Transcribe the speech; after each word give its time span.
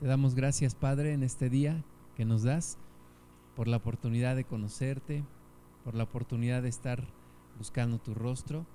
Te 0.00 0.06
damos 0.06 0.34
gracias, 0.34 0.74
Padre, 0.74 1.14
en 1.14 1.22
este 1.22 1.48
día 1.48 1.82
que 2.16 2.26
nos 2.26 2.42
das 2.42 2.76
por 3.54 3.66
la 3.66 3.78
oportunidad 3.78 4.36
de 4.36 4.44
conocerte, 4.44 5.24
por 5.84 5.94
la 5.94 6.04
oportunidad 6.04 6.62
de 6.62 6.68
estar 6.68 7.02
buscando 7.56 7.98
tu 7.98 8.12
rostro. 8.12 8.66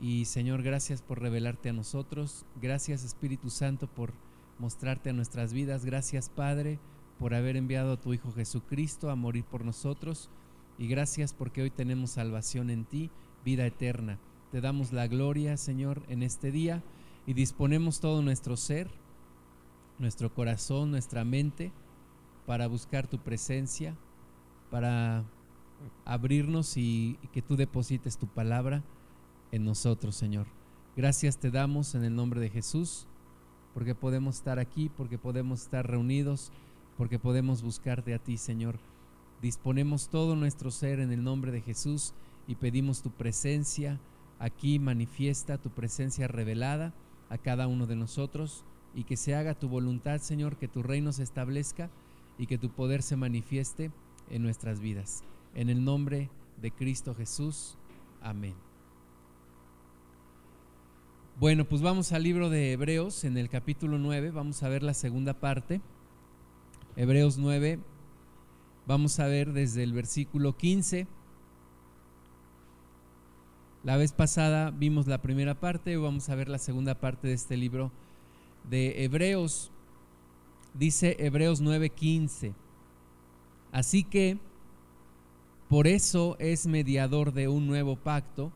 Y 0.00 0.24
Señor, 0.24 0.64
gracias 0.64 1.00
por 1.00 1.20
revelarte 1.20 1.68
a 1.68 1.72
nosotros. 1.72 2.44
Gracias 2.60 3.04
Espíritu 3.04 3.50
Santo 3.50 3.86
por 3.86 4.14
mostrarte 4.58 5.10
a 5.10 5.12
nuestras 5.12 5.52
vidas. 5.52 5.84
Gracias 5.84 6.28
Padre 6.28 6.80
por 7.20 7.34
haber 7.34 7.56
enviado 7.56 7.92
a 7.92 8.00
tu 8.00 8.12
Hijo 8.12 8.32
Jesucristo 8.32 9.10
a 9.10 9.14
morir 9.14 9.44
por 9.44 9.64
nosotros. 9.64 10.28
Y 10.76 10.88
gracias 10.88 11.34
porque 11.34 11.62
hoy 11.62 11.70
tenemos 11.70 12.10
salvación 12.10 12.70
en 12.70 12.84
ti, 12.84 13.10
vida 13.44 13.64
eterna. 13.64 14.18
Te 14.50 14.60
damos 14.60 14.92
la 14.92 15.06
gloria, 15.06 15.56
Señor, 15.56 16.02
en 16.08 16.24
este 16.24 16.50
día 16.50 16.82
y 17.26 17.34
disponemos 17.34 18.00
todo 18.00 18.22
nuestro 18.22 18.56
ser, 18.56 18.90
nuestro 19.98 20.32
corazón, 20.32 20.90
nuestra 20.90 21.24
mente 21.24 21.72
para 22.46 22.66
buscar 22.66 23.06
tu 23.06 23.18
presencia, 23.18 23.96
para 24.70 25.24
abrirnos 26.04 26.76
y, 26.76 27.18
que 27.32 27.42
tú 27.42 27.56
deposites 27.56 28.18
tu 28.18 28.26
palabra 28.26 28.82
en 29.52 29.64
nosotros, 29.64 30.16
Señor. 30.16 30.46
Gracias 30.96 31.38
te 31.38 31.50
damos 31.50 31.94
en 31.94 32.04
el 32.04 32.14
nombre 32.14 32.40
de 32.40 32.50
Jesús, 32.50 33.06
porque 33.74 33.94
podemos 33.94 34.36
estar 34.36 34.58
aquí, 34.58 34.90
porque 34.96 35.18
podemos 35.18 35.62
estar 35.62 35.86
reunidos, 35.88 36.52
porque 36.96 37.18
podemos 37.18 37.62
buscarte 37.62 38.14
a 38.14 38.18
ti, 38.18 38.36
Señor. 38.36 38.78
Disponemos 39.40 40.08
todo 40.08 40.36
nuestro 40.36 40.70
ser 40.70 41.00
en 41.00 41.12
el 41.12 41.24
nombre 41.24 41.52
de 41.52 41.62
Jesús 41.62 42.14
y 42.46 42.56
pedimos 42.56 43.02
tu 43.02 43.10
presencia 43.10 44.00
aquí, 44.38 44.78
manifiesta 44.78 45.58
tu 45.58 45.70
presencia 45.70 46.28
revelada 46.28 46.92
a 47.30 47.38
cada 47.38 47.66
uno 47.66 47.86
de 47.86 47.96
nosotros 47.96 48.64
y 48.94 49.04
que 49.04 49.16
se 49.16 49.34
haga 49.34 49.54
tu 49.54 49.68
voluntad, 49.68 50.20
Señor, 50.20 50.56
que 50.56 50.68
tu 50.68 50.82
reino 50.82 51.12
se 51.12 51.22
establezca 51.22 51.90
y 52.38 52.46
que 52.46 52.58
tu 52.58 52.70
poder 52.70 53.02
se 53.02 53.16
manifieste 53.16 53.90
en 54.30 54.42
nuestras 54.42 54.80
vidas. 54.80 55.22
En 55.54 55.70
el 55.70 55.84
nombre 55.84 56.30
de 56.60 56.70
Cristo 56.70 57.14
Jesús. 57.14 57.76
Amén. 58.20 58.54
Bueno, 61.38 61.64
pues 61.64 61.82
vamos 61.82 62.12
al 62.12 62.22
libro 62.22 62.50
de 62.50 62.72
Hebreos 62.72 63.24
en 63.24 63.36
el 63.36 63.48
capítulo 63.48 63.98
9, 63.98 64.30
vamos 64.30 64.62
a 64.62 64.68
ver 64.68 64.82
la 64.82 64.94
segunda 64.94 65.34
parte. 65.34 65.80
Hebreos 66.94 67.38
9, 67.38 67.80
vamos 68.86 69.18
a 69.18 69.26
ver 69.26 69.52
desde 69.52 69.82
el 69.82 69.92
versículo 69.92 70.56
15. 70.56 71.06
La 73.82 73.96
vez 73.96 74.12
pasada 74.12 74.70
vimos 74.70 75.06
la 75.06 75.22
primera 75.22 75.58
parte, 75.58 75.96
vamos 75.96 76.28
a 76.28 76.34
ver 76.34 76.48
la 76.48 76.58
segunda 76.58 77.00
parte 77.00 77.26
de 77.28 77.34
este 77.34 77.56
libro 77.56 77.90
de 78.68 79.04
Hebreos. 79.04 79.70
Dice 80.74 81.16
Hebreos 81.18 81.60
9:15. 81.60 82.54
Así 83.72 84.04
que 84.04 84.38
por 85.68 85.86
eso 85.86 86.36
es 86.38 86.66
mediador 86.66 87.32
de 87.32 87.48
un 87.48 87.66
nuevo 87.66 87.96
pacto, 87.96 88.52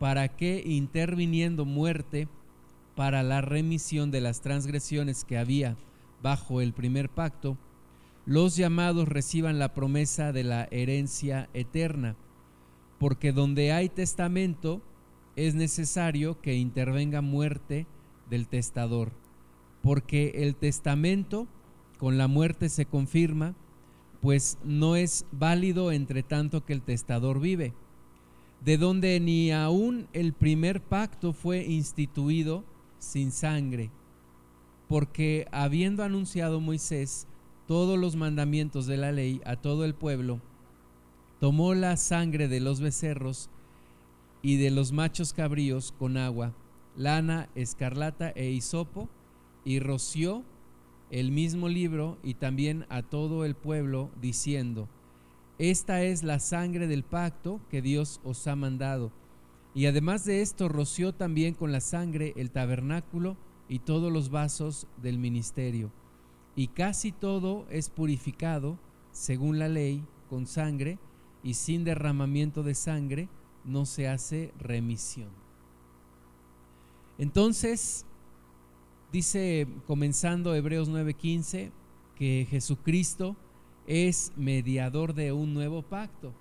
para 0.00 0.28
que 0.28 0.62
interviniendo 0.64 1.64
muerte 1.64 2.26
para 2.96 3.22
la 3.22 3.40
remisión 3.40 4.10
de 4.10 4.20
las 4.20 4.40
transgresiones 4.40 5.24
que 5.24 5.38
había 5.38 5.76
bajo 6.22 6.60
el 6.60 6.72
primer 6.72 7.08
pacto, 7.08 7.56
los 8.26 8.56
llamados 8.56 9.08
reciban 9.08 9.58
la 9.58 9.74
promesa 9.74 10.32
de 10.32 10.42
la 10.42 10.68
herencia 10.70 11.48
eterna, 11.54 12.16
porque 12.98 13.32
donde 13.32 13.72
hay 13.72 13.88
testamento 13.88 14.82
es 15.36 15.54
necesario 15.54 16.40
que 16.40 16.56
intervenga 16.56 17.20
muerte 17.20 17.86
del 18.28 18.48
testador, 18.48 19.12
porque 19.82 20.32
el 20.36 20.54
testamento 20.56 21.46
con 21.98 22.18
la 22.18 22.28
muerte 22.28 22.68
se 22.68 22.86
confirma, 22.86 23.54
pues 24.20 24.58
no 24.64 24.96
es 24.96 25.26
válido 25.32 25.92
entre 25.92 26.22
tanto 26.22 26.64
que 26.64 26.72
el 26.72 26.82
testador 26.82 27.40
vive, 27.40 27.74
de 28.64 28.76
donde 28.76 29.18
ni 29.20 29.52
aún 29.52 30.08
el 30.12 30.32
primer 30.32 30.82
pacto 30.82 31.32
fue 31.32 31.64
instituido 31.64 32.64
sin 32.98 33.32
sangre, 33.32 33.90
porque 34.88 35.46
habiendo 35.52 36.02
anunciado 36.02 36.60
Moisés 36.60 37.26
todos 37.66 37.98
los 37.98 38.16
mandamientos 38.16 38.86
de 38.86 38.96
la 38.96 39.12
ley 39.12 39.40
a 39.44 39.56
todo 39.56 39.84
el 39.84 39.94
pueblo, 39.94 40.40
tomó 41.38 41.74
la 41.74 41.96
sangre 41.96 42.48
de 42.48 42.60
los 42.60 42.80
becerros 42.80 43.48
y 44.42 44.56
de 44.56 44.70
los 44.70 44.92
machos 44.92 45.32
cabríos 45.32 45.92
con 45.98 46.16
agua, 46.16 46.52
lana, 46.96 47.48
escarlata 47.54 48.30
e 48.30 48.50
hisopo, 48.50 49.08
y 49.64 49.80
roció 49.80 50.44
el 51.10 51.32
mismo 51.32 51.68
libro 51.68 52.18
y 52.22 52.34
también 52.34 52.86
a 52.88 53.02
todo 53.02 53.44
el 53.44 53.54
pueblo, 53.54 54.10
diciendo, 54.20 54.88
Esta 55.58 56.02
es 56.02 56.22
la 56.22 56.38
sangre 56.38 56.86
del 56.86 57.02
pacto 57.02 57.60
que 57.68 57.82
Dios 57.82 58.20
os 58.24 58.46
ha 58.46 58.56
mandado. 58.56 59.12
Y 59.74 59.86
además 59.86 60.24
de 60.24 60.42
esto, 60.42 60.68
roció 60.68 61.12
también 61.14 61.54
con 61.54 61.72
la 61.72 61.80
sangre 61.80 62.32
el 62.36 62.50
tabernáculo 62.50 63.36
y 63.68 63.80
todos 63.80 64.12
los 64.12 64.30
vasos 64.30 64.86
del 65.00 65.18
ministerio. 65.18 65.92
Y 66.56 66.68
casi 66.68 67.12
todo 67.12 67.66
es 67.70 67.88
purificado, 67.90 68.78
según 69.12 69.58
la 69.58 69.68
ley, 69.68 70.04
con 70.28 70.46
sangre, 70.46 70.98
y 71.42 71.54
sin 71.54 71.84
derramamiento 71.84 72.62
de 72.62 72.74
sangre 72.74 73.28
no 73.64 73.86
se 73.86 74.08
hace 74.08 74.52
remisión. 74.58 75.30
Entonces, 77.18 78.06
Dice, 79.12 79.66
comenzando 79.86 80.54
Hebreos 80.54 80.88
9:15, 80.88 81.72
que 82.14 82.46
Jesucristo 82.48 83.36
es 83.86 84.32
mediador 84.36 85.14
de 85.14 85.32
un 85.32 85.52
nuevo 85.52 85.82
pacto. 85.82 86.32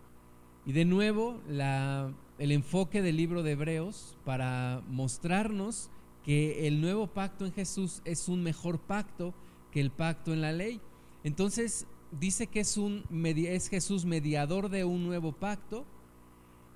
Y 0.65 0.73
de 0.73 0.85
nuevo, 0.85 1.39
el 1.47 2.51
enfoque 2.51 3.01
del 3.01 3.17
libro 3.17 3.41
de 3.41 3.53
Hebreos 3.53 4.17
para 4.23 4.83
mostrarnos 4.87 5.89
que 6.23 6.67
el 6.67 6.79
nuevo 6.79 7.07
pacto 7.07 7.45
en 7.45 7.53
Jesús 7.53 8.03
es 8.05 8.29
un 8.29 8.43
mejor 8.43 8.79
pacto 8.79 9.33
que 9.71 9.81
el 9.81 9.89
pacto 9.89 10.31
en 10.31 10.41
la 10.41 10.51
ley. 10.51 10.79
Entonces, 11.23 11.87
dice 12.11 12.45
que 12.47 12.59
es, 12.59 12.77
un, 12.77 13.03
es 13.25 13.69
Jesús 13.69 14.05
mediador 14.05 14.69
de 14.69 14.83
un 14.83 15.05
nuevo 15.05 15.31
pacto. 15.31 15.85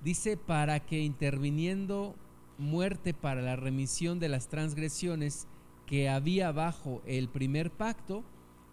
Dice, 0.02 0.36
para 0.36 0.80
que 0.80 1.00
interviniendo 1.00 2.16
muerte 2.58 3.14
para 3.14 3.42
la 3.42 3.54
remisión 3.54 4.18
de 4.18 4.28
las 4.28 4.48
transgresiones, 4.48 5.46
que 5.86 6.08
había 6.08 6.52
bajo 6.52 7.02
el 7.06 7.28
primer 7.28 7.70
pacto, 7.70 8.24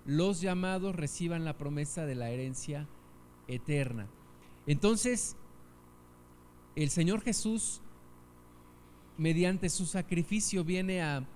los 0.05 0.41
llamados 0.41 0.95
reciban 0.95 1.45
la 1.45 1.57
promesa 1.57 2.05
de 2.05 2.15
la 2.15 2.29
herencia 2.29 2.87
eterna. 3.47 4.07
Entonces, 4.65 5.35
el 6.75 6.89
Señor 6.89 7.21
Jesús, 7.21 7.81
mediante 9.17 9.69
su 9.69 9.85
sacrificio, 9.85 10.63
viene 10.63 11.01
a 11.01 11.27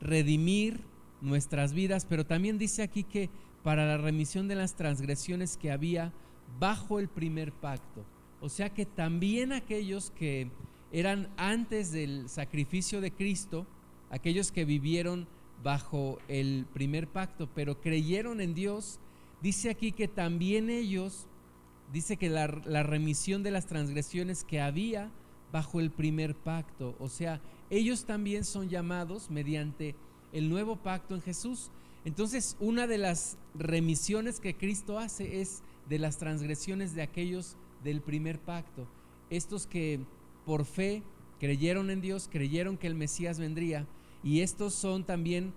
redimir 0.00 0.80
nuestras 1.20 1.72
vidas, 1.72 2.06
pero 2.06 2.26
también 2.26 2.58
dice 2.58 2.82
aquí 2.82 3.04
que 3.04 3.30
para 3.62 3.86
la 3.86 3.98
remisión 3.98 4.48
de 4.48 4.54
las 4.54 4.74
transgresiones 4.74 5.56
que 5.56 5.70
había 5.70 6.12
bajo 6.58 6.98
el 6.98 7.08
primer 7.08 7.52
pacto. 7.52 8.04
O 8.40 8.48
sea 8.48 8.70
que 8.70 8.86
también 8.86 9.52
aquellos 9.52 10.10
que 10.10 10.50
eran 10.92 11.28
antes 11.36 11.92
del 11.92 12.28
sacrificio 12.28 13.00
de 13.00 13.12
Cristo, 13.12 13.66
aquellos 14.10 14.52
que 14.52 14.64
vivieron 14.64 15.26
bajo 15.62 16.18
el 16.28 16.66
primer 16.72 17.08
pacto, 17.08 17.48
pero 17.54 17.80
creyeron 17.80 18.40
en 18.40 18.54
Dios, 18.54 18.98
dice 19.42 19.70
aquí 19.70 19.92
que 19.92 20.08
también 20.08 20.70
ellos, 20.70 21.26
dice 21.92 22.16
que 22.16 22.28
la, 22.28 22.46
remisión 22.46 23.42
de 23.42 23.50
las 23.50 23.66
transgresiones 23.66 24.44
que 24.44 24.60
había 24.60 25.10
bajo 25.52 25.80
el 25.80 25.90
primer 25.90 26.34
pacto, 26.34 26.94
o 26.98 27.08
sea, 27.08 27.40
ellos 27.68 28.04
también 28.04 28.44
son 28.44 28.68
llamados 28.68 29.30
mediante 29.30 29.94
el 30.32 30.48
nuevo 30.48 30.76
pacto 30.76 31.14
en 31.14 31.22
Jesús. 31.22 31.70
Entonces, 32.04 32.56
una 32.60 32.86
de 32.86 32.98
las 32.98 33.36
remisiones 33.54 34.40
que 34.40 34.56
Cristo 34.56 34.98
hace 34.98 35.40
es 35.40 35.62
de 35.88 35.98
las 35.98 36.18
transgresiones 36.18 36.94
de 36.94 37.02
aquellos 37.02 37.56
del 37.84 38.00
primer 38.00 38.38
pacto. 38.38 38.88
Estos 39.28 39.66
que 39.66 40.00
por 40.46 40.64
fe 40.64 41.02
creyeron 41.38 41.90
en 41.90 42.00
Dios, 42.00 42.28
creyeron 42.30 42.76
que 42.76 42.86
el 42.86 42.94
Mesías 42.94 43.38
vendría, 43.38 43.86
y 44.22 44.40
estos 44.40 44.74
son 44.74 45.04
también 45.04 45.54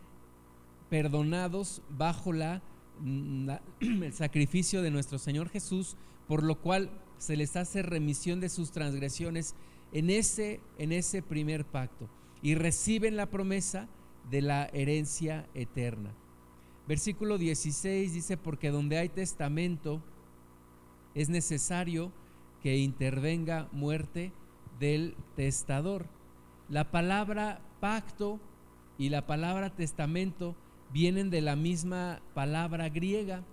perdonados 0.89 1.81
bajo 1.89 2.33
la, 2.33 2.61
el 3.79 4.13
sacrificio 4.13 4.81
de 4.81 4.91
nuestro 4.91 5.17
Señor 5.17 5.49
Jesús, 5.49 5.97
por 6.27 6.43
lo 6.43 6.61
cual 6.61 6.89
se 7.17 7.35
les 7.35 7.55
hace 7.55 7.81
remisión 7.81 8.39
de 8.39 8.49
sus 8.49 8.71
transgresiones 8.71 9.55
en 9.91 10.09
ese, 10.09 10.59
en 10.77 10.91
ese 10.91 11.21
primer 11.21 11.65
pacto 11.65 12.09
y 12.41 12.55
reciben 12.55 13.15
la 13.15 13.29
promesa 13.29 13.87
de 14.29 14.41
la 14.41 14.65
herencia 14.73 15.47
eterna. 15.53 16.13
Versículo 16.87 17.37
16 17.37 18.13
dice, 18.13 18.37
porque 18.37 18.69
donde 18.69 18.97
hay 18.97 19.09
testamento 19.09 20.03
es 21.15 21.29
necesario 21.29 22.11
que 22.61 22.77
intervenga 22.77 23.69
muerte 23.71 24.33
del 24.79 25.15
testador. 25.35 26.07
La 26.69 26.91
palabra 26.91 27.61
pacto 27.79 28.39
y 28.97 29.09
la 29.09 29.25
palabra 29.25 29.69
testamento 29.69 30.55
vienen 30.91 31.29
de 31.29 31.41
la 31.41 31.55
misma 31.55 32.21
palabra 32.33 32.89
griega. 32.89 33.43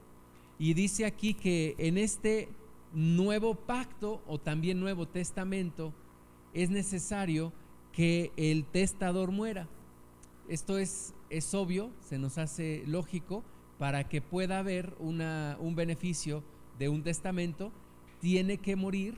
Y 0.58 0.74
dice 0.74 1.06
aquí 1.06 1.34
que 1.34 1.74
en 1.78 1.96
este 1.96 2.48
nuevo 2.92 3.54
pacto 3.54 4.22
o 4.26 4.38
también 4.38 4.80
nuevo 4.80 5.08
testamento 5.08 5.94
es 6.52 6.70
necesario 6.70 7.52
que 7.92 8.32
el 8.36 8.64
testador 8.66 9.32
muera. 9.32 9.68
Esto 10.48 10.78
es, 10.78 11.14
es 11.30 11.54
obvio, 11.54 11.90
se 12.00 12.18
nos 12.18 12.36
hace 12.38 12.82
lógico, 12.86 13.44
para 13.78 14.08
que 14.08 14.20
pueda 14.20 14.58
haber 14.58 14.94
una, 14.98 15.56
un 15.58 15.74
beneficio 15.74 16.44
de 16.78 16.90
un 16.90 17.02
testamento, 17.02 17.72
tiene 18.20 18.58
que 18.58 18.76
morir 18.76 19.16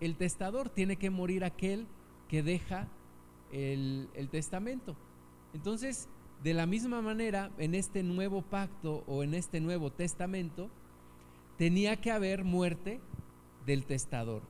el 0.00 0.16
testador, 0.16 0.70
tiene 0.70 0.96
que 0.96 1.10
morir 1.10 1.44
aquel 1.44 1.86
que 2.28 2.42
deja 2.42 2.88
el, 3.52 4.08
el 4.14 4.28
testamento. 4.28 4.96
Entonces, 5.56 6.06
de 6.44 6.52
la 6.52 6.66
misma 6.66 7.00
manera, 7.00 7.50
en 7.56 7.74
este 7.74 8.02
nuevo 8.02 8.42
pacto 8.42 9.04
o 9.06 9.22
en 9.22 9.32
este 9.32 9.58
nuevo 9.58 9.90
testamento, 9.90 10.68
tenía 11.56 11.98
que 11.98 12.10
haber 12.10 12.44
muerte 12.44 13.00
del 13.64 13.86
testador, 13.86 14.42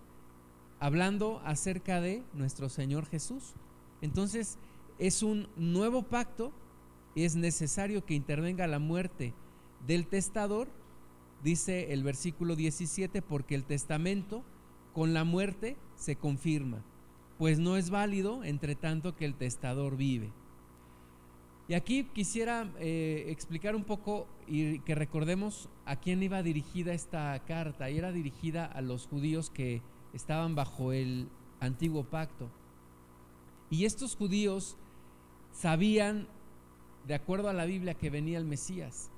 hablando 0.81 1.41
acerca 1.44 2.00
de 2.00 2.25
nuestro 2.35 2.69
Señor 2.69 3.06
Jesús. 3.06 3.55
Entonces, 4.03 4.58
es 4.99 5.23
un 5.23 5.49
nuevo 5.55 6.03
pacto, 6.03 6.50
es 7.14 7.37
necesario 7.37 8.05
que 8.05 8.14
intervenga 8.14 8.67
la 8.67 8.81
muerte 8.81 9.32
del 9.87 10.09
testador, 10.09 10.67
dice 11.44 11.93
el 11.93 12.02
versículo 12.02 12.56
17, 12.56 13.23
porque 13.23 13.55
el 13.55 13.62
testamento 13.62 14.43
con 14.93 15.14
la 15.14 15.23
muerte 15.23 15.76
se 15.94 16.17
confirma, 16.17 16.82
pues 17.38 17.61
no 17.61 17.76
es 17.76 17.91
válido 17.91 18.43
entre 18.43 18.75
tanto 18.75 19.14
que 19.14 19.25
el 19.25 19.37
testador 19.37 19.97
vive. 19.97 20.32
Y 21.69 21.75
aquí 21.75 22.05
quisiera 22.05 22.71
eh, 22.79 23.27
explicar 23.29 23.75
un 23.75 23.83
poco 23.83 24.29
y 24.47 24.79
que 24.81 24.95
recordemos 24.95 25.69
a 25.85 25.97
quién 25.97 26.23
iba 26.23 26.43
dirigida 26.43 26.95
esta 26.95 27.43
carta. 27.45 27.91
Y 27.91 27.99
era 27.99 28.13
dirigida 28.13 28.67
a 28.67 28.81
los 28.83 29.09
judíos 29.09 29.51
que 29.51 29.83
estaban 30.13 30.55
bajo 30.55 30.93
el 30.93 31.29
antiguo 31.59 32.05
pacto. 32.05 32.49
Y 33.69 33.85
estos 33.85 34.15
judíos 34.15 34.77
sabían, 35.51 36.29
de 37.09 37.15
acuerdo 37.15 37.49
a 37.49 37.53
la 37.53 37.65
Biblia, 37.65 37.95
que 37.95 38.11
venía 38.11 38.39
el 38.39 38.45
Mesías. 38.45 39.11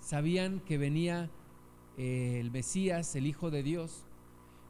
Sabían 0.00 0.58
que 0.60 0.78
venía 0.78 1.30
eh, 1.96 2.38
el 2.40 2.50
Mesías, 2.50 3.14
el 3.14 3.26
Hijo 3.28 3.52
de 3.52 3.62
Dios. 3.62 4.04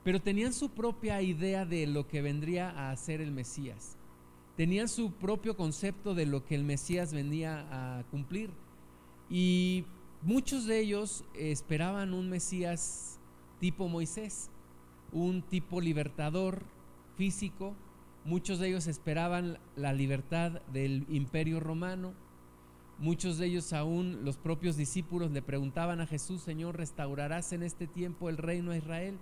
Pero 0.04 0.20
tenían 0.20 0.52
su 0.52 0.68
propia 0.68 1.22
idea 1.22 1.64
de 1.64 1.86
lo 1.86 2.06
que 2.06 2.20
vendría 2.20 2.68
a 2.68 2.90
hacer 2.90 3.22
el 3.22 3.30
Mesías 3.30 3.96
tenían 4.56 4.88
su 4.88 5.12
propio 5.12 5.56
concepto 5.56 6.14
de 6.14 6.26
lo 6.26 6.44
que 6.44 6.54
el 6.54 6.64
Mesías 6.64 7.12
venía 7.12 7.66
a 7.70 8.04
cumplir. 8.04 8.50
Y 9.28 9.84
muchos 10.22 10.66
de 10.66 10.80
ellos 10.80 11.24
esperaban 11.34 12.14
un 12.14 12.28
Mesías 12.30 13.18
tipo 13.58 13.88
Moisés, 13.88 14.50
un 15.12 15.42
tipo 15.42 15.80
libertador 15.80 16.62
físico. 17.16 17.74
Muchos 18.24 18.58
de 18.58 18.68
ellos 18.68 18.86
esperaban 18.86 19.58
la 19.76 19.92
libertad 19.92 20.62
del 20.72 21.06
imperio 21.08 21.60
romano. 21.60 22.14
Muchos 22.98 23.38
de 23.38 23.46
ellos 23.46 23.72
aún, 23.72 24.24
los 24.24 24.36
propios 24.36 24.76
discípulos, 24.76 25.32
le 25.32 25.42
preguntaban 25.42 26.00
a 26.00 26.06
Jesús, 26.06 26.42
Señor, 26.42 26.76
¿restaurarás 26.76 27.52
en 27.52 27.64
este 27.64 27.88
tiempo 27.88 28.28
el 28.28 28.36
reino 28.36 28.70
de 28.70 28.78
Israel? 28.78 29.18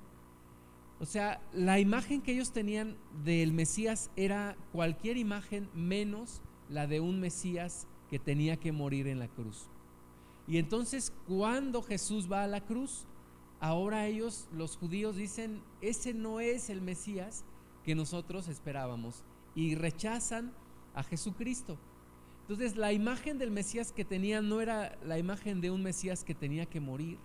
O 1.02 1.04
sea, 1.04 1.42
la 1.52 1.80
imagen 1.80 2.22
que 2.22 2.30
ellos 2.30 2.52
tenían 2.52 2.96
del 3.24 3.52
Mesías 3.52 4.12
era 4.14 4.56
cualquier 4.70 5.16
imagen 5.16 5.68
menos 5.74 6.42
la 6.68 6.86
de 6.86 7.00
un 7.00 7.18
Mesías 7.18 7.88
que 8.08 8.20
tenía 8.20 8.56
que 8.56 8.70
morir 8.70 9.08
en 9.08 9.18
la 9.18 9.26
cruz. 9.26 9.66
Y 10.46 10.58
entonces 10.58 11.12
cuando 11.26 11.82
Jesús 11.82 12.30
va 12.30 12.44
a 12.44 12.46
la 12.46 12.60
cruz, 12.60 13.08
ahora 13.58 14.06
ellos, 14.06 14.48
los 14.52 14.76
judíos, 14.76 15.16
dicen, 15.16 15.60
ese 15.80 16.14
no 16.14 16.38
es 16.38 16.70
el 16.70 16.80
Mesías 16.80 17.44
que 17.84 17.96
nosotros 17.96 18.46
esperábamos. 18.46 19.24
Y 19.56 19.74
rechazan 19.74 20.52
a 20.94 21.02
Jesucristo. 21.02 21.78
Entonces 22.42 22.76
la 22.76 22.92
imagen 22.92 23.38
del 23.38 23.50
Mesías 23.50 23.90
que 23.90 24.04
tenían 24.04 24.48
no 24.48 24.60
era 24.60 24.96
la 25.04 25.18
imagen 25.18 25.60
de 25.60 25.72
un 25.72 25.82
Mesías 25.82 26.22
que 26.22 26.36
tenía 26.36 26.66
que 26.66 26.78
morir 26.78 27.18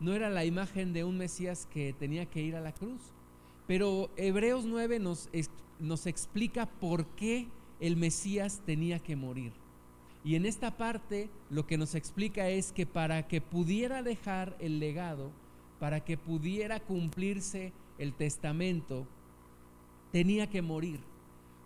no 0.00 0.12
era 0.12 0.30
la 0.30 0.44
imagen 0.44 0.92
de 0.92 1.04
un 1.04 1.16
Mesías 1.16 1.66
que 1.72 1.92
tenía 1.92 2.26
que 2.26 2.42
ir 2.42 2.56
a 2.56 2.60
la 2.60 2.72
cruz. 2.72 3.00
Pero 3.66 4.10
Hebreos 4.16 4.64
9 4.64 4.98
nos, 4.98 5.28
nos 5.80 6.06
explica 6.06 6.66
por 6.66 7.06
qué 7.16 7.48
el 7.80 7.96
Mesías 7.96 8.62
tenía 8.64 8.98
que 8.98 9.16
morir. 9.16 9.52
Y 10.24 10.34
en 10.34 10.44
esta 10.44 10.76
parte 10.76 11.30
lo 11.50 11.66
que 11.66 11.78
nos 11.78 11.94
explica 11.94 12.48
es 12.48 12.72
que 12.72 12.86
para 12.86 13.28
que 13.28 13.40
pudiera 13.40 14.02
dejar 14.02 14.56
el 14.60 14.80
legado, 14.80 15.30
para 15.78 16.04
que 16.04 16.16
pudiera 16.16 16.80
cumplirse 16.80 17.72
el 17.98 18.12
testamento, 18.12 19.06
tenía 20.12 20.48
que 20.48 20.62
morir. 20.62 21.00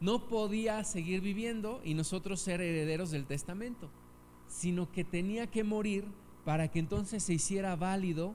No 0.00 0.28
podía 0.28 0.82
seguir 0.84 1.20
viviendo 1.20 1.80
y 1.84 1.94
nosotros 1.94 2.40
ser 2.40 2.60
herederos 2.60 3.10
del 3.10 3.26
testamento, 3.26 3.90
sino 4.48 4.90
que 4.90 5.04
tenía 5.04 5.46
que 5.46 5.64
morir 5.64 6.04
para 6.44 6.68
que 6.68 6.78
entonces 6.78 7.22
se 7.22 7.34
hiciera 7.34 7.76
válido 7.76 8.34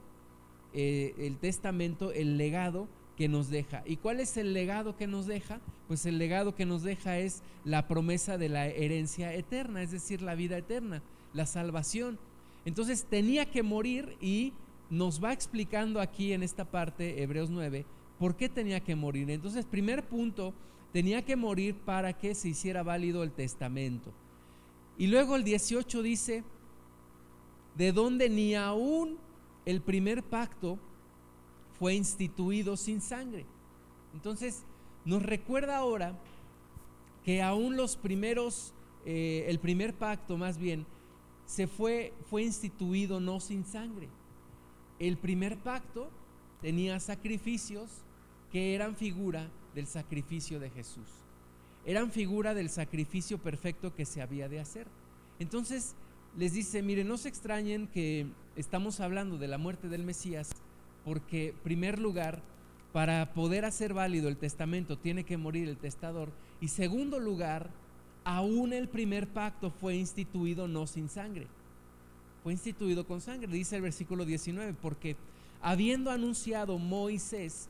eh, 0.72 1.14
el 1.18 1.38
testamento, 1.38 2.12
el 2.12 2.38
legado 2.38 2.88
que 3.16 3.28
nos 3.28 3.48
deja. 3.48 3.82
¿Y 3.86 3.96
cuál 3.96 4.20
es 4.20 4.36
el 4.36 4.52
legado 4.52 4.96
que 4.96 5.06
nos 5.06 5.26
deja? 5.26 5.60
Pues 5.88 6.06
el 6.06 6.18
legado 6.18 6.54
que 6.54 6.66
nos 6.66 6.82
deja 6.82 7.18
es 7.18 7.42
la 7.64 7.88
promesa 7.88 8.38
de 8.38 8.48
la 8.48 8.66
herencia 8.66 9.34
eterna, 9.34 9.82
es 9.82 9.90
decir, 9.90 10.22
la 10.22 10.34
vida 10.34 10.58
eterna, 10.58 11.02
la 11.32 11.46
salvación. 11.46 12.18
Entonces 12.64 13.06
tenía 13.08 13.46
que 13.46 13.62
morir 13.62 14.16
y 14.20 14.52
nos 14.90 15.22
va 15.22 15.32
explicando 15.32 16.00
aquí 16.00 16.32
en 16.32 16.42
esta 16.42 16.64
parte, 16.64 17.22
Hebreos 17.22 17.50
9, 17.50 17.86
por 18.18 18.36
qué 18.36 18.48
tenía 18.48 18.80
que 18.80 18.94
morir. 18.94 19.30
Entonces, 19.30 19.64
primer 19.64 20.04
punto, 20.04 20.54
tenía 20.92 21.22
que 21.22 21.36
morir 21.36 21.74
para 21.74 22.12
que 22.12 22.34
se 22.34 22.48
hiciera 22.48 22.82
válido 22.82 23.22
el 23.22 23.32
testamento. 23.32 24.12
Y 24.98 25.08
luego 25.08 25.36
el 25.36 25.44
18 25.44 26.02
dice, 26.02 26.44
de 27.76 27.92
donde 27.92 28.28
ni 28.28 28.54
aún 28.54 29.18
el 29.64 29.80
primer 29.80 30.22
pacto 30.22 30.78
fue 31.78 31.94
instituido 31.94 32.76
sin 32.76 33.00
sangre. 33.00 33.44
Entonces, 34.14 34.64
nos 35.04 35.22
recuerda 35.22 35.76
ahora 35.76 36.18
que 37.24 37.42
aún 37.42 37.76
los 37.76 37.96
primeros, 37.96 38.72
eh, 39.04 39.44
el 39.48 39.58
primer 39.58 39.94
pacto 39.94 40.38
más 40.38 40.58
bien, 40.58 40.86
se 41.44 41.66
fue, 41.66 42.12
fue 42.30 42.42
instituido 42.42 43.20
no 43.20 43.40
sin 43.40 43.64
sangre. 43.64 44.08
El 44.98 45.16
primer 45.18 45.58
pacto 45.58 46.08
tenía 46.62 46.98
sacrificios 46.98 47.90
que 48.50 48.74
eran 48.74 48.96
figura 48.96 49.50
del 49.74 49.86
sacrificio 49.86 50.58
de 50.58 50.70
Jesús. 50.70 51.08
Eran 51.84 52.10
figura 52.10 52.54
del 52.54 52.70
sacrificio 52.70 53.38
perfecto 53.38 53.94
que 53.94 54.06
se 54.06 54.22
había 54.22 54.48
de 54.48 54.60
hacer. 54.60 54.86
Entonces, 55.38 55.94
les 56.36 56.52
dice, 56.52 56.82
miren, 56.82 57.08
no 57.08 57.16
se 57.16 57.28
extrañen 57.28 57.86
que 57.86 58.26
estamos 58.56 59.00
hablando 59.00 59.38
de 59.38 59.48
la 59.48 59.58
muerte 59.58 59.88
del 59.88 60.04
Mesías, 60.04 60.50
porque, 61.04 61.54
primer 61.62 61.98
lugar, 61.98 62.42
para 62.92 63.32
poder 63.32 63.64
hacer 63.64 63.94
válido 63.94 64.28
el 64.28 64.36
testamento 64.36 64.98
tiene 64.98 65.24
que 65.24 65.36
morir 65.36 65.68
el 65.68 65.78
testador, 65.78 66.30
y 66.60 66.68
segundo 66.68 67.18
lugar, 67.18 67.70
aún 68.24 68.72
el 68.72 68.88
primer 68.88 69.28
pacto 69.28 69.70
fue 69.70 69.96
instituido 69.96 70.68
no 70.68 70.86
sin 70.86 71.08
sangre, 71.08 71.46
fue 72.42 72.52
instituido 72.52 73.06
con 73.06 73.20
sangre, 73.20 73.48
dice 73.48 73.76
el 73.76 73.82
versículo 73.82 74.24
19, 74.24 74.74
porque 74.80 75.16
habiendo 75.62 76.10
anunciado 76.10 76.78
Moisés 76.78 77.68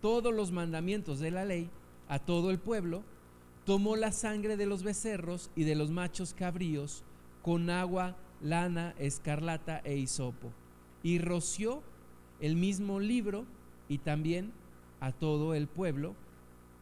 todos 0.00 0.32
los 0.32 0.50
mandamientos 0.50 1.18
de 1.18 1.30
la 1.30 1.44
ley 1.44 1.68
a 2.08 2.18
todo 2.18 2.50
el 2.50 2.58
pueblo, 2.58 3.02
tomó 3.64 3.96
la 3.96 4.12
sangre 4.12 4.56
de 4.56 4.66
los 4.66 4.82
becerros 4.82 5.50
y 5.54 5.64
de 5.64 5.74
los 5.74 5.90
machos 5.90 6.32
cabríos, 6.32 7.02
con 7.48 7.70
agua, 7.70 8.14
lana, 8.42 8.94
escarlata 8.98 9.80
e 9.82 9.96
hisopo. 9.96 10.52
Y 11.02 11.18
roció 11.18 11.82
el 12.40 12.56
mismo 12.56 13.00
libro 13.00 13.46
y 13.88 13.96
también 13.96 14.52
a 15.00 15.12
todo 15.12 15.54
el 15.54 15.66
pueblo, 15.66 16.14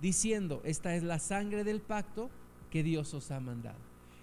diciendo, 0.03 0.61
esta 0.65 0.97
es 0.97 1.05
la 1.05 1.21
sangre 1.21 1.63
del 1.63 1.81
pacto 1.81 2.31
que 2.69 2.83
Dios 2.83 3.15
os 3.15 3.31
ha 3.31 3.39
mandado. 3.39 3.79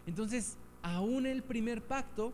Entonces, 0.05 0.57
aún 0.81 1.27
el 1.27 1.43
primer 1.43 1.81
pacto 1.81 2.33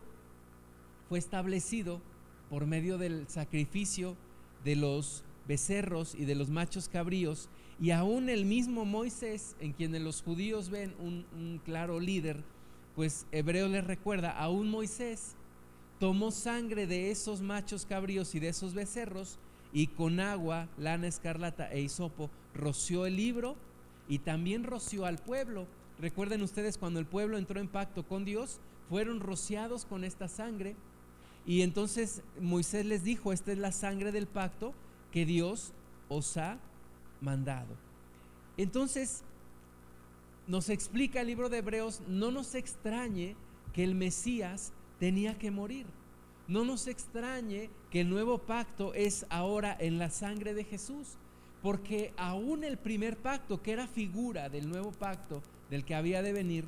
fue 1.08 1.20
establecido 1.20 2.00
por 2.48 2.66
medio 2.66 2.98
del 2.98 3.28
sacrificio 3.28 4.16
de 4.64 4.74
los 4.74 5.22
becerros 5.46 6.16
y 6.16 6.24
de 6.24 6.34
los 6.34 6.50
machos 6.50 6.88
cabríos, 6.88 7.48
y 7.80 7.92
aún 7.92 8.28
el 8.28 8.44
mismo 8.44 8.84
Moisés, 8.84 9.54
en 9.60 9.72
quien 9.72 10.02
los 10.02 10.20
judíos 10.20 10.68
ven 10.68 10.96
un, 10.98 11.26
un 11.32 11.60
claro 11.64 12.00
líder, 12.00 12.42
pues 13.00 13.24
Hebreo 13.32 13.66
les 13.66 13.82
recuerda, 13.82 14.30
aún 14.30 14.68
Moisés 14.68 15.34
tomó 15.98 16.30
sangre 16.30 16.86
de 16.86 17.10
esos 17.10 17.40
machos 17.40 17.86
cabríos 17.86 18.34
y 18.34 18.40
de 18.40 18.48
esos 18.48 18.74
becerros 18.74 19.38
y 19.72 19.86
con 19.86 20.20
agua, 20.20 20.68
lana 20.76 21.06
escarlata 21.06 21.72
e 21.72 21.80
hisopo 21.80 22.28
roció 22.52 23.06
el 23.06 23.16
libro 23.16 23.56
y 24.06 24.18
también 24.18 24.64
roció 24.64 25.06
al 25.06 25.16
pueblo. 25.16 25.66
recuerden 25.98 26.42
ustedes 26.42 26.76
cuando 26.76 27.00
el 27.00 27.06
pueblo 27.06 27.38
entró 27.38 27.58
en 27.58 27.68
pacto 27.68 28.06
con 28.06 28.26
Dios, 28.26 28.60
fueron 28.90 29.20
rociados 29.20 29.86
con 29.86 30.04
esta 30.04 30.28
sangre 30.28 30.76
y 31.46 31.62
entonces 31.62 32.22
Moisés 32.38 32.84
les 32.84 33.02
dijo, 33.02 33.32
esta 33.32 33.50
es 33.50 33.56
la 33.56 33.72
sangre 33.72 34.12
del 34.12 34.26
pacto 34.26 34.74
que 35.10 35.24
Dios 35.24 35.72
os 36.10 36.36
ha 36.36 36.58
mandado. 37.22 37.78
Entonces, 38.58 39.24
nos 40.46 40.68
explica 40.68 41.20
el 41.20 41.28
libro 41.28 41.48
de 41.48 41.58
Hebreos, 41.58 42.02
no 42.08 42.30
nos 42.30 42.54
extrañe 42.54 43.36
que 43.72 43.84
el 43.84 43.94
Mesías 43.94 44.72
tenía 44.98 45.38
que 45.38 45.50
morir. 45.50 45.86
No 46.48 46.64
nos 46.64 46.86
extrañe 46.88 47.70
que 47.90 48.00
el 48.00 48.10
nuevo 48.10 48.38
pacto 48.38 48.92
es 48.94 49.26
ahora 49.30 49.76
en 49.78 49.98
la 49.98 50.10
sangre 50.10 50.54
de 50.54 50.64
Jesús, 50.64 51.16
porque 51.62 52.12
aún 52.16 52.64
el 52.64 52.76
primer 52.76 53.16
pacto, 53.16 53.62
que 53.62 53.72
era 53.72 53.86
figura 53.86 54.48
del 54.48 54.68
nuevo 54.68 54.90
pacto 54.90 55.42
del 55.70 55.84
que 55.84 55.94
había 55.94 56.22
de 56.22 56.32
venir, 56.32 56.64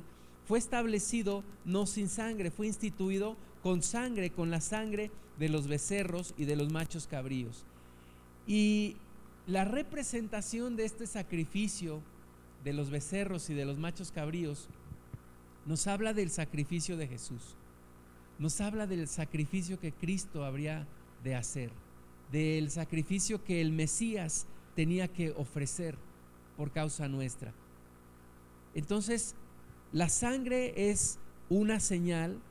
fue 0.47 0.59
establecido 0.59 1.43
no 1.65 1.85
sin 1.85 2.09
sangre, 2.09 2.51
fue 2.51 2.67
instituido 2.67 3.35
con 3.61 3.81
sangre, 3.81 4.29
con 4.29 4.51
la 4.51 4.61
sangre 4.61 5.11
de 5.39 5.49
los 5.49 5.67
becerros 5.67 6.33
y 6.37 6.45
de 6.45 6.55
los 6.55 6.71
machos 6.71 7.07
cabríos. 7.07 7.65
Y 8.45 8.97
la 9.47 9.65
representación 9.65 10.75
de 10.75 10.85
este 10.85 11.07
sacrificio 11.07 12.01
de 12.63 12.73
los 12.73 12.89
becerros 12.89 13.49
y 13.49 13.53
de 13.53 13.65
los 13.65 13.77
machos 13.77 14.11
cabríos 14.11 14.69
nos 15.65 15.87
habla 15.87 16.13
del 16.13 16.29
sacrificio 16.29 16.97
de 16.97 17.07
Jesús. 17.07 17.55
Nos 18.39 18.59
habla 18.61 18.87
del 18.87 19.07
sacrificio 19.07 19.79
que 19.79 19.93
Cristo 19.93 20.43
habría 20.43 20.87
de 21.23 21.35
hacer, 21.35 21.71
del 22.31 22.71
sacrificio 22.71 23.43
que 23.43 23.61
el 23.61 23.71
Mesías 23.71 24.47
tenía 24.75 25.07
que 25.07 25.31
ofrecer 25.31 25.95
por 26.57 26.71
causa 26.71 27.07
nuestra. 27.07 27.53
Entonces, 28.73 29.35
la 29.91 30.09
sangre 30.09 30.89
es 30.89 31.19
una 31.49 31.79
señal 31.79 32.41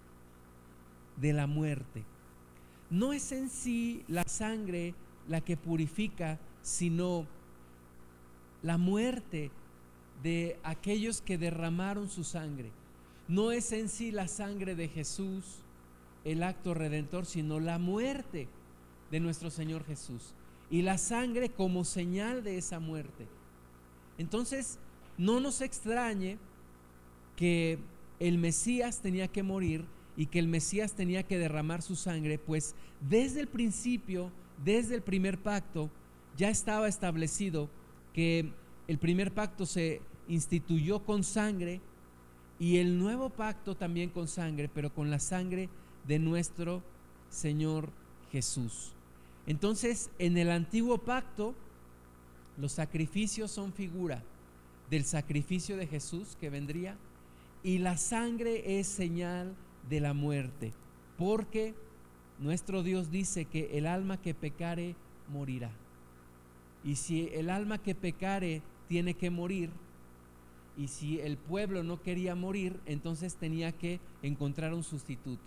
de 1.16 1.32
la 1.32 1.46
muerte. 1.46 2.04
No 2.90 3.12
es 3.12 3.32
en 3.32 3.50
sí 3.50 4.04
la 4.08 4.24
sangre 4.24 4.94
la 5.28 5.40
que 5.40 5.56
purifica, 5.56 6.38
sino 6.62 7.26
la 8.62 8.78
muerte 8.78 9.50
de 10.22 10.58
aquellos 10.62 11.20
que 11.20 11.38
derramaron 11.38 12.08
su 12.08 12.24
sangre. 12.24 12.70
No 13.28 13.52
es 13.52 13.72
en 13.72 13.88
sí 13.88 14.10
la 14.10 14.28
sangre 14.28 14.74
de 14.74 14.88
Jesús 14.88 15.62
el 16.24 16.42
acto 16.42 16.74
redentor, 16.74 17.26
sino 17.26 17.60
la 17.60 17.78
muerte 17.78 18.48
de 19.10 19.20
nuestro 19.20 19.50
Señor 19.50 19.84
Jesús. 19.84 20.34
Y 20.70 20.82
la 20.82 20.98
sangre 20.98 21.50
como 21.50 21.84
señal 21.84 22.44
de 22.44 22.56
esa 22.58 22.80
muerte. 22.80 23.26
Entonces, 24.18 24.78
no 25.18 25.40
nos 25.40 25.60
extrañe 25.60 26.38
que 27.36 27.78
el 28.20 28.38
Mesías 28.38 29.00
tenía 29.00 29.28
que 29.28 29.42
morir 29.42 29.84
y 30.16 30.26
que 30.26 30.38
el 30.38 30.48
Mesías 30.48 30.94
tenía 30.94 31.24
que 31.24 31.38
derramar 31.38 31.82
su 31.82 31.96
sangre, 31.96 32.38
pues 32.38 32.74
desde 33.00 33.40
el 33.40 33.48
principio, 33.48 34.30
desde 34.64 34.94
el 34.94 35.02
primer 35.02 35.38
pacto, 35.38 35.90
ya 36.36 36.48
estaba 36.48 36.88
establecido 36.88 37.68
que 38.12 38.52
el 38.88 38.98
primer 38.98 39.32
pacto 39.32 39.66
se 39.66 40.00
instituyó 40.28 41.04
con 41.04 41.24
sangre 41.24 41.80
y 42.58 42.78
el 42.78 42.98
nuevo 42.98 43.30
pacto 43.30 43.74
también 43.74 44.10
con 44.10 44.28
sangre, 44.28 44.68
pero 44.72 44.94
con 44.94 45.10
la 45.10 45.18
sangre 45.18 45.68
de 46.06 46.18
nuestro 46.18 46.82
Señor 47.28 47.90
Jesús. 48.30 48.92
Entonces, 49.46 50.10
en 50.18 50.38
el 50.38 50.50
antiguo 50.50 50.98
pacto, 50.98 51.54
los 52.56 52.72
sacrificios 52.72 53.50
son 53.50 53.72
figura 53.72 54.22
del 54.90 55.04
sacrificio 55.04 55.76
de 55.76 55.86
Jesús 55.86 56.36
que 56.38 56.50
vendría 56.50 56.96
y 57.62 57.78
la 57.78 57.96
sangre 57.96 58.78
es 58.78 58.86
señal 58.86 59.54
de 59.88 60.00
la 60.00 60.14
muerte, 60.14 60.72
porque 61.16 61.74
nuestro 62.38 62.82
Dios 62.82 63.10
dice 63.10 63.44
que 63.46 63.78
el 63.78 63.86
alma 63.86 64.20
que 64.20 64.34
pecare 64.34 64.94
morirá. 65.28 65.70
Y 66.84 66.96
si 66.96 67.28
el 67.32 67.50
alma 67.50 67.78
que 67.78 67.94
pecare 67.94 68.62
tiene 68.88 69.14
que 69.14 69.30
morir, 69.30 69.70
y 70.76 70.88
si 70.88 71.20
el 71.20 71.36
pueblo 71.36 71.82
no 71.82 72.00
quería 72.00 72.34
morir, 72.34 72.80
entonces 72.86 73.36
tenía 73.36 73.72
que 73.72 74.00
encontrar 74.22 74.74
un 74.74 74.82
sustituto. 74.82 75.42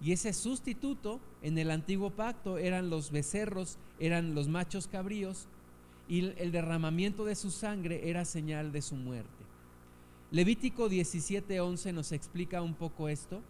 Y 0.00 0.12
ese 0.12 0.32
sustituto 0.32 1.20
en 1.42 1.58
el 1.58 1.70
antiguo 1.70 2.10
pacto 2.10 2.56
eran 2.56 2.88
los 2.88 3.10
becerros, 3.10 3.78
eran 3.98 4.34
los 4.34 4.48
machos 4.48 4.86
cabríos, 4.86 5.46
y 6.08 6.32
el 6.40 6.50
derramamiento 6.50 7.24
de 7.24 7.36
su 7.36 7.50
sangre 7.50 8.08
era 8.08 8.24
señal 8.24 8.72
de 8.72 8.82
su 8.82 8.96
muerte. 8.96 9.44
Levítico 10.32 10.88
17:11 10.88 11.92
nos 11.92 12.12
explica 12.12 12.62
un 12.62 12.74
poco 12.74 13.08
esto 13.08 13.42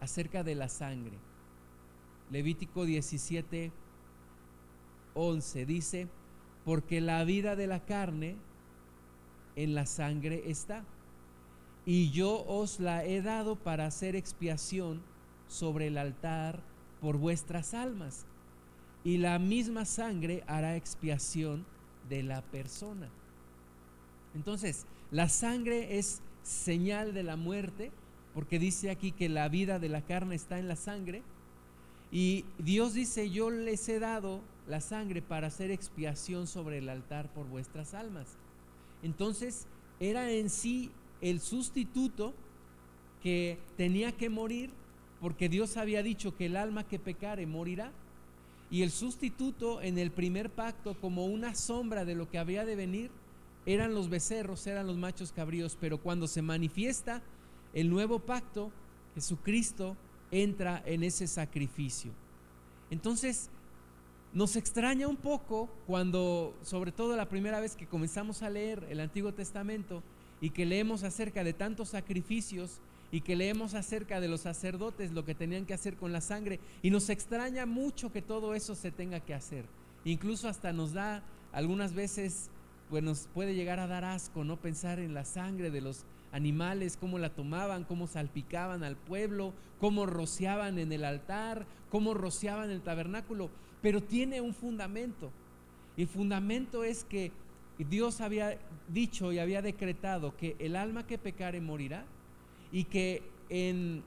acerca 0.00 0.42
de 0.42 0.54
la 0.54 0.68
sangre. 0.68 1.16
Levítico 2.30 2.84
17:11 2.84 5.66
dice, 5.66 6.08
porque 6.64 7.00
la 7.00 7.24
vida 7.24 7.56
de 7.56 7.66
la 7.66 7.84
carne 7.84 8.36
en 9.56 9.74
la 9.74 9.86
sangre 9.86 10.42
está, 10.46 10.84
y 11.86 12.10
yo 12.10 12.44
os 12.46 12.80
la 12.80 13.04
he 13.04 13.22
dado 13.22 13.56
para 13.56 13.86
hacer 13.86 14.16
expiación 14.16 15.02
sobre 15.48 15.88
el 15.88 15.98
altar 15.98 16.62
por 17.00 17.18
vuestras 17.18 17.74
almas, 17.74 18.26
y 19.04 19.18
la 19.18 19.38
misma 19.38 19.84
sangre 19.84 20.42
hará 20.46 20.76
expiación 20.76 21.66
de 22.08 22.22
la 22.22 22.42
persona. 22.42 23.08
Entonces, 24.34 24.86
la 25.10 25.28
sangre 25.28 25.98
es 25.98 26.22
señal 26.42 27.14
de 27.14 27.22
la 27.22 27.36
muerte, 27.36 27.92
porque 28.34 28.58
dice 28.58 28.90
aquí 28.90 29.12
que 29.12 29.28
la 29.28 29.48
vida 29.48 29.78
de 29.78 29.88
la 29.88 30.02
carne 30.02 30.34
está 30.34 30.58
en 30.58 30.68
la 30.68 30.76
sangre. 30.76 31.22
Y 32.10 32.44
Dios 32.58 32.94
dice, 32.94 33.30
yo 33.30 33.50
les 33.50 33.88
he 33.88 34.00
dado 34.00 34.40
la 34.66 34.80
sangre 34.80 35.22
para 35.22 35.48
hacer 35.48 35.70
expiación 35.70 36.46
sobre 36.46 36.78
el 36.78 36.88
altar 36.88 37.32
por 37.32 37.46
vuestras 37.46 37.94
almas. 37.94 38.36
Entonces, 39.04 39.66
era 40.00 40.30
en 40.30 40.50
sí 40.50 40.90
el 41.20 41.40
sustituto 41.40 42.34
que 43.22 43.58
tenía 43.76 44.12
que 44.12 44.30
morir, 44.30 44.70
porque 45.20 45.48
Dios 45.48 45.76
había 45.76 46.02
dicho 46.02 46.34
que 46.36 46.46
el 46.46 46.56
alma 46.56 46.88
que 46.88 46.98
pecare 46.98 47.46
morirá. 47.46 47.92
Y 48.70 48.82
el 48.82 48.90
sustituto 48.90 49.82
en 49.82 49.98
el 49.98 50.10
primer 50.10 50.50
pacto, 50.50 50.98
como 51.00 51.26
una 51.26 51.54
sombra 51.54 52.04
de 52.04 52.14
lo 52.14 52.30
que 52.30 52.38
había 52.38 52.64
de 52.64 52.76
venir, 52.76 53.10
eran 53.66 53.94
los 53.94 54.08
becerros, 54.08 54.66
eran 54.66 54.86
los 54.86 54.96
machos 54.96 55.32
cabríos, 55.32 55.76
pero 55.78 55.98
cuando 55.98 56.26
se 56.26 56.42
manifiesta 56.42 57.22
el 57.74 57.90
nuevo 57.90 58.20
pacto, 58.20 58.72
Jesucristo 59.14 59.96
entra 60.30 60.82
en 60.86 61.04
ese 61.04 61.26
sacrificio. 61.26 62.10
Entonces, 62.90 63.50
nos 64.34 64.56
extraña 64.56 65.06
un 65.06 65.16
poco 65.16 65.70
cuando, 65.86 66.58
sobre 66.62 66.90
todo 66.90 67.16
la 67.16 67.28
primera 67.28 67.60
vez 67.60 67.76
que 67.76 67.86
comenzamos 67.86 68.42
a 68.42 68.50
leer 68.50 68.84
el 68.90 68.98
Antiguo 68.98 69.32
Testamento 69.32 70.02
y 70.40 70.50
que 70.50 70.66
leemos 70.66 71.04
acerca 71.04 71.44
de 71.44 71.52
tantos 71.52 71.90
sacrificios 71.90 72.80
y 73.12 73.20
que 73.20 73.36
leemos 73.36 73.74
acerca 73.74 74.20
de 74.20 74.26
los 74.26 74.40
sacerdotes, 74.40 75.12
lo 75.12 75.24
que 75.24 75.36
tenían 75.36 75.66
que 75.66 75.74
hacer 75.74 75.94
con 75.94 76.12
la 76.12 76.20
sangre, 76.20 76.58
y 76.82 76.90
nos 76.90 77.10
extraña 77.10 77.64
mucho 77.64 78.10
que 78.10 78.22
todo 78.22 78.54
eso 78.54 78.74
se 78.74 78.90
tenga 78.90 79.20
que 79.20 79.34
hacer. 79.34 79.66
Incluso 80.04 80.48
hasta 80.48 80.72
nos 80.72 80.92
da 80.92 81.22
algunas 81.52 81.94
veces 81.94 82.50
pues 82.90 83.04
nos 83.04 83.28
puede 83.32 83.54
llegar 83.54 83.78
a 83.78 83.86
dar 83.86 84.04
asco, 84.04 84.44
¿no? 84.44 84.56
Pensar 84.56 84.98
en 84.98 85.14
la 85.14 85.24
sangre 85.24 85.70
de 85.70 85.80
los 85.80 86.04
animales, 86.32 86.96
cómo 87.00 87.18
la 87.18 87.30
tomaban, 87.30 87.84
cómo 87.84 88.08
salpicaban 88.08 88.82
al 88.82 88.96
pueblo, 88.96 89.54
cómo 89.80 90.06
rociaban 90.06 90.78
en 90.78 90.92
el 90.92 91.04
altar, 91.04 91.66
cómo 91.90 92.14
rociaban 92.14 92.70
el 92.70 92.82
tabernáculo, 92.82 93.50
pero 93.84 94.02
tiene 94.02 94.40
un 94.40 94.54
fundamento. 94.54 95.30
Y 95.94 96.02
el 96.02 96.08
fundamento 96.08 96.84
es 96.84 97.04
que 97.04 97.32
Dios 97.76 98.22
había 98.22 98.58
dicho 98.88 99.30
y 99.30 99.38
había 99.38 99.60
decretado 99.60 100.34
que 100.38 100.56
el 100.58 100.74
alma 100.74 101.06
que 101.06 101.18
pecare 101.18 101.60
morirá 101.60 102.06
y 102.72 102.84
que 102.84 103.22
en 103.50 104.02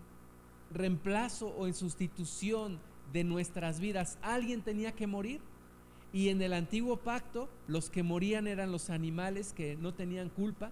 reemplazo 0.71 1.49
o 1.49 1.67
en 1.67 1.75
sustitución 1.75 2.79
de 3.13 3.23
nuestras 3.23 3.79
vidas 3.79 4.17
alguien 4.23 4.63
tenía 4.63 4.93
que 4.93 5.05
morir 5.05 5.41
y 6.11 6.29
en 6.29 6.41
el 6.41 6.53
antiguo 6.53 6.97
pacto 6.97 7.47
los 7.67 7.91
que 7.91 8.01
morían 8.01 8.47
eran 8.47 8.71
los 8.71 8.89
animales 8.89 9.53
que 9.53 9.77
no 9.77 9.93
tenían 9.93 10.29
culpa, 10.29 10.71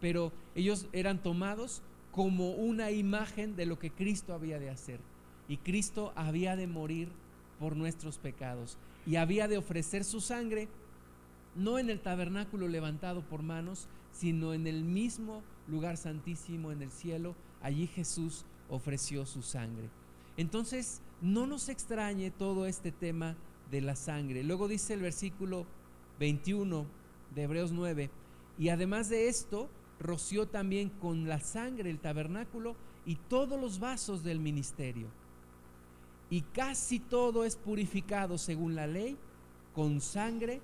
pero 0.00 0.32
ellos 0.56 0.88
eran 0.92 1.22
tomados 1.22 1.82
como 2.10 2.50
una 2.50 2.90
imagen 2.90 3.54
de 3.54 3.66
lo 3.66 3.78
que 3.78 3.92
Cristo 3.92 4.34
había 4.34 4.58
de 4.58 4.70
hacer. 4.70 4.98
Y 5.46 5.58
Cristo 5.58 6.12
había 6.16 6.56
de 6.56 6.66
morir 6.66 7.10
por 7.60 7.76
nuestros 7.76 8.18
pecados 8.18 8.76
y 9.06 9.16
había 9.16 9.46
de 9.46 9.58
ofrecer 9.58 10.02
su 10.02 10.20
sangre 10.20 10.68
no 11.54 11.78
en 11.78 11.90
el 11.90 12.00
tabernáculo 12.00 12.66
levantado 12.68 13.22
por 13.22 13.42
manos, 13.42 13.86
sino 14.12 14.54
en 14.54 14.66
el 14.66 14.82
mismo 14.82 15.42
lugar 15.68 15.96
santísimo 15.96 16.72
en 16.72 16.82
el 16.82 16.90
cielo. 16.90 17.34
Allí 17.60 17.86
Jesús 17.86 18.44
ofreció 18.68 19.26
su 19.26 19.42
sangre. 19.42 19.88
Entonces, 20.36 21.02
no 21.20 21.46
nos 21.46 21.68
extrañe 21.68 22.30
todo 22.30 22.66
este 22.66 22.92
tema 22.92 23.36
de 23.70 23.80
la 23.80 23.96
sangre. 23.96 24.42
Luego 24.42 24.68
dice 24.68 24.94
el 24.94 25.00
versículo 25.00 25.66
21 26.18 26.86
de 27.34 27.42
Hebreos 27.42 27.72
9, 27.72 28.10
y 28.58 28.68
además 28.68 29.08
de 29.08 29.28
esto, 29.28 29.68
roció 29.98 30.46
también 30.48 30.88
con 30.88 31.28
la 31.28 31.40
sangre 31.40 31.90
el 31.90 31.98
tabernáculo 31.98 32.74
y 33.04 33.16
todos 33.16 33.60
los 33.60 33.78
vasos 33.80 34.22
del 34.22 34.40
ministerio. 34.40 35.08
Y 36.30 36.42
casi 36.42 37.00
todo 37.00 37.44
es 37.44 37.56
purificado 37.56 38.38
según 38.38 38.74
la 38.74 38.86
ley, 38.86 39.18
con 39.74 40.00
sangre, 40.00 40.60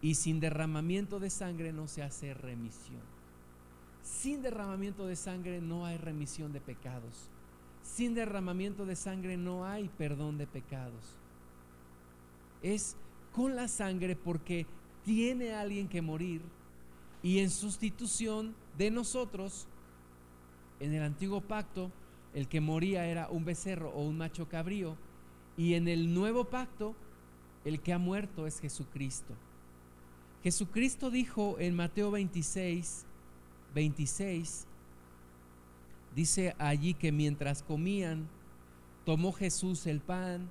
y 0.00 0.14
sin 0.14 0.40
derramamiento 0.40 1.18
de 1.18 1.30
sangre 1.30 1.72
no 1.72 1.88
se 1.88 2.02
hace 2.02 2.34
remisión. 2.34 3.00
Sin 4.02 4.42
derramamiento 4.42 5.06
de 5.06 5.16
sangre 5.16 5.60
no 5.60 5.86
hay 5.86 5.96
remisión 5.96 6.52
de 6.52 6.60
pecados. 6.60 7.30
Sin 7.82 8.14
derramamiento 8.14 8.86
de 8.86 8.96
sangre 8.96 9.36
no 9.36 9.64
hay 9.64 9.88
perdón 9.88 10.38
de 10.38 10.46
pecados. 10.46 11.16
Es 12.62 12.96
con 13.32 13.56
la 13.56 13.68
sangre 13.68 14.16
porque 14.16 14.66
tiene 15.04 15.54
alguien 15.54 15.88
que 15.88 16.02
morir 16.02 16.42
y 17.22 17.38
en 17.38 17.50
sustitución 17.50 18.54
de 18.76 18.90
nosotros, 18.90 19.66
en 20.80 20.92
el 20.92 21.02
antiguo 21.02 21.40
pacto, 21.40 21.90
el 22.34 22.48
que 22.48 22.60
moría 22.60 23.06
era 23.06 23.28
un 23.30 23.44
becerro 23.44 23.90
o 23.90 24.02
un 24.02 24.18
macho 24.18 24.48
cabrío 24.48 24.96
y 25.56 25.74
en 25.74 25.88
el 25.88 26.14
nuevo 26.14 26.44
pacto, 26.44 26.94
el 27.64 27.80
que 27.80 27.92
ha 27.92 27.98
muerto 27.98 28.46
es 28.46 28.60
Jesucristo. 28.60 29.34
Jesucristo 30.42 31.10
dijo 31.10 31.56
en 31.58 31.74
Mateo 31.74 32.12
26, 32.12 33.04
26, 33.74 34.66
dice 36.14 36.54
allí 36.58 36.94
que 36.94 37.10
mientras 37.10 37.62
comían, 37.62 38.28
tomó 39.04 39.32
Jesús 39.32 39.86
el 39.86 40.00
pan 40.00 40.48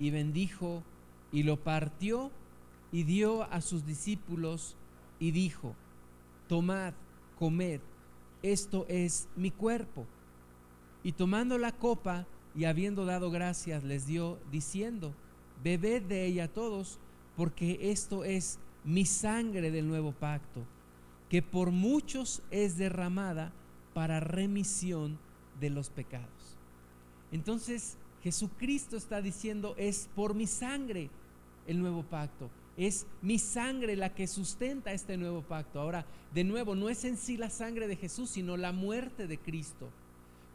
y 0.00 0.10
bendijo 0.10 0.82
y 1.30 1.44
lo 1.44 1.62
partió 1.62 2.32
y 2.90 3.04
dio 3.04 3.44
a 3.44 3.60
sus 3.60 3.86
discípulos 3.86 4.76
y 5.20 5.30
dijo, 5.30 5.76
tomad, 6.48 6.94
comed, 7.38 7.80
esto 8.42 8.86
es 8.88 9.28
mi 9.36 9.50
cuerpo. 9.50 10.06
Y 11.02 11.12
tomando 11.12 11.58
la 11.58 11.72
copa 11.72 12.26
y 12.54 12.64
habiendo 12.64 13.04
dado 13.04 13.30
gracias, 13.30 13.84
les 13.84 14.06
dio 14.06 14.38
diciendo, 14.50 15.14
bebed 15.62 16.02
de 16.02 16.26
ella 16.26 16.48
todos, 16.48 16.98
porque 17.36 17.90
esto 17.90 18.24
es 18.24 18.58
mi 18.84 19.04
sangre 19.04 19.70
del 19.70 19.86
nuevo 19.86 20.12
pacto, 20.12 20.64
que 21.28 21.42
por 21.42 21.70
muchos 21.70 22.42
es 22.50 22.76
derramada 22.76 23.52
para 23.94 24.20
remisión 24.20 25.18
de 25.60 25.70
los 25.70 25.90
pecados. 25.90 26.58
Entonces 27.30 27.96
Jesucristo 28.22 28.96
está 28.96 29.22
diciendo, 29.22 29.74
es 29.76 30.08
por 30.14 30.34
mi 30.34 30.46
sangre 30.46 31.10
el 31.66 31.78
nuevo 31.80 32.02
pacto. 32.02 32.50
Es 32.76 33.06
mi 33.22 33.38
sangre 33.38 33.96
la 33.96 34.14
que 34.14 34.26
sustenta 34.26 34.92
este 34.92 35.16
nuevo 35.16 35.42
pacto. 35.42 35.80
Ahora, 35.80 36.06
de 36.32 36.44
nuevo, 36.44 36.74
no 36.74 36.88
es 36.88 37.04
en 37.04 37.16
sí 37.16 37.36
la 37.36 37.50
sangre 37.50 37.88
de 37.88 37.96
Jesús, 37.96 38.30
sino 38.30 38.56
la 38.56 38.72
muerte 38.72 39.26
de 39.26 39.38
Cristo. 39.38 39.88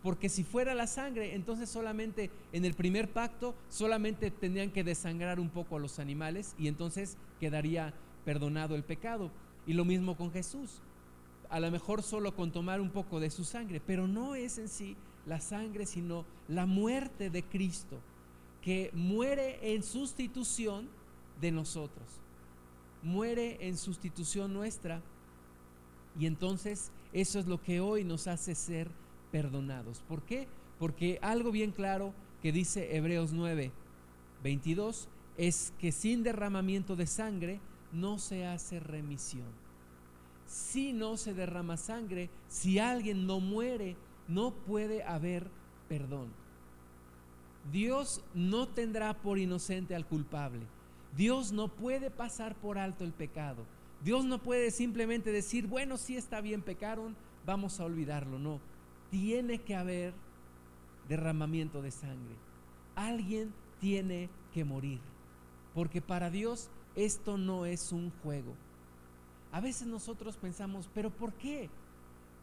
Porque 0.04 0.28
si 0.28 0.44
fuera 0.44 0.76
la 0.76 0.86
sangre, 0.86 1.34
entonces 1.34 1.70
solamente 1.70 2.30
en 2.52 2.66
el 2.66 2.74
primer 2.74 3.12
pacto, 3.12 3.56
solamente 3.70 4.32
tendrían 4.32 4.70
que 4.70 4.84
desangrar 4.84 5.40
un 5.40 5.50
poco 5.50 5.78
a 5.78 5.80
los 5.80 5.98
animales 5.98 6.56
y 6.60 6.68
entonces 6.68 7.18
quedaría 7.40 7.94
perdonado 8.26 8.76
el 8.76 8.84
pecado. 8.84 9.32
Y 9.66 9.74
lo 9.74 9.86
mismo 9.86 10.18
con 10.18 10.30
Jesús. 10.32 10.82
A 11.50 11.62
lo 11.62 11.72
mejor 11.72 12.04
solo 12.04 12.36
con 12.36 12.52
tomar 12.52 12.82
un 12.82 12.90
poco 12.90 13.22
de 13.22 13.30
su 13.30 13.46
sangre, 13.46 13.80
pero 13.80 14.06
no 14.08 14.36
es 14.36 14.58
en 14.58 14.68
sí 14.68 14.98
la 15.26 15.40
sangre, 15.40 15.86
sino 15.86 16.26
la 16.50 16.66
muerte 16.66 17.30
de 17.30 17.44
Cristo, 17.44 18.02
que 18.62 18.92
muere 18.94 19.74
en 19.74 19.84
sustitución 19.84 20.90
de 21.40 21.52
nosotros. 21.52 22.06
Muere 23.04 23.58
en 23.68 23.78
sustitución 23.78 24.54
nuestra 24.54 25.02
y 26.20 26.26
entonces 26.26 26.92
eso 27.14 27.40
es 27.40 27.48
lo 27.48 27.62
que 27.62 27.80
hoy 27.80 28.04
nos 28.04 28.28
hace 28.28 28.56
ser 28.56 28.90
perdonados. 29.34 30.04
¿Por 30.08 30.22
qué? 30.22 30.48
Porque 30.78 31.18
algo 31.24 31.52
bien 31.52 31.72
claro 31.72 32.14
que 32.44 32.52
dice 32.52 32.96
Hebreos 32.96 33.34
9, 33.34 33.72
22 34.44 35.10
es 35.38 35.74
que 35.80 35.92
sin 35.92 36.22
derramamiento 36.22 36.96
de 36.96 37.08
sangre 37.08 37.60
no 37.92 38.20
se 38.20 38.46
hace 38.46 38.80
remisión. 38.80 39.48
Si 40.46 40.94
no 40.94 41.18
se 41.18 41.34
derrama 41.34 41.78
sangre, 41.78 42.30
si 42.48 42.78
alguien 42.78 43.26
no 43.26 43.40
muere, 43.40 43.98
no 44.28 44.54
puede 44.54 45.04
haber 45.04 45.50
perdón. 45.90 46.32
Dios 47.72 48.24
no 48.36 48.68
tendrá 48.68 49.16
por 49.20 49.40
inocente 49.40 49.96
al 49.96 50.06
culpable. 50.06 50.62
Dios 51.18 51.52
no 51.52 51.70
puede 51.70 52.12
pasar 52.12 52.54
por 52.54 52.78
alto 52.78 53.04
el 53.04 53.14
pecado. 53.14 53.66
Dios 54.04 54.26
no 54.26 54.44
puede 54.44 54.70
simplemente 54.70 55.32
decir, 55.32 55.66
bueno, 55.66 55.98
si 55.98 56.18
está 56.18 56.40
bien, 56.40 56.62
pecaron, 56.62 57.16
vamos 57.48 57.80
a 57.80 57.86
olvidarlo. 57.86 58.38
No, 58.38 58.60
tiene 59.14 59.60
que 59.60 59.76
haber 59.76 60.14
derramamiento 61.08 61.82
de 61.82 61.92
sangre. 61.92 62.36
Alguien 62.96 63.54
tiene 63.80 64.30
que 64.52 64.66
morir. 64.66 65.00
Porque 65.76 66.02
para 66.02 66.32
Dios 66.32 66.70
esto 66.96 67.38
no 67.38 67.68
es 67.68 67.92
un 67.92 68.12
juego. 68.24 68.54
A 69.52 69.62
veces 69.62 69.88
nosotros 69.88 70.36
pensamos, 70.36 70.90
pero 70.96 71.12
¿por 71.12 71.32
qué? 71.34 71.70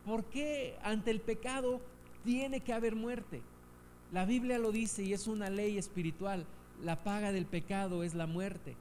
¿Por 0.06 0.24
qué 0.26 0.78
ante 0.84 1.10
el 1.10 1.20
pecado 1.20 1.80
tiene 2.24 2.60
que 2.60 2.72
haber 2.72 2.94
muerte? 2.94 3.42
La 4.12 4.24
Biblia 4.24 4.58
lo 4.58 4.70
dice 4.70 5.02
y 5.02 5.12
es 5.12 5.26
una 5.26 5.50
ley 5.50 5.76
espiritual 5.76 6.46
la 6.82 7.02
paga 7.02 7.32
del 7.32 7.46
pecado 7.46 8.02
es 8.02 8.14
la 8.14 8.26
muerte. 8.26 8.76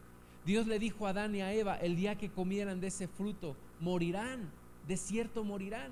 Dios 0.45 0.67
le 0.67 0.79
dijo 0.79 1.05
a 1.05 1.09
Adán 1.09 1.35
y 1.35 1.41
a 1.41 1.53
Eva, 1.53 1.75
el 1.75 1.95
día 1.95 2.17
que 2.17 2.29
comieran 2.29 2.79
de 2.79 2.87
ese 2.87 3.07
fruto, 3.07 3.55
morirán, 3.79 4.49
de 4.87 4.97
cierto 4.97 5.43
morirán. 5.43 5.91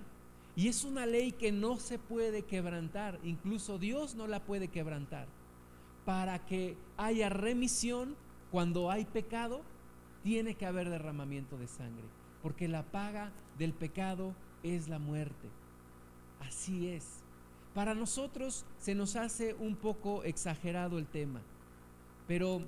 Y 0.57 0.67
es 0.67 0.83
una 0.83 1.05
ley 1.05 1.33
que 1.33 1.51
no 1.51 1.77
se 1.77 1.99
puede 1.99 2.41
quebrantar, 2.41 3.19
incluso 3.23 3.77
Dios 3.77 4.15
no 4.15 4.25
la 4.25 4.43
puede 4.43 4.69
quebrantar. 4.69 5.27
Para 6.03 6.45
que 6.47 6.75
haya 6.97 7.29
remisión 7.29 8.15
cuando 8.51 8.89
hay 8.89 9.05
pecado, 9.05 9.61
tiene 10.23 10.55
que 10.55 10.65
haber 10.65 10.89
derramamiento 10.89 11.57
de 11.59 11.67
sangre, 11.67 12.05
porque 12.41 12.67
la 12.67 12.83
paga 12.83 13.31
del 13.59 13.71
pecado 13.71 14.33
es 14.63 14.89
la 14.89 14.97
muerte. 14.97 15.47
Así 16.39 16.89
es. 16.89 17.23
Para 17.75 17.93
nosotros 17.93 18.65
se 18.79 18.95
nos 18.95 19.15
hace 19.15 19.53
un 19.53 19.75
poco 19.75 20.23
exagerado 20.23 20.97
el 20.97 21.05
tema. 21.05 21.41
Pero 22.27 22.63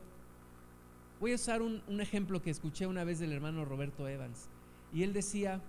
voy 1.20 1.32
a 1.32 1.36
usar 1.36 1.64
un, 1.64 1.82
ejemplo 2.00 2.42
que 2.44 2.52
escuché 2.52 2.86
una 2.86 3.04
vez 3.04 3.18
del 3.18 3.32
hermano 3.32 3.66
Roberto 3.66 4.08
Evans. 4.08 4.48
Y 4.94 5.02
él 5.02 5.12
decía, 5.12 5.62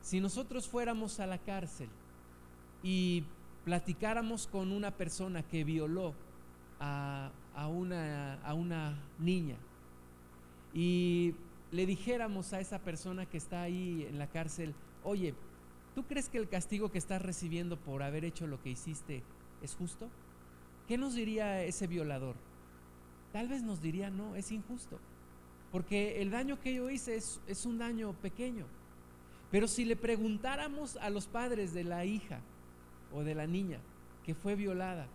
si 0.00 0.20
nosotros 0.20 0.68
fuéramos 0.68 1.20
a 1.20 1.26
la 1.26 1.38
cárcel 1.38 1.88
y 2.82 3.24
platicáramos 3.64 4.46
con 4.46 4.72
una 4.72 4.90
persona 4.92 5.42
que 5.42 5.64
violó 5.64 6.14
a, 6.80 7.30
una, 7.70 8.34
a, 8.42 8.54
una, 8.54 9.02
niña 9.18 9.56
y 10.72 11.34
le 11.72 11.86
dijéramos 11.86 12.52
a 12.52 12.60
esa 12.60 12.78
persona 12.78 13.26
que 13.26 13.36
está 13.36 13.62
ahí 13.62 14.06
en 14.08 14.18
la 14.18 14.28
cárcel, 14.28 14.74
oye, 15.02 15.34
¿tú 15.94 16.04
crees 16.04 16.28
que 16.28 16.38
el 16.38 16.48
castigo 16.48 16.90
que 16.90 16.98
estás 16.98 17.20
recibiendo 17.20 17.76
por 17.76 18.02
haber 18.02 18.24
hecho 18.24 18.46
lo 18.46 18.62
que 18.62 18.70
hiciste 18.70 19.22
es 19.60 19.74
justo? 19.74 20.08
¿Qué 20.86 20.96
nos 20.96 21.14
diría 21.14 21.64
ese 21.64 21.86
violador? 21.86 22.36
tal 23.32 23.48
vez 23.48 23.62
nos 23.62 23.80
diría, 23.80 24.10
no, 24.10 24.36
es 24.36 24.50
injusto, 24.52 24.98
porque 25.70 26.22
el 26.22 26.30
daño 26.30 26.58
que 26.60 26.74
yo 26.74 26.90
hice 26.90 27.16
es, 27.16 27.40
es 27.46 27.66
un 27.66 27.78
daño 27.78 28.12
pequeño. 28.14 28.66
Pero 29.50 29.66
si 29.68 29.84
le 29.84 29.96
preguntáramos 29.96 30.96
a 30.96 31.10
los 31.10 31.26
padres 31.26 31.72
de 31.72 31.84
la 31.84 32.04
hija 32.04 32.40
o 33.12 33.22
de 33.22 33.34
la 33.34 33.46
niña 33.46 33.78
que 34.24 34.34
fue 34.34 34.54
violada, 34.54 35.06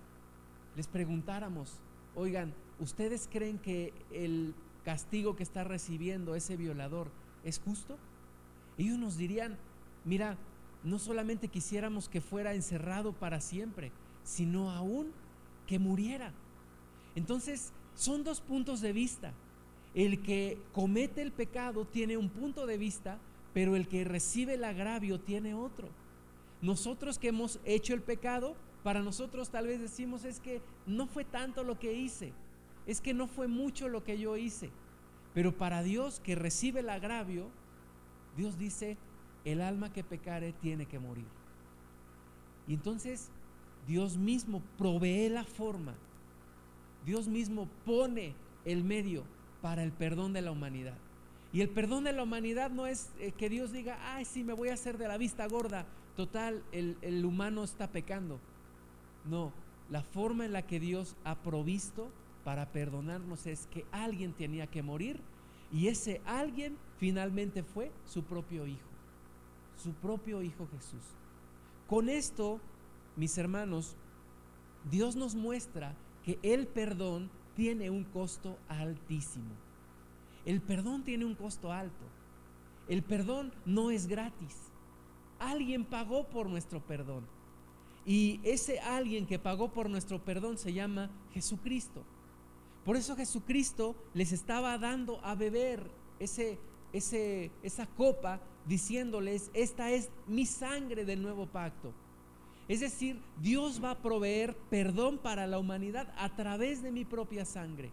les 0.75 0.87
preguntáramos, 0.87 1.79
oigan, 2.15 2.53
¿ustedes 2.79 3.29
creen 3.31 3.59
que 3.59 3.93
el 4.11 4.55
castigo 4.83 5.35
que 5.35 5.43
está 5.43 5.63
recibiendo 5.63 6.35
ese 6.35 6.57
violador 6.57 7.11
es 7.43 7.59
justo? 7.59 7.97
Ellos 8.77 8.97
nos 8.97 9.17
dirían, 9.17 9.57
mira, 10.03 10.37
no 10.83 10.99
solamente 10.99 11.47
quisiéramos 11.47 12.09
que 12.09 12.21
fuera 12.21 12.53
encerrado 12.53 13.13
para 13.13 13.39
siempre, 13.39 13.91
sino 14.23 14.71
aún 14.71 15.11
que 15.67 15.79
muriera. 15.79 16.33
Entonces, 17.15 17.71
son 17.95 18.23
dos 18.23 18.41
puntos 18.41 18.81
de 18.81 18.93
vista. 18.93 19.33
El 19.93 20.23
que 20.23 20.57
comete 20.71 21.21
el 21.21 21.31
pecado 21.31 21.85
tiene 21.85 22.17
un 22.17 22.29
punto 22.29 22.65
de 22.65 22.77
vista, 22.77 23.19
pero 23.53 23.75
el 23.75 23.87
que 23.87 24.03
recibe 24.03 24.55
el 24.55 24.63
agravio 24.63 25.19
tiene 25.19 25.53
otro. 25.53 25.89
Nosotros 26.61 27.19
que 27.19 27.29
hemos 27.29 27.59
hecho 27.65 27.93
el 27.93 28.01
pecado, 28.01 28.55
para 28.83 29.01
nosotros 29.01 29.49
tal 29.49 29.67
vez 29.67 29.79
decimos 29.79 30.25
es 30.25 30.39
que 30.39 30.61
no 30.85 31.07
fue 31.07 31.23
tanto 31.23 31.63
lo 31.63 31.79
que 31.79 31.93
hice, 31.93 32.33
es 32.85 33.01
que 33.01 33.13
no 33.13 33.27
fue 33.27 33.47
mucho 33.47 33.87
lo 33.89 34.03
que 34.03 34.17
yo 34.17 34.37
hice. 34.37 34.69
Pero 35.33 35.57
para 35.57 35.83
Dios 35.83 36.19
que 36.19 36.35
recibe 36.35 36.81
el 36.81 36.89
agravio, 36.89 37.49
Dios 38.37 38.57
dice, 38.57 38.97
el 39.45 39.61
alma 39.61 39.91
que 39.91 40.03
pecare 40.03 40.53
tiene 40.53 40.85
que 40.85 40.99
morir. 40.99 41.27
Y 42.67 42.73
entonces 42.73 43.29
Dios 43.87 44.17
mismo 44.17 44.61
provee 44.77 45.29
la 45.29 45.43
forma 45.43 45.95
Dios 47.05 47.27
mismo 47.27 47.67
pone 47.85 48.33
el 48.65 48.83
medio 48.83 49.23
para 49.61 49.83
el 49.83 49.91
perdón 49.91 50.33
de 50.33 50.41
la 50.41 50.51
humanidad. 50.51 50.97
Y 51.53 51.61
el 51.61 51.69
perdón 51.69 52.03
de 52.03 52.13
la 52.13 52.23
humanidad 52.23 52.71
no 52.71 52.87
es 52.87 53.11
eh, 53.19 53.31
que 53.31 53.47
Dios 53.47 53.71
diga, 53.71 53.97
ay, 54.15 54.25
sí, 54.25 54.43
me 54.43 54.53
voy 54.53 54.69
a 54.69 54.73
hacer 54.73 54.97
de 54.97 55.07
la 55.07 55.17
vista 55.17 55.47
gorda. 55.47 55.85
Total, 56.15 56.63
el, 56.71 56.97
el 57.01 57.23
humano 57.23 57.63
está 57.63 57.91
pecando. 57.91 58.39
No, 59.29 59.53
la 59.89 60.01
forma 60.01 60.45
en 60.45 60.51
la 60.51 60.63
que 60.63 60.79
Dios 60.79 61.15
ha 61.23 61.35
provisto 61.35 62.09
para 62.43 62.71
perdonarnos 62.71 63.45
es 63.45 63.67
que 63.67 63.85
alguien 63.91 64.33
tenía 64.33 64.67
que 64.67 64.81
morir 64.81 65.19
y 65.71 65.87
ese 65.87 66.21
alguien 66.25 66.77
finalmente 66.97 67.63
fue 67.63 67.91
su 68.05 68.23
propio 68.23 68.67
Hijo, 68.67 68.89
su 69.75 69.93
propio 69.93 70.41
Hijo 70.41 70.67
Jesús. 70.67 71.03
Con 71.87 72.09
esto, 72.09 72.59
mis 73.15 73.37
hermanos, 73.37 73.95
Dios 74.89 75.15
nos 75.15 75.35
muestra 75.35 75.95
que 76.23 76.39
el 76.41 76.67
perdón 76.67 77.29
tiene 77.55 77.89
un 77.89 78.03
costo 78.03 78.57
altísimo. 78.67 79.62
El 80.45 80.61
perdón 80.61 81.03
tiene 81.03 81.25
un 81.25 81.35
costo 81.35 81.71
alto. 81.71 82.05
El 82.87 83.03
perdón 83.03 83.53
no 83.65 83.91
es 83.91 84.07
gratis. 84.07 84.57
Alguien 85.39 85.85
pagó 85.85 86.27
por 86.27 86.49
nuestro 86.49 86.81
perdón. 86.81 87.25
Y 88.05 88.41
ese 88.43 88.79
alguien 88.79 89.25
que 89.25 89.39
pagó 89.39 89.71
por 89.71 89.89
nuestro 89.89 90.19
perdón 90.23 90.57
se 90.57 90.73
llama 90.73 91.09
Jesucristo. 91.33 92.03
Por 92.83 92.97
eso 92.97 93.15
Jesucristo 93.15 93.95
les 94.13 94.33
estaba 94.33 94.77
dando 94.77 95.23
a 95.23 95.35
beber 95.35 95.89
ese, 96.19 96.59
esa 96.91 97.87
copa 97.87 98.41
diciéndoles, 98.65 99.49
esta 99.53 99.91
es 99.91 100.09
mi 100.27 100.45
sangre 100.45 101.05
del 101.05 101.21
nuevo 101.21 101.45
pacto. 101.45 101.93
Es 102.67 102.79
decir, 102.79 103.21
Dios 103.41 103.83
va 103.83 103.91
a 103.91 104.01
proveer 104.01 104.55
perdón 104.69 105.17
para 105.17 105.47
la 105.47 105.59
humanidad 105.59 106.13
a 106.17 106.35
través 106.35 106.81
de 106.81 106.91
mi 106.91 107.03
propia 107.05 107.45
sangre, 107.45 107.91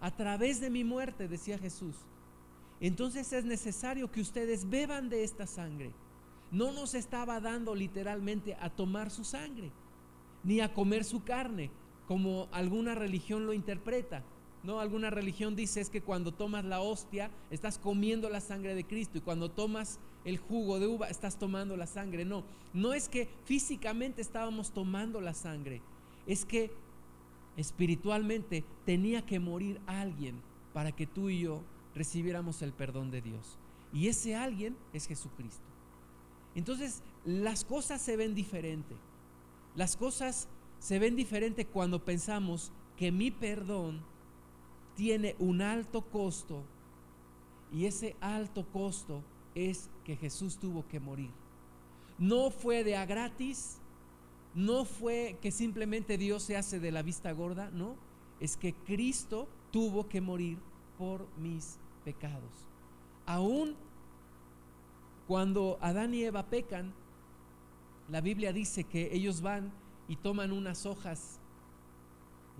a 0.00 0.14
través 0.14 0.60
de 0.60 0.70
mi 0.70 0.84
muerte, 0.84 1.28
decía 1.28 1.58
Jesús. 1.58 1.96
Entonces 2.80 3.32
es 3.32 3.44
necesario 3.44 4.10
que 4.10 4.20
ustedes 4.20 4.68
beban 4.68 5.08
de 5.08 5.24
esta 5.24 5.46
sangre. 5.46 5.92
No 6.50 6.72
nos 6.72 6.94
estaba 6.94 7.40
dando 7.40 7.74
literalmente 7.74 8.56
a 8.60 8.70
tomar 8.70 9.10
su 9.10 9.24
sangre, 9.24 9.70
ni 10.44 10.60
a 10.60 10.72
comer 10.72 11.04
su 11.04 11.24
carne, 11.24 11.70
como 12.06 12.48
alguna 12.52 12.94
religión 12.94 13.46
lo 13.46 13.52
interpreta. 13.52 14.24
No, 14.62 14.80
alguna 14.80 15.10
religión 15.10 15.54
dice 15.54 15.80
es 15.80 15.90
que 15.90 16.00
cuando 16.00 16.32
tomas 16.32 16.64
la 16.64 16.80
hostia 16.80 17.30
estás 17.50 17.78
comiendo 17.78 18.28
la 18.28 18.40
sangre 18.40 18.74
de 18.74 18.84
Cristo 18.84 19.18
y 19.18 19.20
cuando 19.20 19.50
tomas 19.50 20.00
el 20.24 20.38
jugo 20.38 20.80
de 20.80 20.86
uva 20.86 21.08
estás 21.08 21.38
tomando 21.38 21.76
la 21.76 21.86
sangre. 21.86 22.24
No, 22.24 22.44
no 22.72 22.92
es 22.92 23.08
que 23.08 23.28
físicamente 23.44 24.20
estábamos 24.20 24.72
tomando 24.72 25.20
la 25.20 25.34
sangre, 25.34 25.80
es 26.26 26.44
que 26.44 26.72
espiritualmente 27.58 28.64
tenía 28.86 29.26
que 29.26 29.38
morir 29.38 29.78
alguien 29.86 30.40
para 30.72 30.92
que 30.92 31.06
tú 31.06 31.28
y 31.28 31.40
yo 31.40 31.62
recibiéramos 31.94 32.62
el 32.62 32.72
perdón 32.72 33.10
de 33.10 33.20
Dios. 33.20 33.58
Y 33.92 34.08
ese 34.08 34.34
alguien 34.34 34.74
es 34.94 35.06
Jesucristo. 35.06 35.66
Entonces, 36.54 37.02
las 37.26 37.64
cosas 37.64 38.00
se 38.00 38.16
ven 38.16 38.34
diferente. 38.34 38.94
Las 39.76 39.96
cosas 39.96 40.48
se 40.78 40.98
ven 40.98 41.16
diferente 41.16 41.66
cuando 41.66 42.04
pensamos 42.04 42.72
que 42.96 43.12
mi 43.12 43.30
perdón 43.30 44.00
tiene 44.94 45.36
un 45.38 45.60
alto 45.60 46.02
costo 46.02 46.64
y 47.72 47.86
ese 47.86 48.16
alto 48.20 48.66
costo 48.72 49.22
es 49.54 49.90
que 50.04 50.16
Jesús 50.16 50.58
tuvo 50.58 50.86
que 50.88 51.00
morir. 51.00 51.30
No 52.18 52.50
fue 52.50 52.84
de 52.84 52.96
a 52.96 53.04
gratis, 53.06 53.77
no 54.54 54.84
fue 54.84 55.38
que 55.40 55.50
simplemente 55.50 56.18
Dios 56.18 56.42
se 56.42 56.56
hace 56.56 56.80
de 56.80 56.92
la 56.92 57.02
vista 57.02 57.32
gorda, 57.32 57.70
no, 57.70 57.96
es 58.40 58.56
que 58.56 58.74
Cristo 58.74 59.48
tuvo 59.70 60.08
que 60.08 60.20
morir 60.20 60.58
por 60.96 61.26
mis 61.38 61.78
pecados. 62.04 62.66
Aún 63.26 63.76
cuando 65.26 65.78
Adán 65.80 66.14
y 66.14 66.24
Eva 66.24 66.44
pecan, 66.46 66.94
la 68.08 68.22
Biblia 68.22 68.52
dice 68.52 68.84
que 68.84 69.14
ellos 69.14 69.42
van 69.42 69.70
y 70.08 70.16
toman 70.16 70.52
unas 70.52 70.86
hojas 70.86 71.38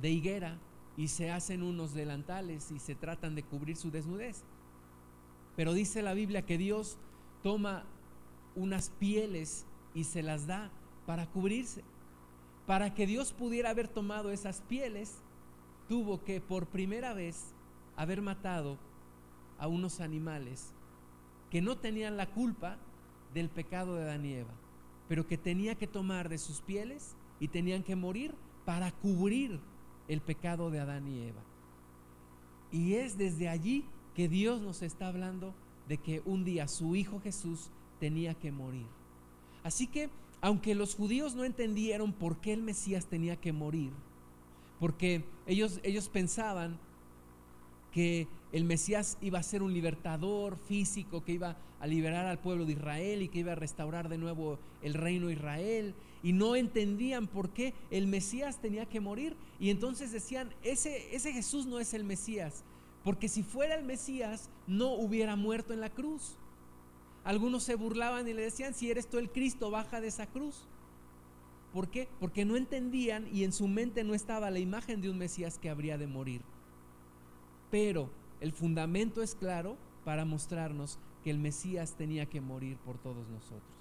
de 0.00 0.10
higuera 0.10 0.58
y 0.96 1.08
se 1.08 1.30
hacen 1.30 1.62
unos 1.62 1.94
delantales 1.94 2.70
y 2.70 2.78
se 2.78 2.94
tratan 2.94 3.34
de 3.34 3.42
cubrir 3.42 3.76
su 3.76 3.90
desnudez. 3.90 4.44
Pero 5.56 5.72
dice 5.72 6.02
la 6.02 6.12
Biblia 6.12 6.44
que 6.44 6.58
Dios 6.58 6.98
toma 7.42 7.84
unas 8.54 8.90
pieles 8.90 9.64
y 9.94 10.04
se 10.04 10.22
las 10.22 10.46
da 10.46 10.70
para 11.08 11.24
cubrirse. 11.24 11.82
Para 12.66 12.92
que 12.92 13.06
Dios 13.06 13.32
pudiera 13.32 13.70
haber 13.70 13.88
tomado 13.88 14.30
esas 14.30 14.60
pieles, 14.68 15.22
tuvo 15.88 16.22
que 16.22 16.38
por 16.38 16.66
primera 16.66 17.14
vez 17.14 17.54
haber 17.96 18.20
matado 18.20 18.76
a 19.58 19.68
unos 19.68 20.00
animales 20.00 20.74
que 21.48 21.62
no 21.62 21.78
tenían 21.78 22.18
la 22.18 22.26
culpa 22.26 22.76
del 23.32 23.48
pecado 23.48 23.94
de 23.94 24.02
Adán 24.02 24.26
y 24.26 24.34
Eva, 24.34 24.52
pero 25.08 25.26
que 25.26 25.38
tenía 25.38 25.76
que 25.76 25.86
tomar 25.86 26.28
de 26.28 26.36
sus 26.36 26.60
pieles 26.60 27.16
y 27.40 27.48
tenían 27.48 27.82
que 27.82 27.96
morir 27.96 28.34
para 28.66 28.92
cubrir 28.92 29.60
el 30.08 30.20
pecado 30.20 30.70
de 30.70 30.80
Adán 30.80 31.08
y 31.08 31.22
Eva. 31.22 31.40
Y 32.70 32.96
es 32.96 33.16
desde 33.16 33.48
allí 33.48 33.86
que 34.14 34.28
Dios 34.28 34.60
nos 34.60 34.82
está 34.82 35.08
hablando 35.08 35.54
de 35.88 35.96
que 35.96 36.20
un 36.26 36.44
día 36.44 36.68
su 36.68 36.96
Hijo 36.96 37.18
Jesús 37.18 37.70
tenía 37.98 38.34
que 38.34 38.52
morir. 38.52 38.86
Así 39.64 39.86
que, 39.86 40.10
aunque 40.40 40.74
los 40.74 40.94
judíos 40.94 41.34
no 41.34 41.44
entendieron 41.44 42.12
por 42.12 42.40
qué 42.40 42.52
el 42.52 42.62
Mesías 42.62 43.06
tenía 43.06 43.36
que 43.36 43.52
morir, 43.52 43.90
porque 44.78 45.24
ellos, 45.46 45.80
ellos 45.82 46.08
pensaban 46.08 46.78
que 47.92 48.28
el 48.52 48.64
Mesías 48.64 49.18
iba 49.20 49.38
a 49.38 49.42
ser 49.42 49.62
un 49.62 49.72
libertador 49.72 50.56
físico, 50.56 51.24
que 51.24 51.32
iba 51.32 51.56
a 51.80 51.86
liberar 51.86 52.26
al 52.26 52.38
pueblo 52.38 52.64
de 52.64 52.72
Israel 52.72 53.22
y 53.22 53.28
que 53.28 53.40
iba 53.40 53.52
a 53.52 53.56
restaurar 53.56 54.08
de 54.08 54.18
nuevo 54.18 54.58
el 54.82 54.94
reino 54.94 55.26
de 55.26 55.34
Israel. 55.34 55.94
Y 56.22 56.32
no 56.32 56.56
entendían 56.56 57.26
por 57.26 57.50
qué 57.50 57.74
el 57.90 58.06
Mesías 58.06 58.60
tenía 58.60 58.86
que 58.86 59.00
morir. 59.00 59.36
Y 59.60 59.70
entonces 59.70 60.12
decían, 60.12 60.50
ese, 60.62 61.14
ese 61.14 61.32
Jesús 61.32 61.66
no 61.66 61.78
es 61.78 61.94
el 61.94 62.04
Mesías, 62.04 62.64
porque 63.04 63.28
si 63.28 63.42
fuera 63.42 63.74
el 63.74 63.84
Mesías 63.84 64.50
no 64.66 64.92
hubiera 64.92 65.36
muerto 65.36 65.72
en 65.72 65.80
la 65.80 65.90
cruz. 65.90 66.36
Algunos 67.28 67.62
se 67.62 67.74
burlaban 67.74 68.26
y 68.26 68.32
le 68.32 68.40
decían, 68.40 68.72
si 68.72 68.90
eres 68.90 69.06
tú 69.06 69.18
el 69.18 69.30
Cristo, 69.30 69.70
baja 69.70 70.00
de 70.00 70.08
esa 70.08 70.28
cruz. 70.28 70.66
¿Por 71.74 71.88
qué? 71.90 72.08
Porque 72.20 72.46
no 72.46 72.56
entendían 72.56 73.28
y 73.30 73.44
en 73.44 73.52
su 73.52 73.68
mente 73.68 74.02
no 74.02 74.14
estaba 74.14 74.50
la 74.50 74.60
imagen 74.60 75.02
de 75.02 75.10
un 75.10 75.18
Mesías 75.18 75.58
que 75.58 75.68
habría 75.68 75.98
de 75.98 76.06
morir. 76.06 76.40
Pero 77.70 78.08
el 78.40 78.52
fundamento 78.52 79.22
es 79.22 79.34
claro 79.34 79.76
para 80.06 80.24
mostrarnos 80.24 80.98
que 81.22 81.28
el 81.28 81.38
Mesías 81.38 81.96
tenía 81.98 82.24
que 82.24 82.40
morir 82.40 82.78
por 82.78 82.96
todos 82.96 83.28
nosotros. 83.28 83.76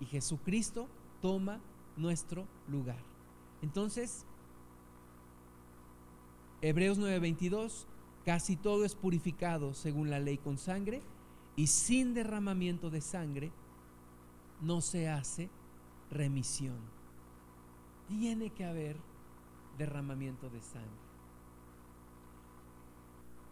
Y 0.00 0.06
Jesucristo 0.06 0.88
toma 1.22 1.60
nuestro 1.96 2.48
lugar. 2.66 3.04
Entonces, 3.62 4.26
Hebreos 6.60 6.98
9:22, 6.98 7.86
casi 8.24 8.56
todo 8.56 8.84
es 8.84 8.96
purificado 8.96 9.74
según 9.74 10.10
la 10.10 10.18
ley 10.18 10.38
con 10.38 10.58
sangre 10.58 11.00
y 11.56 11.66
sin 11.68 12.14
derramamiento 12.14 12.90
de 12.90 13.00
sangre 13.00 13.52
no 14.60 14.80
se 14.80 15.08
hace 15.08 15.50
remisión. 16.10 16.78
Tiene 18.08 18.50
que 18.50 18.64
haber 18.64 18.96
derramamiento 19.78 20.50
de 20.50 20.60
sangre. 20.60 21.04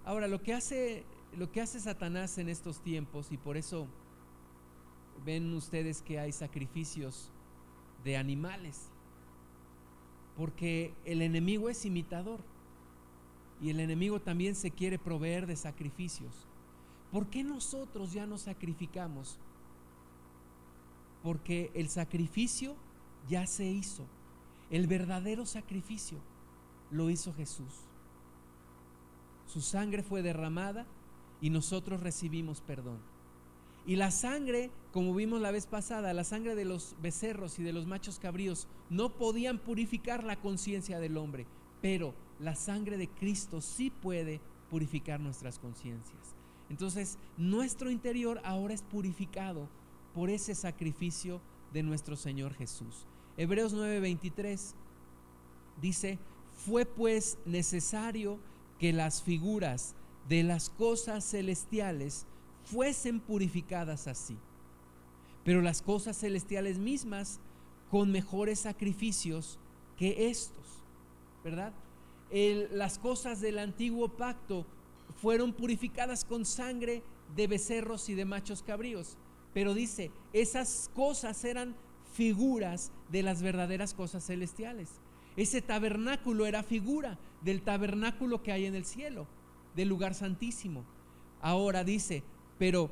Ahora, 0.04 0.26
lo 0.26 0.42
que 0.42 0.52
hace, 0.52 1.04
lo 1.36 1.52
que 1.52 1.60
hace 1.60 1.78
Satanás 1.78 2.38
en 2.38 2.48
estos 2.48 2.82
tiempos, 2.82 3.30
y 3.30 3.36
por 3.36 3.56
eso 3.56 3.86
ven 5.24 5.52
ustedes 5.54 6.02
que 6.02 6.18
hay 6.18 6.32
sacrificios 6.32 7.30
de 8.04 8.16
animales, 8.16 8.90
porque 10.36 10.92
el 11.04 11.22
enemigo 11.22 11.68
es 11.68 11.84
imitador 11.84 12.40
y 13.60 13.70
el 13.70 13.78
enemigo 13.78 14.20
también 14.20 14.56
se 14.56 14.72
quiere 14.72 14.98
proveer 14.98 15.46
de 15.46 15.54
sacrificios. 15.54 16.48
¿Por 17.12 17.28
qué 17.28 17.44
nosotros 17.44 18.14
ya 18.14 18.26
no 18.26 18.38
sacrificamos? 18.38 19.38
Porque 21.22 21.70
el 21.74 21.90
sacrificio 21.90 22.74
ya 23.28 23.46
se 23.46 23.66
hizo. 23.66 24.06
El 24.70 24.86
verdadero 24.86 25.44
sacrificio 25.44 26.18
lo 26.90 27.10
hizo 27.10 27.34
Jesús. 27.34 27.84
Su 29.46 29.60
sangre 29.60 30.02
fue 30.02 30.22
derramada 30.22 30.86
y 31.42 31.50
nosotros 31.50 32.00
recibimos 32.00 32.62
perdón. 32.62 32.98
Y 33.84 33.96
la 33.96 34.10
sangre, 34.10 34.70
como 34.92 35.14
vimos 35.14 35.42
la 35.42 35.50
vez 35.50 35.66
pasada, 35.66 36.14
la 36.14 36.24
sangre 36.24 36.54
de 36.54 36.64
los 36.64 36.96
becerros 37.02 37.58
y 37.58 37.62
de 37.62 37.74
los 37.74 37.86
machos 37.86 38.18
cabríos 38.18 38.68
no 38.88 39.10
podían 39.10 39.58
purificar 39.58 40.24
la 40.24 40.40
conciencia 40.40 40.98
del 40.98 41.18
hombre, 41.18 41.46
pero 41.82 42.14
la 42.38 42.54
sangre 42.54 42.96
de 42.96 43.08
Cristo 43.08 43.60
sí 43.60 43.90
puede 43.90 44.40
purificar 44.70 45.20
nuestras 45.20 45.58
conciencias. 45.58 46.36
Entonces, 46.72 47.18
nuestro 47.36 47.90
interior 47.90 48.40
ahora 48.44 48.72
es 48.72 48.80
purificado 48.80 49.68
por 50.14 50.30
ese 50.30 50.54
sacrificio 50.54 51.42
de 51.74 51.82
nuestro 51.82 52.16
Señor 52.16 52.54
Jesús. 52.54 53.06
Hebreos 53.36 53.74
9:23 53.74 54.72
dice, 55.82 56.18
fue 56.64 56.86
pues 56.86 57.36
necesario 57.44 58.38
que 58.78 58.94
las 58.94 59.22
figuras 59.22 59.94
de 60.30 60.44
las 60.44 60.70
cosas 60.70 61.30
celestiales 61.30 62.24
fuesen 62.64 63.20
purificadas 63.20 64.08
así. 64.08 64.38
Pero 65.44 65.60
las 65.60 65.82
cosas 65.82 66.18
celestiales 66.18 66.78
mismas 66.78 67.38
con 67.90 68.10
mejores 68.10 68.60
sacrificios 68.60 69.58
que 69.98 70.30
estos, 70.30 70.64
¿verdad? 71.44 71.74
las 72.70 72.98
cosas 72.98 73.42
del 73.42 73.58
antiguo 73.58 74.08
pacto 74.08 74.64
fueron 75.16 75.52
purificadas 75.52 76.24
con 76.24 76.44
sangre 76.44 77.02
de 77.34 77.46
becerros 77.46 78.08
y 78.08 78.14
de 78.14 78.24
machos 78.24 78.62
cabríos. 78.62 79.16
Pero 79.54 79.74
dice, 79.74 80.10
esas 80.32 80.90
cosas 80.94 81.44
eran 81.44 81.74
figuras 82.14 82.92
de 83.10 83.22
las 83.22 83.42
verdaderas 83.42 83.94
cosas 83.94 84.24
celestiales. 84.26 85.00
Ese 85.36 85.62
tabernáculo 85.62 86.46
era 86.46 86.62
figura 86.62 87.18
del 87.42 87.62
tabernáculo 87.62 88.42
que 88.42 88.52
hay 88.52 88.66
en 88.66 88.74
el 88.74 88.84
cielo, 88.84 89.26
del 89.74 89.88
lugar 89.88 90.14
santísimo. 90.14 90.84
Ahora 91.40 91.84
dice, 91.84 92.22
pero 92.58 92.90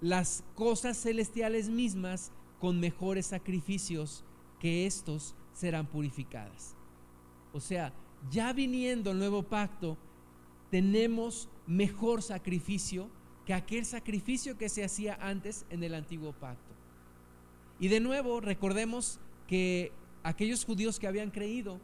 las 0.00 0.44
cosas 0.54 0.96
celestiales 0.98 1.68
mismas 1.68 2.32
con 2.60 2.78
mejores 2.78 3.26
sacrificios 3.26 4.24
que 4.60 4.86
estos 4.86 5.34
serán 5.52 5.86
purificadas. 5.86 6.74
O 7.52 7.60
sea, 7.60 7.92
ya 8.30 8.52
viniendo 8.52 9.10
el 9.10 9.18
nuevo 9.18 9.42
pacto, 9.42 9.96
tenemos 10.72 11.50
mejor 11.66 12.22
sacrificio 12.22 13.10
que 13.44 13.52
aquel 13.52 13.84
sacrificio 13.84 14.56
que 14.56 14.70
se 14.70 14.82
hacía 14.82 15.18
antes 15.20 15.66
en 15.68 15.84
el 15.84 15.94
antiguo 15.94 16.32
pacto. 16.32 16.72
Y 17.78 17.88
de 17.88 18.00
nuevo, 18.00 18.40
recordemos 18.40 19.20
que 19.46 19.92
aquellos 20.22 20.64
judíos 20.64 20.98
que 20.98 21.06
habían 21.06 21.30
creído 21.30 21.78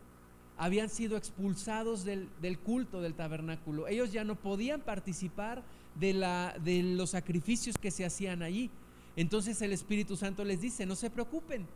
habían 0.57 0.89
sido 0.89 1.19
expulsados 1.19 2.03
del, 2.03 2.31
culto 2.65 3.03
del 3.03 3.13
tabernáculo. 3.13 3.89
Ellos 3.89 4.11
ya 4.11 4.25
no 4.25 4.37
podían 4.37 4.81
participar 4.81 5.63
de, 5.95 6.15
la, 6.15 6.57
de 6.65 6.83
los 6.83 7.11
sacrificios 7.11 7.77
que 7.77 7.91
se 7.91 8.07
hacían 8.07 8.43
allí. 8.43 8.71
Entonces 9.17 9.61
el 9.61 9.75
Espíritu 9.75 10.17
Santo 10.17 10.45
les 10.45 10.63
dice, 10.63 10.87
no 10.87 10.97
se 10.97 11.11
preocupen, 11.11 11.67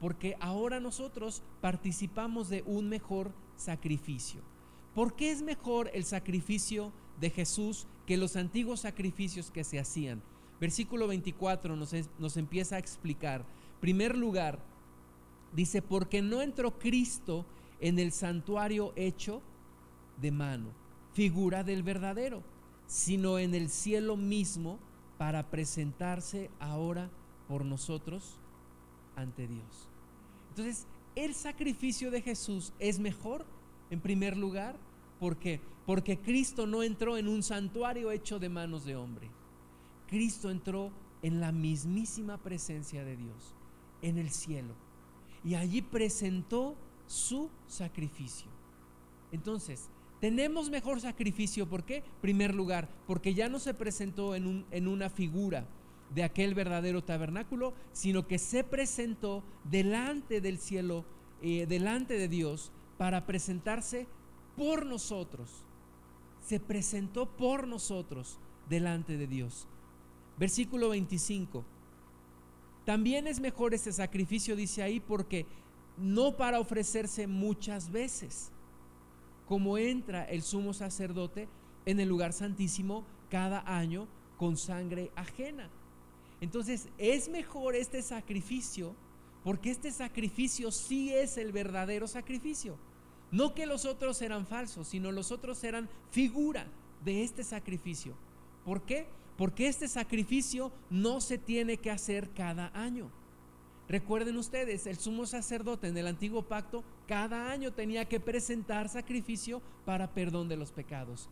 porque 0.00 0.36
ahora 0.38 0.80
nosotros 0.80 1.42
participamos 1.62 2.50
de 2.50 2.62
un 2.66 2.90
mejor 2.90 3.32
sacrificio. 3.56 4.42
¿Por 4.98 5.14
qué 5.14 5.30
es 5.30 5.42
mejor 5.42 5.92
el 5.94 6.02
sacrificio 6.02 6.92
de 7.20 7.30
Jesús 7.30 7.86
que 8.04 8.16
los 8.16 8.34
antiguos 8.34 8.80
sacrificios 8.80 9.48
que 9.48 9.62
se 9.62 9.78
hacían? 9.78 10.20
Versículo 10.60 11.06
24 11.06 11.76
nos, 11.76 11.94
nos 12.18 12.36
empieza 12.36 12.74
a 12.74 12.78
explicar. 12.80 13.44
Primer 13.80 14.18
lugar, 14.18 14.58
dice, 15.52 15.82
porque 15.82 16.20
no 16.20 16.42
entró 16.42 16.80
Cristo 16.80 17.46
en 17.78 18.00
el 18.00 18.10
santuario 18.10 18.92
hecho 18.96 19.40
de 20.20 20.32
mano, 20.32 20.70
figura 21.12 21.62
del 21.62 21.84
verdadero, 21.84 22.42
sino 22.88 23.38
en 23.38 23.54
el 23.54 23.68
cielo 23.68 24.16
mismo 24.16 24.80
para 25.16 25.48
presentarse 25.48 26.50
ahora 26.58 27.08
por 27.46 27.64
nosotros 27.64 28.40
ante 29.14 29.46
Dios. 29.46 29.88
Entonces, 30.48 30.88
el 31.14 31.36
sacrificio 31.36 32.10
de 32.10 32.20
Jesús 32.20 32.72
es 32.80 32.98
mejor, 32.98 33.46
en 33.90 34.00
primer 34.00 34.36
lugar, 34.36 34.87
¿por 35.18 35.36
qué? 35.36 35.60
Porque 35.86 36.18
Cristo 36.18 36.66
no 36.66 36.82
entró 36.82 37.16
en 37.16 37.28
un 37.28 37.42
santuario 37.42 38.10
hecho 38.10 38.38
de 38.38 38.48
manos 38.48 38.84
de 38.84 38.96
hombre. 38.96 39.30
Cristo 40.06 40.50
entró 40.50 40.90
en 41.22 41.40
la 41.40 41.52
mismísima 41.52 42.38
presencia 42.38 43.04
de 43.04 43.16
Dios, 43.16 43.54
en 44.02 44.18
el 44.18 44.30
cielo. 44.30 44.74
Y 45.44 45.54
allí 45.54 45.82
presentó 45.82 46.76
su 47.06 47.50
sacrificio. 47.66 48.50
Entonces, 49.32 49.88
tenemos 50.20 50.70
mejor 50.70 51.00
sacrificio, 51.00 51.68
¿por 51.68 51.84
qué? 51.84 52.02
Primer 52.20 52.54
lugar, 52.54 52.88
porque 53.06 53.34
ya 53.34 53.48
no 53.48 53.58
se 53.58 53.74
presentó 53.74 54.34
en, 54.34 54.46
un, 54.46 54.66
en 54.70 54.88
una 54.88 55.10
figura 55.10 55.66
de 56.14 56.24
aquel 56.24 56.54
verdadero 56.54 57.04
tabernáculo, 57.04 57.74
sino 57.92 58.26
que 58.26 58.38
se 58.38 58.64
presentó 58.64 59.44
delante 59.64 60.40
del 60.40 60.58
cielo, 60.58 61.04
eh, 61.42 61.66
delante 61.66 62.14
de 62.14 62.28
Dios, 62.28 62.72
para 62.96 63.26
presentarse 63.26 64.06
por 64.58 64.84
nosotros. 64.84 65.64
Se 66.46 66.60
presentó 66.60 67.26
por 67.26 67.66
nosotros 67.66 68.38
delante 68.68 69.16
de 69.16 69.26
Dios. 69.26 69.66
Versículo 70.38 70.90
25. 70.90 71.64
También 72.84 73.26
es 73.26 73.40
mejor 73.40 73.72
ese 73.74 73.92
sacrificio, 73.92 74.56
dice 74.56 74.82
ahí, 74.82 75.00
porque 75.00 75.46
no 75.96 76.36
para 76.36 76.60
ofrecerse 76.60 77.26
muchas 77.26 77.90
veces 77.90 78.50
como 79.46 79.78
entra 79.78 80.24
el 80.24 80.42
sumo 80.42 80.74
sacerdote 80.74 81.48
en 81.86 82.00
el 82.00 82.08
lugar 82.08 82.32
santísimo 82.32 83.04
cada 83.30 83.62
año 83.66 84.06
con 84.36 84.56
sangre 84.56 85.10
ajena. 85.16 85.70
Entonces 86.40 86.88
es 86.98 87.28
mejor 87.28 87.74
este 87.74 88.02
sacrificio 88.02 88.94
porque 89.42 89.70
este 89.70 89.90
sacrificio 89.90 90.70
sí 90.70 91.12
es 91.14 91.38
el 91.38 91.52
verdadero 91.52 92.06
sacrificio. 92.06 92.76
No 93.30 93.54
que 93.54 93.66
los 93.66 93.84
otros 93.84 94.22
eran 94.22 94.46
falsos, 94.46 94.88
sino 94.88 95.12
los 95.12 95.32
otros 95.32 95.62
eran 95.64 95.88
figura 96.10 96.66
de 97.04 97.22
este 97.22 97.44
sacrificio. 97.44 98.14
¿Por 98.64 98.82
qué? 98.82 99.06
Porque 99.36 99.68
este 99.68 99.88
sacrificio 99.88 100.72
no 100.90 101.20
se 101.20 101.38
tiene 101.38 101.76
que 101.76 101.90
hacer 101.90 102.30
cada 102.30 102.70
año. 102.74 103.10
Recuerden 103.88 104.36
ustedes, 104.36 104.86
el 104.86 104.98
sumo 104.98 105.24
sacerdote 105.26 105.88
en 105.88 105.96
el 105.96 106.06
antiguo 106.06 106.42
pacto 106.42 106.84
cada 107.06 107.50
año 107.50 107.72
tenía 107.72 108.04
que 108.04 108.20
presentar 108.20 108.88
sacrificio 108.88 109.62
para 109.86 110.12
perdón 110.12 110.48
de 110.48 110.56
los 110.56 110.72
pecados. 110.72 111.30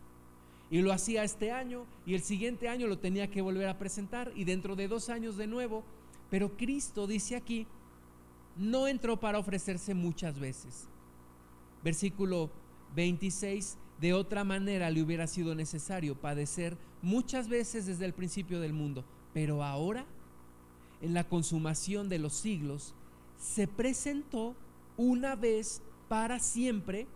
Y 0.69 0.81
lo 0.81 0.91
hacía 0.91 1.23
este 1.23 1.51
año 1.51 1.85
y 2.05 2.15
el 2.15 2.23
siguiente 2.23 2.67
año 2.67 2.87
lo 2.87 2.97
tenía 2.97 3.29
que 3.29 3.41
volver 3.41 3.67
a 3.67 3.77
presentar 3.77 4.31
y 4.35 4.43
dentro 4.43 4.75
de 4.75 4.87
dos 4.87 5.09
años 5.09 5.37
de 5.37 5.47
nuevo. 5.47 5.83
Pero 6.29 6.57
Cristo 6.57 7.07
dice 7.07 7.35
aquí, 7.35 7.67
no 8.57 8.87
entró 8.87 9.19
para 9.19 9.39
ofrecerse 9.39 9.93
muchas 9.93 10.39
veces. 10.39 10.87
Versículo 11.83 12.49
26, 12.95 13.77
de 13.99 14.13
otra 14.13 14.43
manera 14.43 14.89
le 14.89 15.01
hubiera 15.01 15.27
sido 15.27 15.55
necesario 15.55 16.19
padecer 16.19 16.77
muchas 17.01 17.47
veces 17.47 17.85
desde 17.85 18.05
el 18.05 18.13
principio 18.13 18.59
del 18.59 18.73
mundo, 18.73 19.05
pero 19.33 19.63
ahora 19.63 20.05
en 21.01 21.13
la 21.13 21.23
consumación 21.23 22.09
de 22.09 22.19
los 22.19 22.33
siglos, 22.33 22.93
se 23.37 23.67
presentó 23.67 24.55
una 24.95 25.35
vez 25.35 25.81
para 26.07 26.39
siempre 26.39 27.07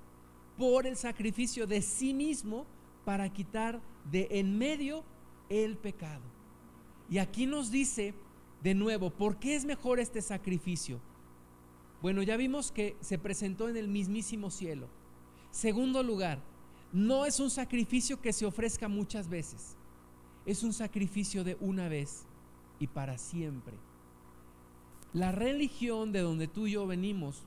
por 0.58 0.86
el 0.86 0.96
sacrificio 0.96 1.66
de 1.66 1.82
sí 1.82 2.14
mismo 2.14 2.66
para 3.06 3.32
quitar 3.32 3.82
de 4.12 4.28
en 4.32 4.58
medio 4.58 5.04
el 5.50 5.78
pecado. 5.78 6.22
Y 7.10 7.18
aquí 7.18 7.46
nos 7.46 7.72
dice 7.72 8.14
de 8.62 8.76
nuevo, 8.76 9.10
¿por 9.10 9.38
qué 9.38 9.56
es 9.56 9.66
mejor 9.66 10.00
este 10.00 10.22
sacrificio? 10.22 11.00
Bueno, 12.02 12.24
ya 12.24 12.36
vimos 12.36 12.72
que 12.72 12.98
se 13.02 13.20
presentó 13.20 13.70
en 13.70 13.78
el 13.78 13.88
mismísimo 13.88 14.50
cielo. 14.50 14.88
Segundo 15.52 16.02
lugar, 16.02 16.42
no 16.92 17.26
es 17.26 17.40
un 17.40 17.50
sacrificio 17.50 18.20
que 18.22 18.34
se 18.34 18.46
ofrezca 18.46 18.88
muchas 18.88 19.30
veces, 19.30 19.78
es 20.46 20.64
un 20.64 20.74
sacrificio 20.74 21.44
de 21.44 21.58
una 21.60 21.88
vez 21.88 22.26
y 22.80 22.88
para 22.88 23.18
siempre. 23.18 23.78
La 25.14 25.32
religión 25.32 26.12
de 26.12 26.22
donde 26.22 26.48
tú 26.48 26.68
y 26.68 26.72
yo 26.72 26.88
venimos 26.88 27.44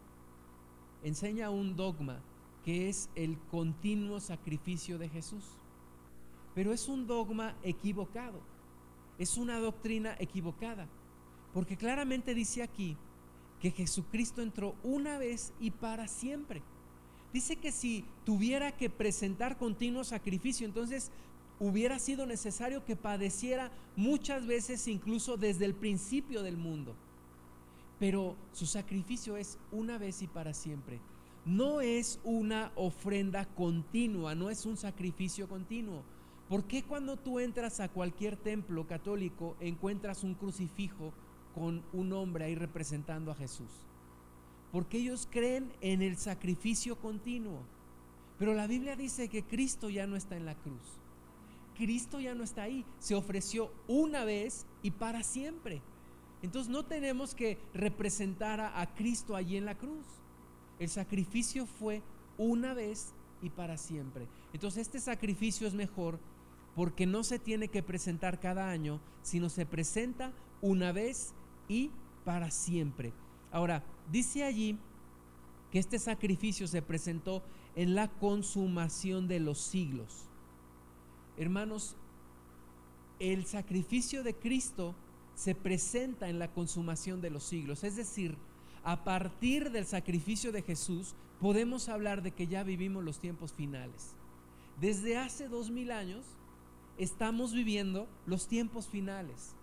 enseña 1.03 1.51
un 1.51 1.77
dogma 1.77 2.23
que 2.65 2.89
es 2.89 3.11
el 3.15 3.39
continuo 3.51 4.21
sacrificio 4.21 4.99
de 4.99 5.09
Jesús. 5.09 5.45
Pero 6.55 6.73
es 6.73 6.89
un 6.89 7.07
dogma 7.07 7.57
equivocado, 7.63 8.41
es 9.19 9.37
una 9.37 9.59
doctrina 9.59 10.15
equivocada, 10.19 10.87
porque 11.53 11.77
claramente 11.77 12.35
dice 12.35 12.63
aquí 12.63 12.97
que 13.65 13.71
Jesucristo 13.71 14.43
entró 14.43 14.75
una 14.83 15.17
vez 15.17 15.55
y 15.59 15.71
para 15.71 16.07
siempre. 16.07 16.61
Dice 17.33 17.57
que 17.57 17.73
si 17.73 18.05
tuviera 18.27 18.73
que 18.77 18.91
presentar 18.91 19.57
continuo 19.57 20.05
sacrificio, 20.05 20.67
entonces 20.67 21.11
hubiera 21.59 21.99
sido 21.99 22.27
necesario 22.27 22.85
que 22.85 22.95
padeciera 22.95 23.71
muchas 23.97 24.47
veces, 24.47 24.87
incluso 24.87 25.39
desde 25.39 25.65
el 25.65 25.75
principio 25.75 26.43
del 26.43 26.59
mundo. 26.59 26.95
Pero 27.99 28.37
su 28.53 28.67
sacrificio 28.67 29.39
es 29.39 29.57
una 29.73 29.97
vez 29.97 30.21
y 30.21 30.27
para 30.27 30.53
siempre. 30.53 31.01
No 31.47 31.81
es 31.81 32.21
una 32.23 32.71
ofrenda 32.77 33.47
continua, 33.47 34.35
no 34.35 34.51
es 34.51 34.67
un 34.67 34.77
sacrificio 34.77 35.49
continuo. 35.49 36.03
¿Por 36.51 36.65
qué 36.65 36.83
cuando 36.83 37.17
tú 37.17 37.41
entras 37.41 37.81
a 37.81 37.89
cualquier 37.89 38.37
templo 38.37 38.87
católico 38.87 39.57
encuentras 39.59 40.23
un 40.23 40.35
crucifijo 40.35 41.15
con 41.55 41.83
un 41.93 42.13
hombre 42.13 42.45
ahí 42.45 42.55
representando 42.55 43.31
a 43.31 43.35
Jesús? 43.35 43.71
Porque 44.73 44.99
ellos 44.99 45.29
creen 45.31 45.73
en 45.81 46.03
el 46.03 46.17
sacrificio 46.17 46.97
continuo. 46.97 47.61
Pero 48.39 48.55
la 48.55 48.67
Biblia 48.67 48.97
dice 48.97 49.29
que 49.29 49.45
Cristo 49.45 49.89
ya 49.89 50.07
no 50.07 50.17
está 50.17 50.37
en 50.37 50.47
la 50.47 50.57
cruz. 50.57 51.01
Cristo 51.75 52.21
ya 52.21 52.35
no 52.35 52.45
está 52.45 52.63
ahí, 52.63 52.85
se 52.99 53.15
ofreció 53.15 53.71
una 53.89 54.25
vez 54.25 54.67
y 54.83 54.93
para 54.93 55.23
siempre. 55.23 55.83
Entonces 56.43 56.71
no 56.71 56.85
tenemos 56.85 57.35
que 57.35 57.59
representar 57.73 58.61
a, 58.61 58.95
Cristo 58.95 59.35
allí 59.35 59.57
en 59.57 59.65
la 59.65 59.77
cruz. 59.77 60.07
El 60.79 60.89
sacrificio 60.89 61.67
fue 61.67 62.03
una 62.37 62.75
vez 62.75 63.15
y 63.43 63.51
para 63.51 63.77
siempre. 63.77 64.27
Entonces 64.53 64.83
este 64.83 65.01
sacrificio 65.01 65.67
es 65.67 65.75
mejor 65.75 66.19
porque 66.77 67.07
no 67.07 67.25
se 67.25 67.39
tiene 67.39 67.69
que 67.69 67.83
presentar 67.83 68.41
cada 68.41 68.69
año, 68.69 69.01
sino 69.23 69.49
se 69.49 69.65
presenta 69.65 70.33
una 70.61 70.93
vez 70.93 71.33
y 71.69 71.91
para 72.25 72.51
siempre. 72.51 73.13
Ahora, 73.51 73.85
dice 74.11 74.45
allí 74.45 74.79
que 75.71 75.79
este 75.79 75.99
sacrificio 75.99 76.67
se 76.67 76.83
presentó 76.83 77.43
en 77.77 77.95
la 77.95 78.09
consumación 78.09 79.29
de 79.29 79.41
los 79.41 79.59
siglos. 79.59 80.27
Hermanos, 81.37 81.97
el 83.19 83.47
sacrificio 83.47 84.23
de 84.23 84.35
Cristo 84.35 84.95
se 85.35 85.55
presenta 85.55 86.29
en 86.29 86.39
la 86.39 86.53
consumación 86.53 87.21
de 87.21 87.31
los 87.31 87.45
siglos, 87.45 87.85
es 87.85 87.97
decir, 87.97 88.37
a 88.85 89.03
partir 89.03 89.71
del 89.71 89.87
sacrificio 89.87 90.53
de 90.53 90.63
Jesús 90.63 91.15
podemos 91.41 91.89
hablar 91.89 92.23
de 92.23 92.33
que 92.33 92.47
ya 92.47 92.63
vivimos 92.63 93.03
los 93.03 93.19
tiempos 93.19 93.53
finales. 93.53 94.15
Desde 94.81 95.17
hace 95.17 95.49
dos 95.49 95.71
mil 95.71 95.91
años 95.91 96.25
estamos 96.99 97.53
viviendo 97.53 98.07
los 98.27 98.47
tiempos 98.47 98.87
finales, 98.87 99.55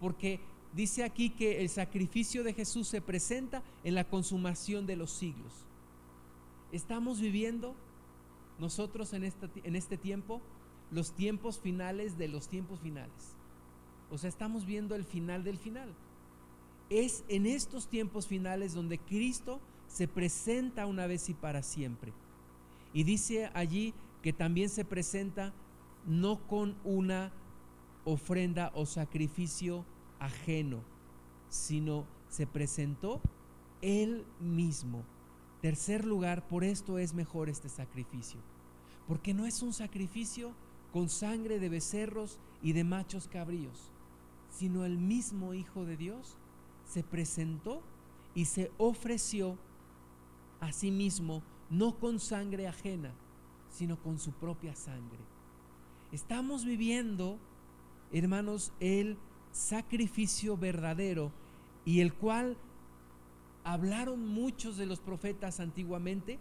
porque 0.00 0.40
dice 0.74 1.04
aquí 1.04 1.30
que 1.30 1.60
el 1.60 1.68
sacrificio 1.68 2.44
de 2.44 2.54
Jesús 2.54 2.88
se 2.88 3.00
presenta 3.00 3.62
en 3.84 3.94
la 3.94 4.04
consumación 4.04 4.86
de 4.86 4.96
los 4.96 5.10
siglos. 5.10 5.52
Estamos 6.72 7.20
viviendo 7.20 7.74
nosotros 8.58 9.12
en, 9.12 9.24
en 9.24 9.76
este 9.76 9.96
tiempo 9.96 10.40
los 10.90 11.12
tiempos 11.12 11.58
finales 11.58 12.16
de 12.16 12.28
los 12.28 12.48
tiempos 12.48 12.80
finales. 12.80 13.36
O 14.10 14.18
sea, 14.18 14.28
estamos 14.28 14.66
viendo 14.66 14.94
el 14.94 15.04
final 15.04 15.42
del 15.44 15.58
final. 15.58 15.94
Es 16.90 17.24
en 17.28 17.46
estos 17.46 17.88
tiempos 17.88 18.26
finales 18.26 18.74
donde 18.74 18.98
Cristo 18.98 19.60
se 19.88 20.06
presenta 20.06 20.86
una 20.86 21.06
vez 21.06 21.28
y 21.28 21.34
para 21.34 21.62
siempre. 21.62 22.12
Y 22.92 23.04
dice 23.04 23.50
allí 23.54 23.94
que 24.22 24.32
también 24.32 24.68
se 24.68 24.84
presenta 24.84 25.52
no 26.06 26.46
con 26.46 26.76
una 26.84 27.32
ofrenda 28.04 28.70
o 28.74 28.86
sacrificio 28.86 29.84
ajeno, 30.26 30.82
sino 31.48 32.06
se 32.28 32.46
presentó 32.46 33.20
él 33.80 34.24
mismo. 34.40 35.04
Tercer 35.62 36.04
lugar, 36.04 36.46
por 36.48 36.64
esto 36.64 36.98
es 36.98 37.14
mejor 37.14 37.48
este 37.48 37.68
sacrificio, 37.68 38.40
porque 39.08 39.34
no 39.34 39.46
es 39.46 39.62
un 39.62 39.72
sacrificio 39.72 40.52
con 40.92 41.08
sangre 41.08 41.58
de 41.58 41.68
becerros 41.68 42.38
y 42.62 42.72
de 42.72 42.84
machos 42.84 43.28
cabríos, 43.28 43.90
sino 44.50 44.84
el 44.84 44.98
mismo 44.98 45.54
Hijo 45.54 45.84
de 45.84 45.96
Dios 45.96 46.36
se 46.84 47.02
presentó 47.02 47.82
y 48.34 48.44
se 48.44 48.70
ofreció 48.78 49.58
a 50.60 50.72
sí 50.72 50.90
mismo, 50.90 51.42
no 51.70 51.98
con 51.98 52.20
sangre 52.20 52.68
ajena, 52.68 53.12
sino 53.68 54.00
con 54.02 54.18
su 54.18 54.32
propia 54.32 54.74
sangre. 54.74 55.18
Estamos 56.12 56.64
viviendo, 56.64 57.38
hermanos, 58.12 58.72
el 58.80 59.18
sacrificio 59.56 60.56
verdadero 60.56 61.32
y 61.84 62.00
el 62.00 62.12
cual 62.12 62.56
hablaron 63.64 64.26
muchos 64.28 64.76
de 64.76 64.86
los 64.86 65.00
profetas 65.00 65.60
antiguamente 65.60 66.38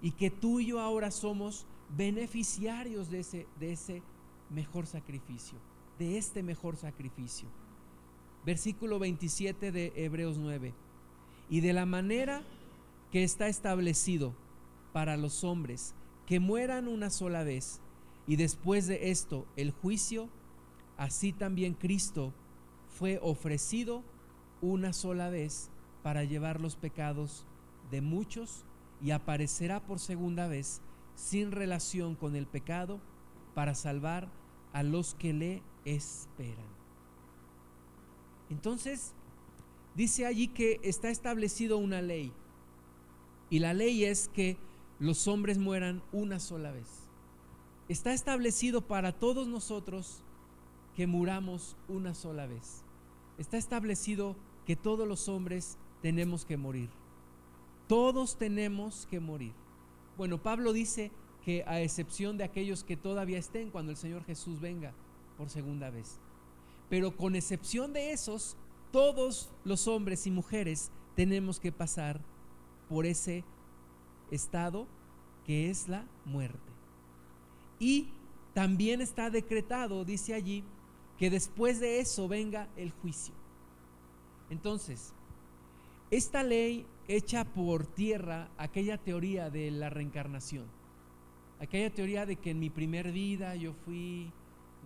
y 0.00 0.12
que 0.12 0.30
tú 0.30 0.60
y 0.60 0.66
yo 0.66 0.80
ahora 0.80 1.10
somos 1.10 1.66
beneficiarios 1.96 3.10
de 3.10 3.20
ese, 3.20 3.46
de 3.58 3.72
ese 3.72 4.02
mejor 4.50 4.86
sacrificio, 4.86 5.58
de 5.98 6.16
este 6.16 6.42
mejor 6.42 6.76
sacrificio. 6.76 7.48
Versículo 8.46 8.98
27 8.98 9.72
de 9.72 9.92
Hebreos 9.96 10.38
9. 10.38 10.74
Y 11.50 11.60
de 11.60 11.72
la 11.72 11.86
manera 11.86 12.42
que 13.10 13.24
está 13.24 13.48
establecido 13.48 14.34
para 14.92 15.16
los 15.16 15.42
hombres 15.42 15.94
que 16.26 16.40
mueran 16.40 16.88
una 16.88 17.10
sola 17.10 17.42
vez 17.42 17.80
y 18.26 18.36
después 18.36 18.86
de 18.86 19.10
esto 19.10 19.44
el 19.56 19.72
juicio, 19.72 20.28
así 20.96 21.32
también 21.32 21.74
Cristo 21.74 22.32
fue 22.94 23.18
ofrecido 23.22 24.02
una 24.60 24.92
sola 24.92 25.28
vez 25.28 25.70
para 26.02 26.24
llevar 26.24 26.60
los 26.60 26.76
pecados 26.76 27.44
de 27.90 28.00
muchos 28.00 28.64
y 29.02 29.10
aparecerá 29.10 29.80
por 29.84 29.98
segunda 29.98 30.46
vez 30.46 30.80
sin 31.16 31.50
relación 31.52 32.14
con 32.14 32.36
el 32.36 32.46
pecado 32.46 33.00
para 33.54 33.74
salvar 33.74 34.28
a 34.72 34.82
los 34.82 35.14
que 35.14 35.32
le 35.32 35.62
esperan. 35.84 36.74
Entonces, 38.50 39.12
dice 39.94 40.26
allí 40.26 40.48
que 40.48 40.80
está 40.82 41.10
establecido 41.10 41.78
una 41.78 42.00
ley. 42.00 42.32
Y 43.50 43.58
la 43.58 43.74
ley 43.74 44.04
es 44.04 44.28
que 44.28 44.56
los 44.98 45.26
hombres 45.28 45.58
mueran 45.58 46.02
una 46.12 46.38
sola 46.40 46.70
vez. 46.70 46.88
Está 47.88 48.12
establecido 48.12 48.82
para 48.82 49.12
todos 49.12 49.46
nosotros 49.48 50.22
que 50.94 51.06
muramos 51.06 51.76
una 51.88 52.14
sola 52.14 52.46
vez. 52.46 52.83
Está 53.38 53.56
establecido 53.56 54.36
que 54.66 54.76
todos 54.76 55.06
los 55.06 55.28
hombres 55.28 55.76
tenemos 56.02 56.44
que 56.44 56.56
morir. 56.56 56.88
Todos 57.88 58.36
tenemos 58.36 59.06
que 59.10 59.20
morir. 59.20 59.52
Bueno, 60.16 60.38
Pablo 60.42 60.72
dice 60.72 61.10
que 61.44 61.64
a 61.66 61.80
excepción 61.80 62.38
de 62.38 62.44
aquellos 62.44 62.84
que 62.84 62.96
todavía 62.96 63.38
estén 63.38 63.70
cuando 63.70 63.90
el 63.90 63.98
Señor 63.98 64.24
Jesús 64.24 64.60
venga 64.60 64.92
por 65.36 65.50
segunda 65.50 65.90
vez. 65.90 66.18
Pero 66.88 67.16
con 67.16 67.34
excepción 67.34 67.92
de 67.92 68.12
esos, 68.12 68.56
todos 68.92 69.50
los 69.64 69.88
hombres 69.88 70.26
y 70.26 70.30
mujeres 70.30 70.90
tenemos 71.16 71.60
que 71.60 71.72
pasar 71.72 72.20
por 72.88 73.06
ese 73.06 73.44
estado 74.30 74.86
que 75.46 75.70
es 75.70 75.88
la 75.88 76.06
muerte. 76.24 76.58
Y 77.78 78.08
también 78.54 79.00
está 79.00 79.30
decretado, 79.30 80.04
dice 80.04 80.32
allí, 80.32 80.64
que 81.18 81.30
después 81.30 81.80
de 81.80 82.00
eso 82.00 82.28
venga 82.28 82.68
el 82.76 82.90
juicio. 82.90 83.34
Entonces, 84.50 85.12
esta 86.10 86.42
ley 86.42 86.86
echa 87.08 87.44
por 87.44 87.86
tierra 87.86 88.48
aquella 88.56 88.98
teoría 88.98 89.50
de 89.50 89.70
la 89.70 89.90
reencarnación, 89.90 90.66
aquella 91.60 91.90
teoría 91.90 92.26
de 92.26 92.36
que 92.36 92.50
en 92.50 92.60
mi 92.60 92.70
primer 92.70 93.12
vida 93.12 93.54
yo 93.56 93.72
fui 93.72 94.32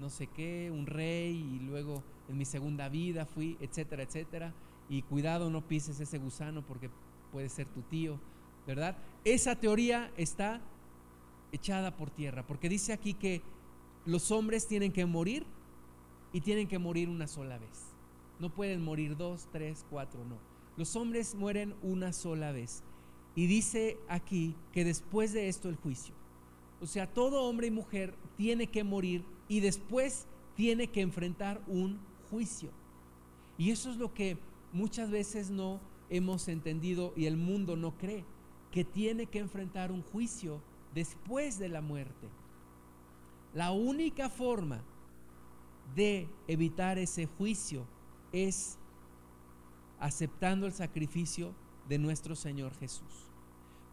no 0.01 0.11
sé 0.11 0.29
qué, 0.29 0.71
un 0.73 0.87
rey 0.87 1.37
y 1.37 1.59
luego 1.61 2.03
en 2.29 2.39
mi 2.39 2.45
segunda 2.45 2.89
vida 2.89 3.27
fui, 3.27 3.57
etcétera, 3.61 4.03
etcétera, 4.03 4.55
y 4.89 5.03
cuidado 5.03 5.51
no 5.51 5.67
pises 5.67 5.99
ese 6.01 6.19
gusano 6.19 6.63
porque 6.63 6.91
puede 7.33 7.49
ser 7.49 7.67
tu 7.67 7.83
tío, 7.83 8.19
¿verdad? 8.67 8.97
Esa 9.25 9.57
teoría 9.57 10.13
está 10.17 10.61
echada 11.53 11.97
por 11.97 12.11
tierra, 12.11 12.47
porque 12.47 12.69
dice 12.69 12.93
aquí 12.93 13.15
que 13.15 13.43
los 14.07 14.31
hombres 14.31 14.67
tienen 14.67 14.93
que 14.93 15.05
morir 15.07 15.45
y 16.39 16.41
tienen 16.41 16.69
que 16.69 16.79
morir 16.79 17.09
una 17.09 17.27
sola 17.27 17.59
vez. 17.59 17.97
No 18.39 18.49
pueden 18.49 18.85
morir 18.85 19.17
dos, 19.17 19.49
tres, 19.51 19.85
cuatro, 19.91 20.25
no. 20.25 20.39
Los 20.77 20.95
hombres 20.95 21.35
mueren 21.35 21.75
una 21.83 22.13
sola 22.13 22.53
vez. 22.53 22.85
Y 23.35 23.49
dice 23.49 23.99
aquí 24.09 24.55
que 24.71 24.85
después 24.85 25.33
de 25.33 25.49
esto 25.49 25.69
el 25.69 25.75
juicio. 25.75 26.15
O 26.81 26.87
sea, 26.87 27.13
todo 27.13 27.43
hombre 27.43 27.67
y 27.67 27.71
mujer 27.73 28.15
tiene 28.37 28.69
que 28.69 28.85
morir 28.85 29.25
y 29.49 29.59
después 29.59 30.29
tiene 30.55 30.87
que 30.87 31.01
enfrentar 31.01 31.61
un 31.67 31.99
juicio. 32.31 32.71
Y 33.57 33.73
eso 33.73 33.91
es 33.91 33.97
lo 33.97 34.15
que 34.15 34.39
muchas 34.73 35.11
veces 35.11 35.51
no 35.51 35.81
hemos 36.09 36.47
entendido 36.47 37.15
y 37.17 37.27
el 37.27 37.37
mundo 37.37 37.75
no 37.75 37.99
cree, 37.99 38.25
que 38.71 38.85
tiene 38.85 39.27
que 39.27 39.41
enfrentar 39.41 39.91
un 39.91 40.03
juicio 40.03 40.63
después 40.95 41.59
de 41.59 41.69
la 41.69 41.81
muerte. 41.81 42.29
La 43.55 43.73
única 43.73 44.29
forma 44.29 44.85
de 45.95 46.29
evitar 46.47 46.99
ese 46.99 47.27
juicio 47.27 47.87
es 48.33 48.79
aceptando 49.99 50.67
el 50.67 50.73
sacrificio 50.73 51.55
de 51.89 51.99
nuestro 51.99 52.37
Señor 52.37 52.75
Jesús. 52.75 53.31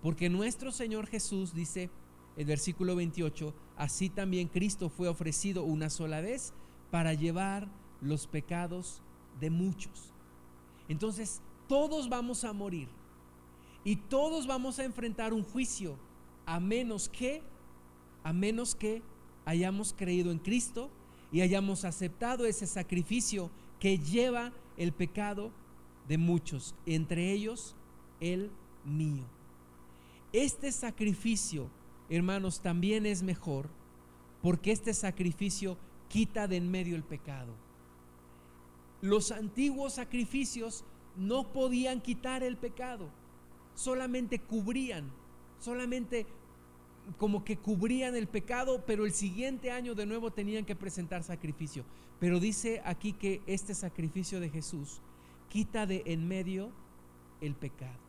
Porque 0.02 0.30
nuestro 0.30 0.72
Señor 0.72 1.08
Jesús 1.08 1.54
dice, 1.54 1.90
el 2.38 2.46
versículo 2.46 2.96
28, 2.96 3.54
así 3.78 4.10
también 4.10 4.48
Cristo 4.48 4.90
fue 4.90 5.08
ofrecido 5.08 5.64
una 5.64 5.90
sola 5.90 6.22
vez 6.22 6.54
para 6.92 7.14
llevar 7.14 7.68
los 8.02 8.28
pecados 8.28 9.02
de 9.40 9.50
muchos. 9.50 10.14
Entonces, 10.88 11.42
todos 11.68 12.10
vamos 12.10 12.44
a 12.44 12.54
morir 12.54 12.88
y 13.84 13.96
todos 13.96 14.48
vamos 14.48 14.80
a 14.80 14.84
enfrentar 14.84 15.34
un 15.34 15.44
juicio 15.44 15.98
a 16.46 16.60
menos 16.60 17.10
que 17.10 17.42
a 18.24 18.34
menos 18.34 18.74
que 18.74 19.04
hayamos 19.46 19.94
creído 19.94 20.32
en 20.32 20.40
Cristo 20.40 20.90
y 21.36 21.42
hayamos 21.42 21.84
aceptado 21.84 22.46
ese 22.46 22.66
sacrificio 22.66 23.52
que 23.78 24.00
lleva 24.00 24.54
el 24.78 24.94
pecado 24.94 25.52
de 26.08 26.18
muchos, 26.18 26.76
entre 26.86 27.34
ellos 27.34 27.76
el 28.22 28.50
mío. 28.86 29.26
Este 30.32 30.72
sacrificio, 30.72 31.70
hermanos, 32.10 32.62
también 32.62 33.06
es 33.06 33.22
mejor 33.22 33.68
porque 34.42 34.72
este 34.72 34.94
sacrificio 34.94 35.78
quita 36.08 36.48
de 36.48 36.56
en 36.56 36.72
medio 36.72 36.96
el 36.96 37.04
pecado. 37.04 37.54
Los 39.02 39.34
antiguos 39.34 39.96
sacrificios 39.96 40.86
no 41.18 41.52
podían 41.52 42.00
quitar 42.00 42.44
el 42.44 42.56
pecado, 42.56 43.10
solamente 43.74 44.40
cubrían, 44.40 45.12
solamente 45.60 46.28
como 47.18 47.44
que 47.44 47.58
cubrían 47.58 48.16
el 48.16 48.28
pecado, 48.28 48.84
pero 48.86 49.06
el 49.06 49.14
siguiente 49.14 49.72
año 49.72 49.96
de 49.96 50.06
nuevo 50.06 50.32
tenían 50.32 50.66
que 50.66 50.76
presentar 50.76 51.24
sacrificio. 51.24 51.84
Pero 52.20 52.40
dice 52.40 52.82
aquí 52.86 53.14
que 53.14 53.42
este 53.48 53.74
sacrificio 53.74 54.40
de 54.40 54.50
Jesús 54.50 55.02
quita 55.50 55.86
de 55.86 56.04
en 56.06 56.28
medio 56.28 56.72
el 57.42 57.56
pecado. 57.56 58.00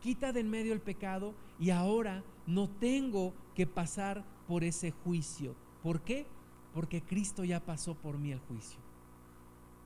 Quita 0.00 0.32
de 0.32 0.40
en 0.40 0.50
medio 0.50 0.72
el 0.72 0.80
pecado 0.80 1.34
y 1.58 1.70
ahora 1.70 2.24
no 2.46 2.68
tengo 2.68 3.32
que 3.54 3.66
pasar 3.66 4.24
por 4.48 4.64
ese 4.64 4.90
juicio. 4.90 5.54
¿Por 5.82 6.00
qué? 6.00 6.26
Porque 6.74 7.02
Cristo 7.02 7.44
ya 7.44 7.60
pasó 7.60 7.94
por 7.94 8.18
mí 8.18 8.32
el 8.32 8.40
juicio. 8.40 8.80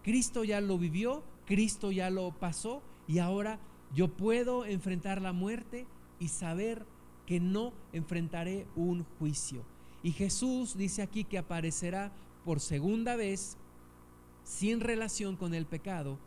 Cristo 0.03 0.45
ya 0.45 0.61
lo 0.61 0.79
vivió, 0.79 1.25
Cristo 1.47 1.91
ya 1.91 2.11
lo 2.11 2.31
pasó 2.33 2.83
y 3.09 3.19
ahora 3.19 3.59
yo 3.95 4.09
puedo 4.09 4.65
enfrentar 4.65 5.21
la 5.21 5.33
muerte 5.33 5.87
y 6.19 6.29
saber 6.29 6.87
que 7.27 7.41
no 7.41 7.73
enfrentaré 7.93 8.67
un 8.77 9.05
juicio. 9.19 9.65
Y 10.03 10.13
Jesús 10.13 10.77
dice 10.77 11.03
aquí 11.03 11.25
que 11.25 11.39
aparecerá 11.39 12.13
por 12.45 12.61
segunda 12.61 13.17
vez 13.17 13.57
sin 14.45 14.81
relación 14.81 15.37
con 15.37 15.53
el 15.53 15.67
pecado 15.67 16.19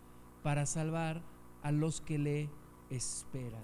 para 0.43 0.66
salvar 0.66 1.22
a 1.64 1.72
los 1.72 2.02
que 2.02 2.18
le 2.18 2.50
esperan. 2.89 3.64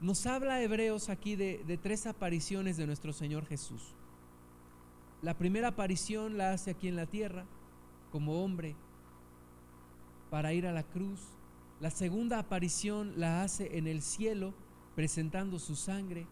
Nos 0.00 0.26
habla 0.26 0.62
Hebreos 0.62 1.08
aquí 1.08 1.36
de, 1.36 1.62
de, 1.66 1.76
tres 1.76 2.06
apariciones 2.06 2.76
de 2.76 2.86
nuestro 2.86 3.12
Señor 3.12 3.46
Jesús. 3.46 3.94
La 5.22 5.34
primera 5.34 5.68
aparición 5.68 6.38
la 6.38 6.52
hace 6.52 6.72
aquí 6.72 6.88
en 6.88 6.96
la 6.96 7.06
tierra 7.06 7.46
como 8.10 8.44
hombre 8.44 8.76
para 10.30 10.52
ir 10.52 10.66
a 10.66 10.72
la 10.72 10.84
cruz. 10.84 11.20
La 11.80 11.90
segunda 11.90 12.38
aparición 12.38 13.14
la 13.16 13.42
hace 13.42 13.78
en 13.78 13.86
el 13.86 14.02
cielo 14.02 14.54
presentando 14.98 15.60
su 15.60 15.76
sangre 15.76 16.26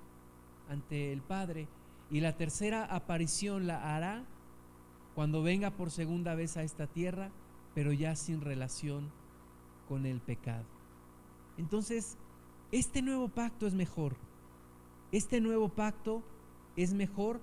ante 0.69 1.13
el 1.13 1.23
Padre. 1.23 1.69
Y 2.11 2.19
la 2.19 2.37
tercera 2.37 2.85
aparición 2.85 3.69
la 3.69 3.95
hará 3.95 4.25
cuando 5.15 5.41
venga 5.45 5.71
por 5.71 5.93
segunda 5.93 6.35
vez 6.35 6.57
a 6.57 6.65
esta 6.65 6.89
tierra, 6.89 7.31
pero 7.77 7.93
ya 7.93 8.17
sin 8.17 8.41
relación 8.41 9.13
con 9.89 10.05
el 10.05 10.19
pecado. 10.19 10.65
Entonces, 11.57 12.19
este 12.73 13.03
nuevo 13.03 13.29
pacto 13.29 13.69
es 13.69 13.75
mejor. 13.75 14.17
Este 15.13 15.41
nuevo 15.41 15.69
pacto 15.69 16.25
es 16.75 16.93
mejor 16.93 17.41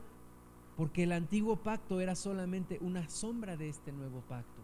porque 0.75 1.03
el 1.03 1.13
antiguo 1.13 1.55
pacto 1.55 2.01
era 2.01 2.15
solamente 2.15 2.79
una 2.81 3.07
sombra 3.07 3.55
de 3.55 3.69
este 3.69 3.93
nuevo 3.93 4.19
pacto. 4.27 4.61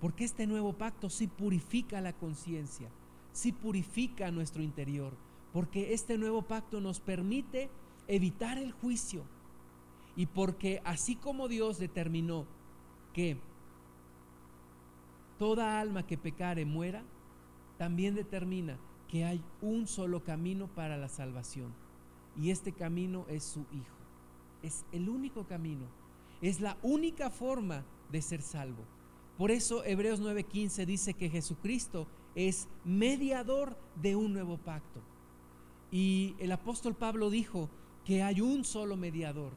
Porque 0.00 0.22
este 0.22 0.46
nuevo 0.46 0.72
pacto 0.72 1.10
sí 1.10 1.26
purifica 1.26 2.00
la 2.00 2.12
conciencia, 2.12 2.90
sí 3.32 3.50
purifica 3.50 4.30
nuestro 4.30 4.62
interior. 4.62 5.25
Porque 5.56 5.94
este 5.94 6.18
nuevo 6.18 6.42
pacto 6.42 6.82
nos 6.82 7.00
permite 7.00 7.70
evitar 8.08 8.58
el 8.58 8.72
juicio. 8.72 9.22
Y 10.14 10.26
porque 10.26 10.82
así 10.84 11.16
como 11.16 11.48
Dios 11.48 11.78
determinó 11.78 12.44
que 13.14 13.38
toda 15.38 15.80
alma 15.80 16.06
que 16.06 16.18
pecare 16.18 16.66
muera, 16.66 17.04
también 17.78 18.14
determina 18.14 18.76
que 19.08 19.24
hay 19.24 19.42
un 19.62 19.86
solo 19.86 20.22
camino 20.22 20.66
para 20.66 20.98
la 20.98 21.08
salvación. 21.08 21.72
Y 22.38 22.50
este 22.50 22.72
camino 22.72 23.24
es 23.26 23.42
su 23.42 23.60
Hijo. 23.72 23.96
Es 24.62 24.84
el 24.92 25.08
único 25.08 25.46
camino. 25.46 25.86
Es 26.42 26.60
la 26.60 26.76
única 26.82 27.30
forma 27.30 27.82
de 28.12 28.20
ser 28.20 28.42
salvo. 28.42 28.84
Por 29.38 29.50
eso 29.50 29.86
Hebreos 29.86 30.20
9:15 30.20 30.84
dice 30.84 31.14
que 31.14 31.30
Jesucristo 31.30 32.06
es 32.34 32.68
mediador 32.84 33.74
de 34.02 34.16
un 34.16 34.34
nuevo 34.34 34.58
pacto. 34.58 35.00
Y 35.90 36.34
el 36.38 36.52
apóstol 36.52 36.94
Pablo 36.94 37.30
dijo 37.30 37.70
que 38.04 38.22
hay 38.22 38.40
un 38.40 38.64
solo 38.64 38.96
mediador 38.96 39.52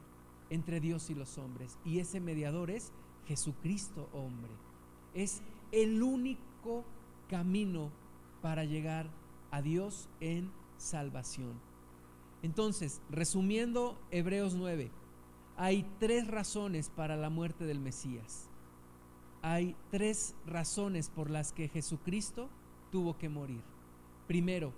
entre 0.49 0.79
Dios 0.79 1.09
y 1.09 1.15
los 1.15 1.37
hombres. 1.37 1.77
Y 1.85 1.99
ese 1.99 2.19
mediador 2.19 2.71
es 2.71 2.91
Jesucristo 3.27 4.09
hombre. 4.13 4.51
Es 5.13 5.41
el 5.71 6.01
único 6.01 6.83
camino 7.29 7.91
para 8.41 8.65
llegar 8.65 9.09
a 9.51 9.61
Dios 9.61 10.09
en 10.19 10.51
salvación. 10.77 11.59
Entonces, 12.41 13.01
resumiendo 13.09 13.99
Hebreos 14.11 14.55
9, 14.55 14.91
hay 15.57 15.85
tres 15.99 16.27
razones 16.27 16.89
para 16.89 17.17
la 17.17 17.29
muerte 17.29 17.65
del 17.65 17.79
Mesías. 17.79 18.49
Hay 19.41 19.75
tres 19.91 20.35
razones 20.45 21.09
por 21.09 21.29
las 21.29 21.51
que 21.51 21.67
Jesucristo 21.67 22.49
tuvo 22.91 23.17
que 23.17 23.29
morir. 23.29 23.61
Primero, 24.27 24.73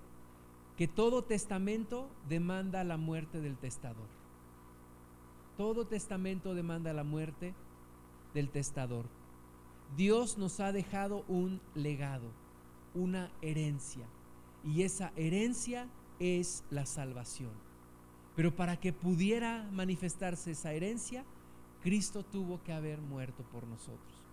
que 0.81 0.87
todo 0.87 1.23
testamento 1.23 2.09
demanda 2.27 2.83
la 2.83 2.97
muerte 2.97 3.39
del 3.39 3.55
testador. 3.55 4.07
Todo 5.55 5.85
testamento 5.85 6.55
demanda 6.55 6.91
la 6.91 7.03
muerte 7.03 7.53
del 8.33 8.49
testador. 8.49 9.05
Dios 9.95 10.39
nos 10.39 10.59
ha 10.59 10.71
dejado 10.71 11.23
un 11.27 11.61
legado, 11.75 12.31
una 12.95 13.31
herencia, 13.43 14.07
y 14.63 14.81
esa 14.81 15.11
herencia 15.15 15.87
es 16.17 16.63
la 16.71 16.87
salvación. 16.87 17.51
Pero 18.35 18.55
para 18.55 18.75
que 18.75 18.91
pudiera 18.91 19.69
manifestarse 19.71 20.49
esa 20.49 20.73
herencia, 20.73 21.23
Cristo 21.83 22.25
tuvo 22.25 22.59
que 22.63 22.73
haber 22.73 23.01
muerto 23.01 23.43
por 23.51 23.67
nosotros. 23.67 24.23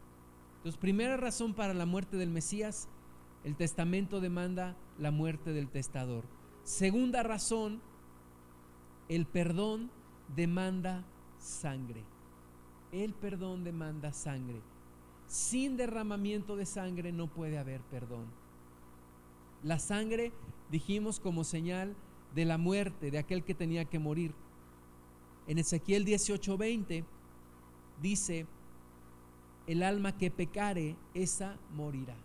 Entonces, 0.57 0.81
primera 0.81 1.19
razón 1.19 1.53
para 1.53 1.75
la 1.75 1.85
muerte 1.85 2.17
del 2.17 2.31
Mesías, 2.31 2.89
el 3.45 3.55
testamento 3.55 4.23
demanda 4.23 4.79
la 4.99 5.11
muerte 5.11 5.53
del 5.53 5.69
testador. 5.69 6.38
Segunda 6.69 7.23
razón, 7.23 7.81
el 9.09 9.25
perdón 9.25 9.91
demanda 10.37 11.03
sangre. 11.39 12.05
El 12.93 13.15
perdón 13.15 13.65
demanda 13.65 14.13
sangre. 14.13 14.61
Sin 15.27 15.79
derramamiento 15.79 16.57
de 16.57 16.67
sangre 16.67 17.11
no 17.11 17.27
puede 17.27 17.57
haber 17.57 17.81
perdón. 17.81 18.27
La 19.63 19.79
sangre, 19.79 20.31
dijimos, 20.71 21.21
como 21.21 21.43
señal 21.43 21.97
de 22.35 22.45
la 22.45 22.59
muerte 22.59 23.11
de 23.11 23.17
aquel 23.17 23.45
que 23.45 23.55
tenía 23.55 23.87
que 23.87 23.99
morir. 23.99 24.35
En 25.47 25.57
Ezequiel 25.57 26.05
18:20 26.05 27.03
dice, 28.03 28.47
el 29.67 29.83
alma 29.83 30.19
que 30.19 30.31
pecare, 30.31 30.97
esa 31.15 31.57
morirá. 31.75 32.17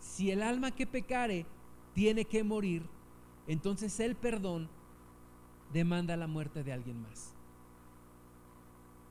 Si 0.00 0.30
el 0.30 0.42
alma 0.42 0.72
que 0.72 0.86
pecare 0.86 1.46
tiene 1.94 2.24
que 2.24 2.44
morir, 2.44 2.82
entonces 3.46 3.98
el 4.00 4.14
perdón 4.14 4.68
demanda 5.72 6.16
la 6.16 6.26
muerte 6.26 6.62
de 6.62 6.72
alguien 6.72 7.00
más. 7.02 7.34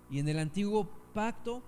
Y 0.09 0.19
en 0.19 0.27
el 0.27 0.39
antiguo 0.39 0.89
pacto, 1.13 1.63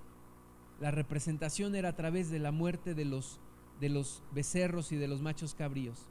la 0.80 0.92
representación 0.92 1.76
era 1.76 1.90
a 1.90 1.96
través 1.96 2.30
de 2.30 2.40
la 2.40 2.52
muerte 2.52 2.94
de 2.94 3.06
los, 3.06 3.40
de 3.80 3.90
los 3.90 4.22
becerros 4.34 4.92
y 4.92 4.98
de 4.98 5.08
los 5.08 5.22
machos 5.22 5.56
cabríos. 5.56 6.08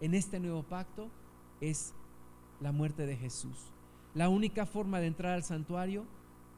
En 0.00 0.14
este 0.14 0.40
nuevo 0.40 0.62
pacto 0.62 1.10
es 1.60 1.94
la 2.60 2.72
muerte 2.72 3.06
de 3.06 3.16
Jesús. 3.16 3.72
La 4.14 4.28
única 4.28 4.66
forma 4.66 4.98
de 5.00 5.06
entrar 5.06 5.34
al 5.34 5.44
santuario 5.44 6.04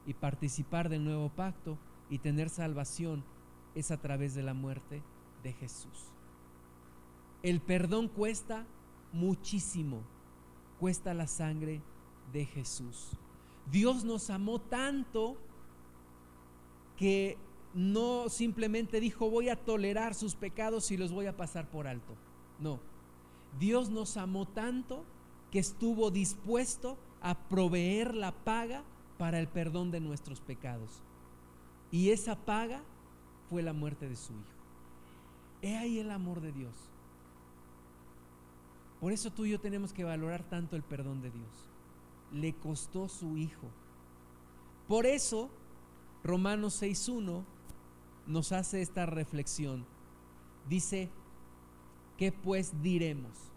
y 0.07 0.15
participar 0.15 0.89
del 0.89 1.05
nuevo 1.05 1.29
pacto 1.29 1.79
y 2.09 2.19
tener 2.19 2.49
salvación 2.49 3.25
es 3.75 3.91
a 3.91 4.01
través 4.01 4.35
de 4.35 4.43
la 4.43 4.55
muerte 4.55 5.03
de 5.43 5.53
Jesús. 5.53 6.13
El 7.43 7.61
perdón 7.61 8.09
cuesta 8.09 8.67
muchísimo, 9.13 10.03
cuesta 10.79 11.15
la 11.15 11.27
sangre 11.27 11.83
de 12.33 12.47
Jesús. 12.47 13.11
Dios 13.71 14.05
nos 14.05 14.31
amó 14.31 14.61
tanto 14.61 15.37
que 16.97 17.37
no 17.75 18.29
simplemente 18.29 19.01
dijo 19.01 19.31
voy 19.31 19.49
a 19.49 19.57
tolerar 19.57 20.15
sus 20.15 20.35
pecados 20.35 20.91
y 20.91 20.97
los 20.97 21.13
voy 21.13 21.27
a 21.27 21.37
pasar 21.37 21.69
por 21.71 21.87
alto. 21.87 22.15
No, 22.61 22.81
Dios 23.59 23.91
nos 23.91 24.17
amó 24.17 24.47
tanto 24.47 25.05
que 25.51 25.59
estuvo 25.59 26.11
dispuesto 26.11 26.97
a 27.21 27.37
proveer 27.49 28.15
la 28.15 28.33
paga 28.33 28.83
para 29.19 29.39
el 29.39 29.49
perdón 29.49 29.91
de 29.91 30.01
nuestros 30.01 30.41
pecados. 30.41 31.03
Y 31.91 32.11
esa 32.11 32.37
paga 32.37 32.83
fue 33.51 33.63
la 33.63 33.73
muerte 33.73 34.09
de 34.09 34.17
su 34.17 34.33
Hijo. 34.33 34.63
He 35.61 35.77
ahí 35.77 35.99
el 35.99 36.11
amor 36.11 36.41
de 36.41 36.53
Dios. 36.53 36.92
Por 39.03 39.13
eso 39.13 39.31
tú 39.31 39.45
y 39.45 39.51
yo 39.51 39.61
tenemos 39.61 39.93
que 39.93 40.05
valorar 40.05 40.49
tanto 40.49 40.77
el 40.77 40.83
perdón 40.83 41.21
de 41.21 41.31
Dios 41.31 41.73
le 42.33 42.55
costó 42.55 43.09
su 43.09 43.37
hijo. 43.37 43.69
Por 44.89 45.07
eso, 45.07 45.51
Romanos 46.25 46.83
6.1 46.83 47.45
nos 48.27 48.53
hace 48.53 48.83
esta 48.83 49.07
reflexión. 49.07 49.85
Dice, 50.69 51.11
¿qué 52.17 52.33
pues 52.33 52.83
diremos? 52.83 53.51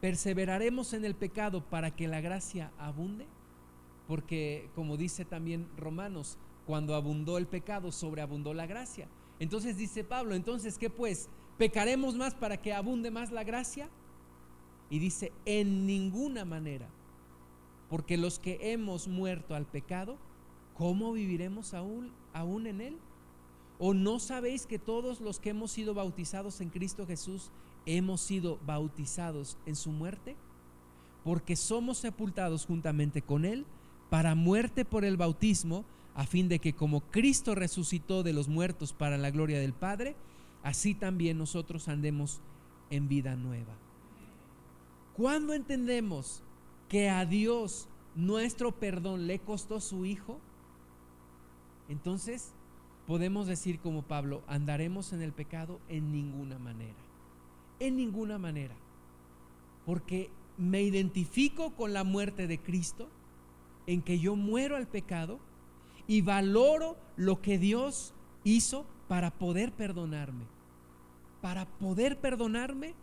¿Perseveraremos 0.00 0.92
en 0.92 1.04
el 1.04 1.14
pecado 1.14 1.64
para 1.64 1.90
que 1.90 2.06
la 2.06 2.20
gracia 2.20 2.72
abunde? 2.78 3.26
Porque, 4.06 4.70
como 4.74 4.96
dice 4.96 5.24
también 5.24 5.68
Romanos, 5.76 6.38
cuando 6.66 6.94
abundó 6.94 7.38
el 7.38 7.46
pecado, 7.46 7.90
sobreabundó 7.90 8.54
la 8.54 8.66
gracia. 8.66 9.08
Entonces 9.38 9.76
dice 9.76 10.04
Pablo, 10.04 10.34
entonces, 10.34 10.78
¿qué 10.78 10.90
pues? 10.90 11.28
¿Pecaremos 11.58 12.14
más 12.14 12.34
para 12.34 12.56
que 12.56 12.72
abunde 12.72 13.10
más 13.10 13.30
la 13.32 13.44
gracia? 13.44 13.88
y 14.90 14.98
dice 14.98 15.32
en 15.44 15.86
ninguna 15.86 16.44
manera. 16.44 16.88
Porque 17.88 18.16
los 18.16 18.38
que 18.38 18.58
hemos 18.72 19.08
muerto 19.08 19.54
al 19.54 19.66
pecado, 19.66 20.16
¿cómo 20.74 21.12
viviremos 21.12 21.74
aún, 21.74 22.12
aún 22.32 22.66
en 22.66 22.80
él? 22.80 22.98
¿O 23.78 23.94
no 23.94 24.18
sabéis 24.18 24.66
que 24.66 24.78
todos 24.78 25.20
los 25.20 25.38
que 25.38 25.50
hemos 25.50 25.70
sido 25.70 25.94
bautizados 25.94 26.60
en 26.60 26.70
Cristo 26.70 27.06
Jesús 27.06 27.50
hemos 27.84 28.20
sido 28.20 28.58
bautizados 28.66 29.58
en 29.66 29.76
su 29.76 29.92
muerte? 29.92 30.36
Porque 31.24 31.56
somos 31.56 31.98
sepultados 31.98 32.66
juntamente 32.66 33.22
con 33.22 33.44
Él 33.44 33.66
para 34.10 34.34
muerte 34.34 34.84
por 34.84 35.04
el 35.04 35.16
bautismo, 35.16 35.84
a 36.14 36.24
fin 36.24 36.48
de 36.48 36.60
que 36.60 36.72
como 36.72 37.02
Cristo 37.10 37.54
resucitó 37.54 38.22
de 38.22 38.32
los 38.32 38.48
muertos 38.48 38.92
para 38.92 39.18
la 39.18 39.30
gloria 39.30 39.58
del 39.58 39.74
Padre, 39.74 40.16
así 40.66 40.96
también 40.96 41.38
nosotros 41.38 41.86
andemos 41.86 42.40
en 42.90 43.06
vida 43.06 43.36
nueva. 43.36 43.72
Cuando 45.14 45.52
entendemos 45.52 46.42
que 46.88 47.08
a 47.08 47.24
Dios 47.24 47.88
nuestro 48.16 48.72
perdón 48.72 49.28
le 49.28 49.38
costó 49.38 49.80
su 49.80 50.04
Hijo, 50.04 50.40
entonces 51.88 52.52
podemos 53.06 53.46
decir 53.46 53.78
como 53.78 54.02
Pablo, 54.02 54.42
andaremos 54.48 55.12
en 55.12 55.22
el 55.22 55.32
pecado 55.32 55.78
en 55.88 56.10
ninguna 56.10 56.58
manera. 56.58 56.98
En 57.78 57.94
ninguna 57.94 58.36
manera. 58.36 58.74
Porque 59.84 60.30
me 60.58 60.82
identifico 60.82 61.76
con 61.76 61.92
la 61.92 62.02
muerte 62.02 62.48
de 62.48 62.58
Cristo, 62.58 63.08
en 63.86 64.02
que 64.02 64.18
yo 64.18 64.34
muero 64.34 64.74
al 64.74 64.88
pecado 64.88 65.38
y 66.08 66.22
valoro 66.22 66.96
lo 67.14 67.40
que 67.40 67.56
Dios 67.56 68.14
hizo 68.42 68.84
para 69.06 69.30
poder 69.30 69.70
perdonarme. 69.70 70.55
Para 71.46 71.64
poder 71.64 72.18
perdonarme, 72.18 72.96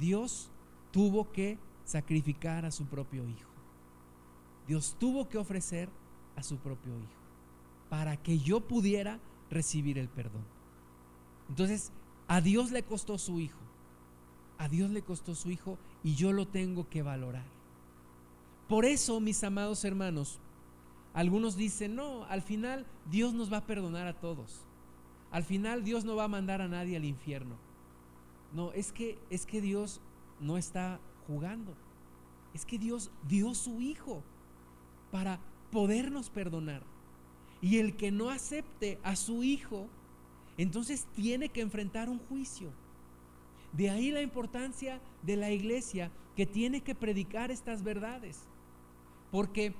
Dios 0.00 0.50
tuvo 0.90 1.30
que 1.32 1.58
sacrificar 1.84 2.64
a 2.64 2.70
su 2.70 2.86
propio 2.86 3.28
Hijo. 3.28 3.50
Dios 4.66 4.96
tuvo 4.98 5.28
que 5.28 5.36
ofrecer 5.36 5.90
a 6.34 6.42
su 6.42 6.56
propio 6.56 6.96
Hijo 6.96 7.20
para 7.90 8.16
que 8.16 8.38
yo 8.38 8.62
pudiera 8.62 9.20
recibir 9.50 9.98
el 9.98 10.08
perdón. 10.08 10.46
Entonces, 11.50 11.92
a 12.26 12.40
Dios 12.40 12.70
le 12.70 12.84
costó 12.84 13.18
su 13.18 13.38
hijo. 13.38 13.60
A 14.56 14.70
Dios 14.70 14.88
le 14.88 15.02
costó 15.02 15.34
su 15.34 15.50
hijo 15.50 15.76
y 16.02 16.14
yo 16.14 16.32
lo 16.32 16.48
tengo 16.48 16.88
que 16.88 17.02
valorar. 17.02 17.44
Por 18.66 18.86
eso, 18.86 19.20
mis 19.20 19.44
amados 19.44 19.84
hermanos, 19.84 20.40
algunos 21.12 21.56
dicen, 21.56 21.96
no, 21.96 22.24
al 22.30 22.40
final 22.40 22.86
Dios 23.10 23.34
nos 23.34 23.52
va 23.52 23.58
a 23.58 23.66
perdonar 23.66 24.06
a 24.06 24.18
todos. 24.18 24.66
Al 25.32 25.44
final 25.44 25.82
Dios 25.82 26.04
no 26.04 26.14
va 26.14 26.24
a 26.24 26.28
mandar 26.28 26.60
a 26.60 26.68
nadie 26.68 26.96
al 26.96 27.04
infierno. 27.04 27.56
No, 28.52 28.70
es 28.72 28.92
que 28.92 29.18
es 29.30 29.46
que 29.46 29.60
Dios 29.62 30.00
no 30.40 30.58
está 30.58 31.00
jugando. 31.26 31.74
Es 32.52 32.66
que 32.66 32.78
Dios 32.78 33.10
dio 33.26 33.54
su 33.54 33.80
hijo 33.80 34.22
para 35.10 35.40
podernos 35.70 36.28
perdonar. 36.28 36.82
Y 37.62 37.78
el 37.78 37.96
que 37.96 38.10
no 38.10 38.28
acepte 38.28 38.98
a 39.02 39.16
su 39.16 39.42
hijo, 39.42 39.88
entonces 40.58 41.06
tiene 41.14 41.48
que 41.48 41.62
enfrentar 41.62 42.10
un 42.10 42.18
juicio. 42.18 42.70
De 43.72 43.88
ahí 43.88 44.10
la 44.10 44.20
importancia 44.20 45.00
de 45.22 45.36
la 45.36 45.50
iglesia 45.50 46.10
que 46.36 46.44
tiene 46.44 46.82
que 46.82 46.94
predicar 46.94 47.50
estas 47.50 47.82
verdades. 47.82 48.42
Porque 49.30 49.72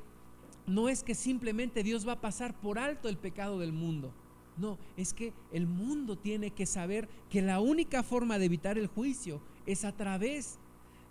no 0.66 0.88
es 0.88 1.02
que 1.02 1.14
simplemente 1.14 1.82
Dios 1.82 2.08
va 2.08 2.12
a 2.12 2.20
pasar 2.20 2.58
por 2.58 2.78
alto 2.78 3.08
el 3.10 3.18
pecado 3.18 3.58
del 3.58 3.72
mundo. 3.72 4.14
No, 4.62 4.78
es 4.96 5.12
que 5.12 5.32
el 5.50 5.66
mundo 5.66 6.14
tiene 6.14 6.52
que 6.52 6.66
saber 6.66 7.08
que 7.28 7.42
la 7.42 7.58
única 7.58 8.04
forma 8.04 8.38
de 8.38 8.44
evitar 8.44 8.78
el 8.78 8.86
juicio 8.86 9.40
es 9.66 9.84
a 9.84 9.90
través 9.90 10.60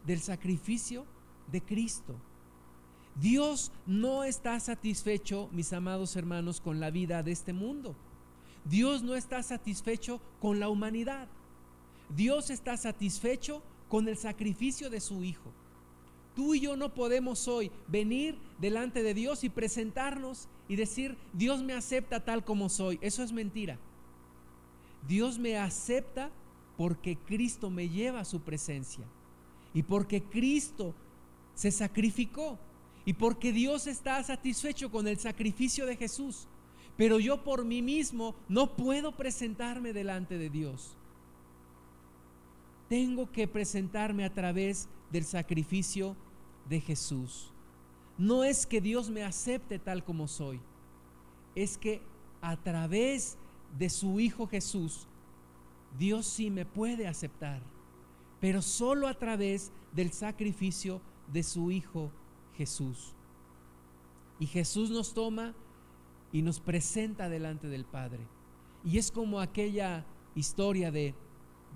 del 0.05 0.21
sacrificio 0.21 1.05
de 1.51 1.59
Cristo. 1.59 2.15
Dios 3.19 3.73
no 3.85 4.23
está 4.23 4.57
satisfecho, 4.61 5.49
mis 5.51 5.73
amados 5.73 6.15
hermanos, 6.15 6.61
con 6.61 6.79
la 6.79 6.91
vida 6.91 7.23
de 7.23 7.33
este 7.33 7.51
mundo. 7.51 7.93
Dios 8.63 9.03
no 9.03 9.15
está 9.15 9.43
satisfecho 9.43 10.21
con 10.39 10.61
la 10.61 10.69
humanidad. 10.69 11.27
Dios 12.15 12.51
está 12.51 12.77
satisfecho 12.77 13.61
con 13.89 14.07
el 14.07 14.15
sacrificio 14.15 14.89
de 14.89 15.01
su 15.01 15.25
Hijo. 15.25 15.51
Tú 16.35 16.55
y 16.55 16.61
yo 16.61 16.77
no 16.77 16.93
podemos 16.93 17.47
hoy 17.47 17.71
venir 17.87 18.37
delante 18.59 19.03
de 19.03 19.13
Dios 19.13 19.43
y 19.43 19.49
presentarnos 19.49 20.47
y 20.67 20.75
decir, 20.75 21.17
Dios 21.33 21.61
me 21.61 21.73
acepta 21.73 22.23
tal 22.23 22.45
como 22.45 22.69
soy. 22.69 22.97
Eso 23.01 23.23
es 23.23 23.33
mentira. 23.33 23.77
Dios 25.07 25.37
me 25.37 25.57
acepta 25.57 26.31
porque 26.77 27.17
Cristo 27.17 27.69
me 27.69 27.89
lleva 27.89 28.21
a 28.21 28.25
su 28.25 28.41
presencia 28.41 29.05
y 29.73 29.83
porque 29.83 30.23
Cristo 30.23 30.93
se 31.53 31.71
sacrificó 31.71 32.57
y 33.05 33.13
porque 33.13 33.51
Dios 33.51 33.87
está 33.87 34.23
satisfecho 34.23 34.91
con 34.91 35.07
el 35.07 35.17
sacrificio 35.17 35.85
de 35.85 35.97
Jesús. 35.97 36.47
Pero 36.97 37.19
yo 37.19 37.43
por 37.43 37.65
mí 37.65 37.81
mismo 37.81 38.35
no 38.47 38.75
puedo 38.75 39.11
presentarme 39.11 39.91
delante 39.91 40.37
de 40.37 40.49
Dios. 40.49 40.95
Tengo 42.89 43.31
que 43.31 43.47
presentarme 43.47 44.25
a 44.25 44.33
través 44.33 44.87
del 45.11 45.25
sacrificio 45.25 46.15
de 46.69 46.81
Jesús. 46.81 47.51
No 48.17 48.43
es 48.43 48.65
que 48.65 48.81
Dios 48.81 49.09
me 49.09 49.23
acepte 49.23 49.79
tal 49.79 50.03
como 50.03 50.27
soy, 50.27 50.59
es 51.55 51.77
que 51.77 52.01
a 52.41 52.55
través 52.57 53.37
de 53.77 53.89
su 53.89 54.19
Hijo 54.19 54.47
Jesús, 54.47 55.07
Dios 55.97 56.25
sí 56.25 56.49
me 56.49 56.65
puede 56.65 57.07
aceptar, 57.07 57.61
pero 58.39 58.61
solo 58.61 59.07
a 59.07 59.13
través 59.13 59.71
del 59.93 60.11
sacrificio 60.11 61.01
de 61.31 61.43
su 61.43 61.71
Hijo 61.71 62.11
Jesús. 62.55 63.13
Y 64.39 64.47
Jesús 64.47 64.89
nos 64.89 65.13
toma 65.13 65.53
y 66.31 66.41
nos 66.41 66.59
presenta 66.59 67.29
delante 67.29 67.67
del 67.67 67.85
Padre. 67.85 68.25
Y 68.83 68.97
es 68.97 69.11
como 69.11 69.39
aquella 69.39 70.05
historia 70.35 70.91
de, 70.91 71.13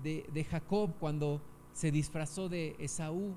de, 0.02 0.44
Jacob 0.44 0.94
cuando 0.98 1.40
se 1.76 1.90
disfrazó 1.90 2.48
de 2.48 2.74
Esaú 2.78 3.36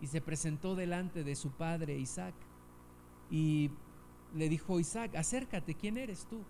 y 0.00 0.08
se 0.08 0.20
presentó 0.20 0.74
delante 0.74 1.22
de 1.22 1.36
su 1.36 1.52
padre 1.52 1.96
Isaac. 1.96 2.34
Y 3.30 3.70
le 4.34 4.48
dijo 4.48 4.80
Isaac, 4.80 5.14
acércate, 5.14 5.74
¿quién 5.74 5.96
eres 5.96 6.26
tú? 6.26 6.40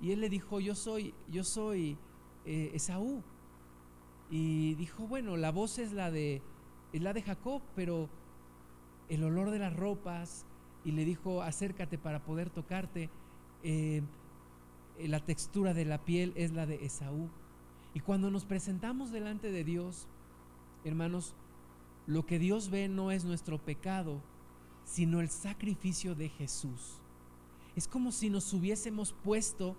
Y 0.00 0.12
él 0.12 0.22
le 0.22 0.30
dijo, 0.30 0.58
yo 0.58 0.74
soy, 0.74 1.12
yo 1.30 1.44
soy 1.44 1.98
eh, 2.46 2.70
Esaú. 2.72 3.22
Y 4.30 4.74
dijo, 4.76 5.06
bueno, 5.06 5.36
la 5.36 5.52
voz 5.52 5.78
es 5.78 5.92
la 5.92 6.10
de, 6.10 6.40
la 6.94 7.12
de 7.12 7.20
Jacob, 7.20 7.60
pero 7.74 8.08
el 9.10 9.22
olor 9.22 9.50
de 9.50 9.58
las 9.58 9.76
ropas 9.76 10.46
y 10.82 10.92
le 10.92 11.04
dijo, 11.04 11.42
acércate 11.42 11.98
para 11.98 12.24
poder 12.24 12.48
tocarte. 12.48 13.10
Eh, 13.62 14.02
la 14.98 15.20
textura 15.20 15.74
de 15.74 15.84
la 15.84 16.06
piel 16.06 16.32
es 16.36 16.52
la 16.52 16.64
de 16.64 16.86
Esaú. 16.86 17.28
Y 17.92 18.00
cuando 18.00 18.30
nos 18.30 18.46
presentamos 18.46 19.12
delante 19.12 19.50
de 19.50 19.62
Dios, 19.62 20.08
hermanos, 20.88 21.34
lo 22.06 22.24
que 22.26 22.38
Dios 22.38 22.70
ve 22.70 22.88
no 22.88 23.10
es 23.10 23.24
nuestro 23.24 23.58
pecado, 23.58 24.22
sino 24.84 25.20
el 25.20 25.28
sacrificio 25.28 26.14
de 26.14 26.28
Jesús. 26.28 27.00
Es 27.74 27.88
como 27.88 28.12
si 28.12 28.30
nos 28.30 28.52
hubiésemos 28.52 29.12
puesto 29.12 29.76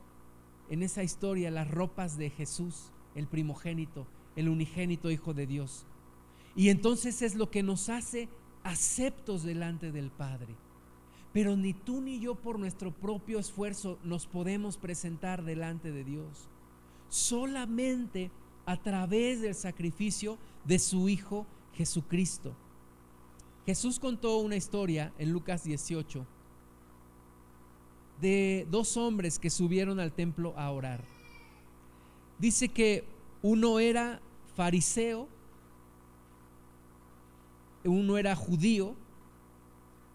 en 0.69 0.83
esa 0.83 1.03
historia 1.03 1.49
las 1.49 1.69
ropas 1.71 2.17
de 2.17 2.29
Jesús, 2.29 2.91
el 3.15 3.27
primogénito, 3.27 4.05
el 4.35 4.49
unigénito 4.49 5.09
Hijo 5.09 5.33
de 5.33 5.47
Dios. 5.47 5.85
Y 6.55 6.69
entonces 6.69 7.21
es 7.21 7.35
lo 7.35 7.49
que 7.49 7.63
nos 7.63 7.89
hace 7.89 8.29
aceptos 8.63 9.43
delante 9.43 9.91
del 9.91 10.11
Padre. 10.11 10.55
Pero 11.31 11.55
ni 11.55 11.73
tú 11.73 12.01
ni 12.01 12.19
yo 12.19 12.35
por 12.35 12.59
nuestro 12.59 12.91
propio 12.91 13.39
esfuerzo 13.39 13.99
nos 14.03 14.27
podemos 14.27 14.77
presentar 14.77 15.43
delante 15.43 15.91
de 15.91 16.03
Dios. 16.03 16.49
Solamente 17.09 18.31
a 18.67 18.77
través 18.77 19.41
del 19.41 19.55
sacrificio 19.55 20.37
de 20.63 20.77
su 20.77 21.09
Hijo 21.09 21.47
Jesucristo. 21.73 22.55
Jesús 23.65 23.99
contó 23.99 24.37
una 24.37 24.55
historia 24.55 25.11
en 25.17 25.31
Lucas 25.31 25.63
18 25.63 26.27
de 28.21 28.67
dos 28.69 28.95
hombres 28.97 29.39
que 29.39 29.49
subieron 29.49 29.99
al 29.99 30.13
templo 30.13 30.53
a 30.55 30.69
orar. 30.69 31.03
Dice 32.37 32.69
que 32.69 33.03
uno 33.41 33.79
era 33.79 34.21
fariseo 34.55 35.27
uno 37.87 38.17
era 38.17 38.35
judío, 38.35 38.95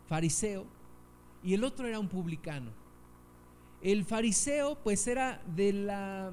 fariseo, 0.07 0.66
y 1.42 1.55
el 1.55 1.64
otro 1.64 1.86
era 1.86 1.98
un 1.98 2.09
publicano. 2.09 2.70
El 3.80 4.05
fariseo 4.05 4.76
pues 4.76 5.07
era 5.07 5.42
de 5.57 5.72
la 5.72 6.32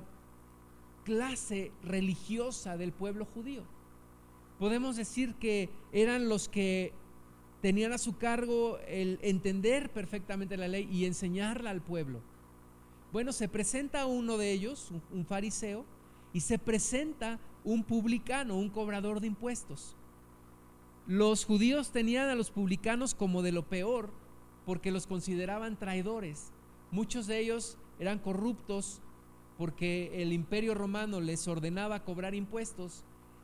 clase 1.03 1.71
religiosa 1.83 2.77
del 2.77 2.91
pueblo 2.91 3.25
judío. 3.25 3.63
Podemos 4.59 4.95
decir 4.95 5.35
que 5.35 5.69
eran 5.91 6.29
los 6.29 6.49
que 6.49 6.93
tenían 7.61 7.91
a 7.93 7.97
su 7.97 8.17
cargo 8.17 8.77
el 8.87 9.19
entender 9.21 9.91
perfectamente 9.91 10.57
la 10.57 10.67
ley 10.67 10.87
y 10.91 11.05
enseñarla 11.05 11.69
al 11.69 11.81
pueblo. 11.81 12.21
Bueno, 13.11 13.33
se 13.33 13.47
presenta 13.47 14.05
uno 14.05 14.37
de 14.37 14.51
ellos, 14.51 14.91
un, 15.11 15.25
fariseo, 15.25 15.85
y 16.31 16.41
se 16.41 16.59
presenta 16.59 17.39
un 17.63 17.83
publicano, 17.83 18.55
un 18.55 18.69
cobrador 18.69 19.19
de 19.19 19.27
impuestos. 19.27 19.95
los 21.07 21.43
judíos 21.43 21.91
tenían 21.91 22.29
a 22.29 22.35
los 22.35 22.51
publicanos 22.51 23.15
como 23.15 23.41
de 23.41 23.51
lo 23.51 23.67
peor 23.67 24.11
porque 24.65 24.91
los 24.91 25.07
consideraban 25.07 25.79
traidores. 25.79 26.51
Muchos 26.91 27.25
de 27.25 27.39
ellos 27.39 27.79
eran 27.97 28.19
corruptos 28.19 29.01
porque 29.59 30.23
el 30.23 30.31
imperio 30.31 30.73
romano 30.73 31.19
les 31.19 31.45
ordenaba 31.45 32.05
cobrar 32.05 32.33
impuestos 32.33 33.03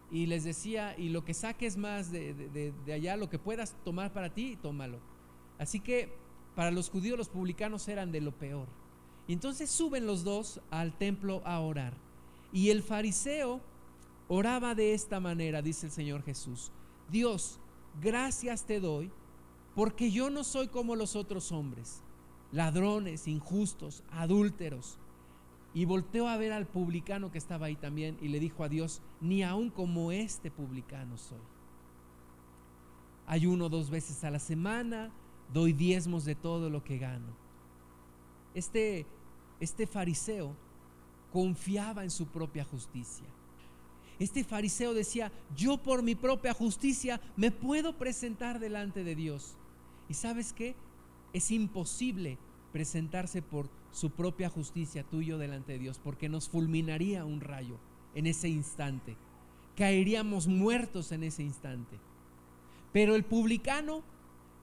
y 0.10 0.28
les 0.28 0.46
decía, 0.46 0.98
y 0.98 1.10
lo 1.10 1.26
que 1.26 1.34
saques 1.34 1.76
más 1.76 2.10
de, 2.10 2.74
allá, 2.88 3.18
lo 3.18 3.30
que 3.30 3.38
puedas 3.38 3.76
tomar 3.84 4.14
para 4.14 4.34
ti, 4.34 4.58
tómalo. 4.62 5.02
Así 5.60 5.82
que 5.82 6.14
para 6.56 6.72
los 6.72 6.90
judíos 6.90 7.18
los 7.18 7.28
publicanos 7.28 7.90
eran 7.90 8.14
de 8.14 8.22
lo 8.22 8.32
peor. 8.32 8.70
Y 9.28 9.34
entonces 9.34 9.70
suben 9.70 10.06
los 10.06 10.24
dos 10.24 10.62
al 10.72 10.98
templo 10.98 11.42
a 11.44 11.60
orar. 11.60 11.98
Y 12.54 12.70
el 12.70 12.82
fariseo 12.82 13.60
oraba 14.30 14.74
de 14.74 14.94
esta 14.94 15.20
manera, 15.20 15.62
dice 15.62 15.88
el 15.88 15.92
Señor 15.92 16.24
Jesús. 16.24 16.72
Dios, 17.10 17.60
gracias 18.02 18.66
te 18.66 18.80
doy 18.80 19.12
porque 19.76 20.12
yo 20.12 20.30
no 20.30 20.46
soy 20.46 20.70
como 20.70 20.96
los 20.96 21.18
otros 21.18 21.52
hombres, 21.52 22.02
ladrones, 22.54 23.28
injustos, 23.28 24.02
adúlteros. 24.12 24.98
Y 25.76 25.84
volteó 25.84 26.30
a 26.30 26.38
ver 26.38 26.54
al 26.54 26.66
publicano 26.66 27.32
que 27.32 27.38
estaba 27.38 27.66
ahí 27.66 27.76
también 27.76 28.18
y 28.22 28.30
le 28.30 28.40
dijo 28.40 28.64
a 28.64 28.70
Dios, 28.70 29.02
ni 29.20 29.44
aun 29.44 29.70
como 29.70 30.14
este 30.14 30.50
publicano 30.50 31.18
soy. 31.18 31.38
Ayuno 33.28 33.68
dos 33.68 33.90
veces 33.90 34.24
a 34.24 34.32
la 34.32 34.40
semana, 34.40 35.12
doy 35.54 35.74
diezmos 35.74 36.24
de 36.24 36.34
todo 36.34 36.70
lo 36.70 36.82
que 36.82 36.98
gano. 36.98 37.36
Este, 38.54 39.06
este 39.60 39.86
fariseo 39.86 40.56
confiaba 41.34 42.06
en 42.06 42.10
su 42.10 42.28
propia 42.28 42.64
justicia. 42.64 43.26
Este 44.18 44.46
fariseo 44.46 44.94
decía, 44.94 45.30
yo 45.58 45.76
por 45.78 46.02
mi 46.02 46.16
propia 46.16 46.54
justicia 46.54 47.20
me 47.36 47.52
puedo 47.52 47.98
presentar 47.98 48.62
delante 48.62 49.04
de 49.04 49.14
Dios. 49.14 49.58
¿Y 50.08 50.14
sabes 50.14 50.54
qué? 50.54 50.74
Es 51.34 51.52
imposible 51.52 52.38
presentarse 52.76 53.42
por 53.42 53.70
su 53.90 54.10
propia 54.10 54.50
justicia 54.50 55.06
tuyo 55.06 55.38
delante 55.38 55.72
de 55.72 55.80
Dios, 55.80 55.98
porque 55.98 56.28
nos 56.28 56.50
fulminaría 56.50 57.24
un 57.24 57.40
rayo 57.40 57.78
en 58.16 58.28
ese 58.28 58.50
instante. 58.50 59.16
Caeríamos 59.78 60.48
muertos 60.48 61.14
en 61.14 61.24
ese 61.24 61.42
instante. 61.42 61.98
Pero 62.92 63.16
el 63.16 63.24
publicano, 63.24 64.04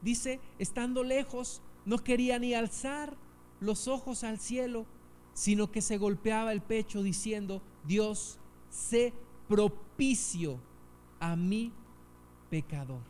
dice, 0.02 0.40
estando 0.58 1.04
lejos, 1.04 1.62
no 1.86 1.96
quería 1.96 2.38
ni 2.38 2.52
alzar 2.52 3.16
los 3.60 3.88
ojos 3.88 4.24
al 4.24 4.38
cielo, 4.38 4.84
sino 5.32 5.72
que 5.72 5.80
se 5.80 5.96
golpeaba 5.96 6.52
el 6.52 6.60
pecho 6.60 7.02
diciendo, 7.02 7.62
Dios, 7.86 8.38
sé 8.68 9.14
propicio 9.48 10.60
a 11.18 11.34
mi 11.34 11.72
pecador. 12.50 13.00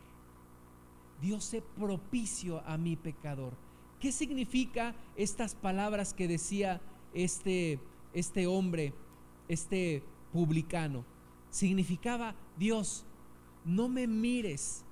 Dios 1.21 1.43
sé 1.43 1.61
propicio 1.77 2.63
a 2.65 2.79
mi 2.79 2.95
pecador. 2.95 3.72
¿Qué 4.03 4.11
significa 4.11 4.97
estas 5.15 5.55
palabras 5.55 6.13
que 6.13 6.27
decía 6.27 6.81
este, 7.15 7.79
este 8.13 8.49
hombre, 8.49 8.93
este 9.47 10.03
publicano? 10.33 11.05
Significaba, 11.51 12.35
Dios, 12.59 13.07
no 13.65 13.89
me 13.89 14.09
mires 14.09 14.85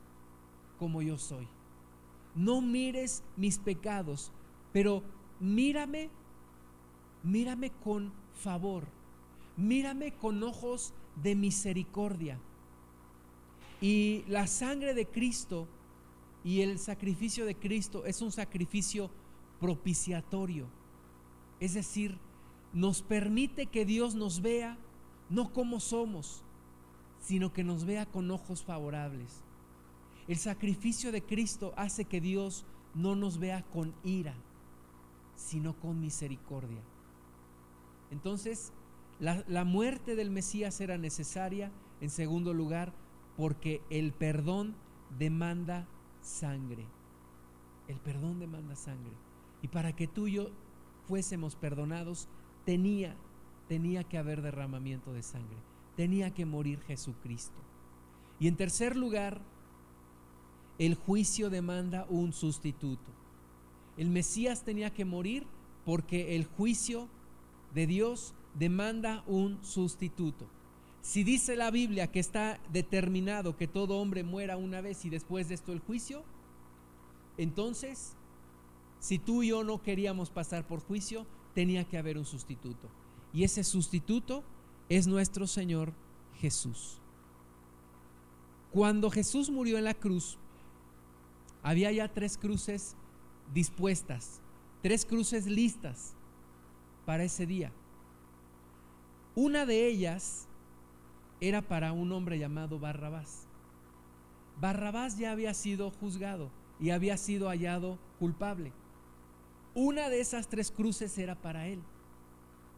como 0.78 1.02
yo 1.02 1.18
soy. 1.18 1.48
No 2.36 2.60
mires 2.60 3.24
mis 3.36 3.58
pecados, 3.58 4.30
pero 4.72 5.02
mírame, 5.40 6.08
mírame 7.24 7.70
con 7.82 8.12
favor. 8.34 8.84
Mírame 9.56 10.12
con 10.12 10.40
ojos 10.44 10.94
de 11.20 11.34
misericordia. 11.34 12.38
Y 13.80 14.22
la 14.28 14.46
sangre 14.46 14.94
de 14.94 15.06
Cristo 15.06 15.66
y 16.44 16.62
el 16.62 16.78
sacrificio 16.78 17.44
de 17.44 17.54
Cristo 17.54 18.06
es 18.06 18.22
un 18.22 18.32
sacrificio 18.32 19.10
propiciatorio. 19.60 20.68
Es 21.60 21.74
decir, 21.74 22.18
nos 22.72 23.02
permite 23.02 23.66
que 23.66 23.84
Dios 23.84 24.14
nos 24.14 24.40
vea 24.40 24.78
no 25.28 25.52
como 25.52 25.80
somos, 25.80 26.42
sino 27.20 27.52
que 27.52 27.64
nos 27.64 27.84
vea 27.84 28.06
con 28.06 28.30
ojos 28.30 28.62
favorables. 28.62 29.42
El 30.28 30.36
sacrificio 30.36 31.12
de 31.12 31.22
Cristo 31.22 31.72
hace 31.76 32.04
que 32.04 32.20
Dios 32.20 32.64
no 32.94 33.14
nos 33.16 33.38
vea 33.38 33.62
con 33.62 33.94
ira, 34.04 34.34
sino 35.36 35.74
con 35.78 36.00
misericordia. 36.00 36.82
Entonces, 38.10 38.72
la, 39.18 39.64
muerte 39.64 40.16
del 40.16 40.30
Mesías 40.30 40.80
era 40.80 40.98
necesaria, 40.98 41.70
en 42.00 42.10
segundo 42.10 42.54
lugar, 42.54 42.92
porque 43.36 43.82
el 43.90 44.12
perdón 44.12 44.74
demanda 45.18 45.86
sangre. 46.22 46.86
El 47.88 47.98
perdón 47.98 48.38
demanda 48.38 48.76
sangre. 48.76 49.12
Y 49.62 49.68
para 49.68 49.94
que 49.94 50.06
tú 50.06 50.26
y 50.26 50.34
yo 50.34 50.50
fuésemos 51.06 51.56
perdonados, 51.56 52.28
tenía, 52.64 53.16
tenía 53.68 54.04
que 54.04 54.18
haber 54.18 54.42
derramamiento 54.42 55.12
de 55.12 55.22
sangre. 55.22 55.56
Tenía 55.96 56.32
que 56.32 56.46
morir 56.46 56.80
Jesucristo. 56.82 57.58
Y 58.38 58.48
en 58.48 58.56
tercer 58.56 58.96
lugar, 58.96 59.40
el 60.78 60.94
juicio 60.94 61.50
demanda 61.50 62.06
un 62.08 62.32
sustituto. 62.32 63.10
El 63.96 64.08
Mesías 64.08 64.64
tenía 64.64 64.94
que 64.94 65.04
morir 65.04 65.46
porque 65.84 66.36
el 66.36 66.46
juicio 66.46 67.08
de 67.74 67.86
Dios 67.86 68.34
demanda 68.54 69.22
un 69.26 69.62
sustituto. 69.62 70.46
Si 71.02 71.24
dice 71.24 71.56
la 71.56 71.70
Biblia 71.70 72.10
que 72.10 72.20
está 72.20 72.60
determinado 72.72 73.56
que 73.56 73.66
todo 73.66 73.98
hombre 73.98 74.22
muera 74.22 74.56
una 74.56 74.80
vez 74.80 75.04
y 75.04 75.10
después 75.10 75.48
de 75.48 75.54
esto 75.54 75.72
el 75.72 75.80
juicio, 75.80 76.22
entonces, 77.38 78.16
si 78.98 79.18
tú 79.18 79.42
y 79.42 79.48
yo 79.48 79.64
no 79.64 79.82
queríamos 79.82 80.30
pasar 80.30 80.66
por 80.66 80.80
juicio, 80.80 81.26
tenía 81.54 81.84
que 81.84 81.96
haber 81.96 82.18
un 82.18 82.26
sustituto. 82.26 82.88
Y 83.32 83.44
ese 83.44 83.64
sustituto 83.64 84.44
es 84.88 85.06
nuestro 85.06 85.46
Señor 85.46 85.94
Jesús. 86.38 87.00
Cuando 88.72 89.10
Jesús 89.10 89.50
murió 89.50 89.78
en 89.78 89.84
la 89.84 89.94
cruz, 89.94 90.38
había 91.62 91.90
ya 91.92 92.12
tres 92.12 92.36
cruces 92.36 92.94
dispuestas, 93.54 94.40
tres 94.82 95.04
cruces 95.04 95.46
listas 95.46 96.14
para 97.06 97.24
ese 97.24 97.46
día. 97.46 97.72
Una 99.34 99.66
de 99.66 99.86
ellas 99.86 100.46
era 101.40 101.62
para 101.62 101.92
un 101.92 102.12
hombre 102.12 102.38
llamado 102.38 102.78
Barrabás. 102.78 103.46
Barrabás 104.60 105.16
ya 105.16 105.32
había 105.32 105.54
sido 105.54 105.90
juzgado 105.90 106.50
y 106.78 106.90
había 106.90 107.16
sido 107.16 107.48
hallado 107.48 107.98
culpable. 108.18 108.72
Una 109.74 110.08
de 110.08 110.20
esas 110.20 110.48
tres 110.48 110.70
cruces 110.70 111.16
era 111.16 111.34
para 111.34 111.66
él. 111.66 111.80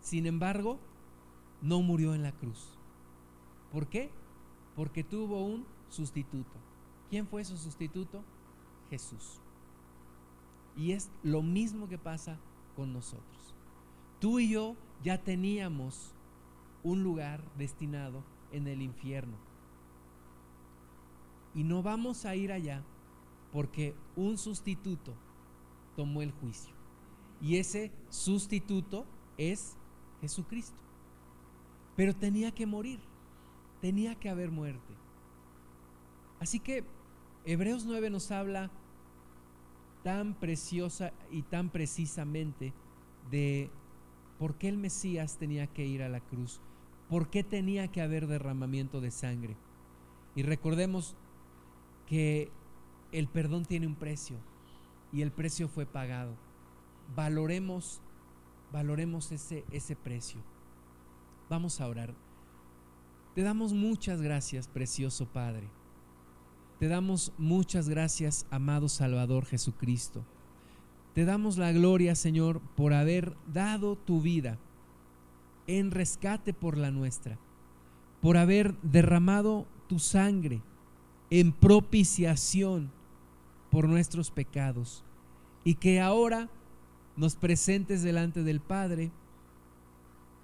Sin 0.00 0.26
embargo, 0.26 0.78
no 1.60 1.80
murió 1.82 2.14
en 2.14 2.22
la 2.22 2.32
cruz. 2.32 2.78
¿Por 3.72 3.88
qué? 3.88 4.10
Porque 4.76 5.02
tuvo 5.02 5.44
un 5.44 5.66
sustituto. 5.88 6.52
¿Quién 7.10 7.26
fue 7.26 7.44
su 7.44 7.56
sustituto? 7.56 8.22
Jesús. 8.90 9.40
Y 10.76 10.92
es 10.92 11.10
lo 11.22 11.42
mismo 11.42 11.88
que 11.88 11.98
pasa 11.98 12.38
con 12.76 12.92
nosotros. 12.92 13.54
Tú 14.20 14.38
y 14.38 14.50
yo 14.50 14.76
ya 15.02 15.18
teníamos 15.22 16.14
un 16.82 17.02
lugar 17.02 17.42
destinado 17.56 18.22
en 18.52 18.68
el 18.68 18.82
infierno. 18.82 19.36
Y 21.54 21.64
no 21.64 21.82
vamos 21.82 22.24
a 22.24 22.34
ir 22.34 22.52
allá 22.52 22.82
porque 23.52 23.94
un 24.16 24.38
sustituto 24.38 25.14
tomó 25.96 26.22
el 26.22 26.32
juicio. 26.32 26.74
Y 27.40 27.56
ese 27.56 27.92
sustituto 28.08 29.04
es 29.36 29.76
Jesucristo. 30.20 30.76
Pero 31.96 32.14
tenía 32.14 32.52
que 32.52 32.64
morir, 32.64 33.00
tenía 33.80 34.14
que 34.14 34.30
haber 34.30 34.50
muerte. 34.50 34.94
Así 36.40 36.58
que 36.58 36.84
Hebreos 37.44 37.84
9 37.84 38.08
nos 38.08 38.30
habla 38.30 38.70
tan 40.02 40.34
preciosa 40.34 41.12
y 41.30 41.42
tan 41.42 41.70
precisamente 41.70 42.72
de 43.30 43.70
por 44.38 44.56
qué 44.56 44.68
el 44.68 44.78
Mesías 44.78 45.36
tenía 45.38 45.66
que 45.66 45.86
ir 45.86 46.02
a 46.02 46.08
la 46.08 46.20
cruz 46.20 46.60
¿Por 47.12 47.28
qué 47.28 47.44
tenía 47.44 47.88
que 47.88 48.00
haber 48.00 48.26
derramamiento 48.26 49.02
de 49.02 49.10
sangre? 49.10 49.54
Y 50.34 50.44
recordemos 50.44 51.14
que 52.06 52.50
el 53.12 53.28
perdón 53.28 53.66
tiene 53.66 53.86
un 53.86 53.96
precio 53.96 54.38
y 55.12 55.20
el 55.20 55.30
precio 55.30 55.68
fue 55.68 55.84
pagado. 55.84 56.34
Valoremos, 57.14 58.00
valoremos 58.72 59.30
ese, 59.30 59.62
ese 59.70 59.94
precio. 59.94 60.40
Vamos 61.50 61.82
a 61.82 61.86
orar. 61.86 62.14
Te 63.34 63.42
damos 63.42 63.74
muchas 63.74 64.22
gracias, 64.22 64.66
precioso 64.66 65.26
Padre. 65.26 65.68
Te 66.78 66.88
damos 66.88 67.34
muchas 67.36 67.90
gracias, 67.90 68.46
amado 68.50 68.88
Salvador 68.88 69.44
Jesucristo. 69.44 70.24
Te 71.12 71.26
damos 71.26 71.58
la 71.58 71.72
gloria, 71.72 72.14
Señor, 72.14 72.62
por 72.74 72.94
haber 72.94 73.36
dado 73.52 73.96
tu 73.96 74.22
vida 74.22 74.58
en 75.66 75.90
rescate 75.90 76.52
por 76.52 76.76
la 76.76 76.90
nuestra, 76.90 77.38
por 78.20 78.36
haber 78.36 78.74
derramado 78.82 79.66
tu 79.88 79.98
sangre 79.98 80.62
en 81.30 81.52
propiciación 81.52 82.90
por 83.70 83.88
nuestros 83.88 84.30
pecados 84.30 85.04
y 85.64 85.76
que 85.76 86.00
ahora 86.00 86.50
nos 87.16 87.36
presentes 87.36 88.02
delante 88.02 88.42
del 88.42 88.60
Padre 88.60 89.10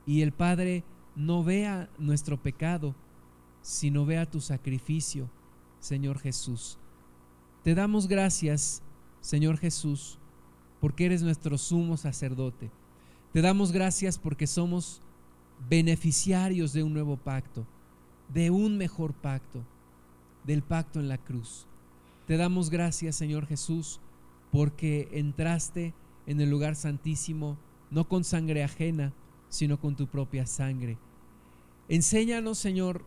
y 0.07 0.23
el 0.23 0.33
Padre 0.33 0.85
no 1.15 1.45
vea 1.45 1.91
nuestro 1.99 2.41
pecado, 2.41 2.95
sino 3.61 4.07
vea 4.07 4.25
tu 4.25 4.41
sacrificio, 4.41 5.29
Señor 5.81 6.19
Jesús. 6.19 6.79
Te 7.63 7.75
damos 7.75 8.09
gracias, 8.09 8.83
Señor 9.21 9.59
Jesús, 9.59 10.19
porque 10.81 11.07
eres 11.07 11.23
nuestro 11.23 11.59
sumo 11.59 11.97
sacerdote. 11.97 12.71
Te 13.33 13.43
damos 13.43 13.73
gracias 13.73 14.17
porque 14.17 14.47
somos 14.47 15.03
beneficiarios 15.69 16.73
de 16.73 16.83
un 16.83 16.93
nuevo 16.93 17.17
pacto, 17.17 17.67
de 18.33 18.51
un 18.51 18.77
mejor 18.77 19.13
pacto, 19.13 19.65
del 20.45 20.63
pacto 20.63 21.01
en 21.01 21.09
la 21.09 21.19
cruz. 21.19 21.67
Te 22.27 22.37
damos 22.37 22.71
gracias, 22.71 23.17
Señor 23.17 23.47
Jesús, 23.47 24.01
porque 24.53 25.09
entraste 25.13 25.95
en 26.27 26.41
el 26.41 26.51
lugar 26.51 26.75
santísimo, 26.75 27.59
no 27.91 28.07
con 28.07 28.25
sangre 28.25 28.63
ajena, 28.63 29.13
sino 29.49 29.81
con 29.81 29.97
tu 29.97 30.07
propia 30.07 30.47
sangre. 30.47 30.99
Enséñanos, 31.89 32.59
Señor, 32.59 33.05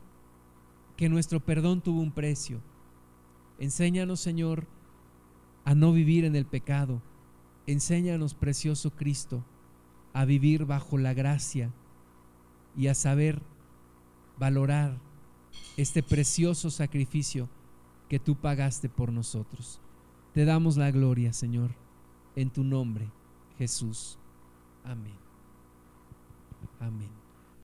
que 0.97 1.09
nuestro 1.09 1.39
perdón 1.39 1.81
tuvo 1.81 2.01
un 2.01 2.11
precio. 2.11 2.61
Enséñanos, 3.59 4.19
Señor, 4.19 4.65
a 5.65 5.75
no 5.75 5.93
vivir 5.93 6.25
en 6.25 6.35
el 6.35 6.45
pecado. 6.45 7.01
Enséñanos, 7.67 8.33
precioso 8.33 8.89
Cristo, 8.91 9.43
a 10.13 10.25
vivir 10.25 10.65
bajo 10.65 10.97
la 10.97 11.13
gracia 11.13 11.71
y 12.75 12.87
a 12.87 12.95
saber 12.95 13.41
valorar 14.37 14.97
este 15.77 16.03
precioso 16.03 16.69
sacrificio 16.69 17.49
que 18.09 18.19
tú 18.19 18.35
pagaste 18.35 18.89
por 18.89 19.11
nosotros. 19.11 19.79
Te 20.33 20.45
damos 20.45 20.77
la 20.77 20.91
gloria, 20.91 21.33
Señor, 21.33 21.71
en 22.35 22.49
tu 22.49 22.63
nombre, 22.63 23.09
Jesús. 23.57 24.17
Amén. 24.83 25.15
Amén. 26.79 27.20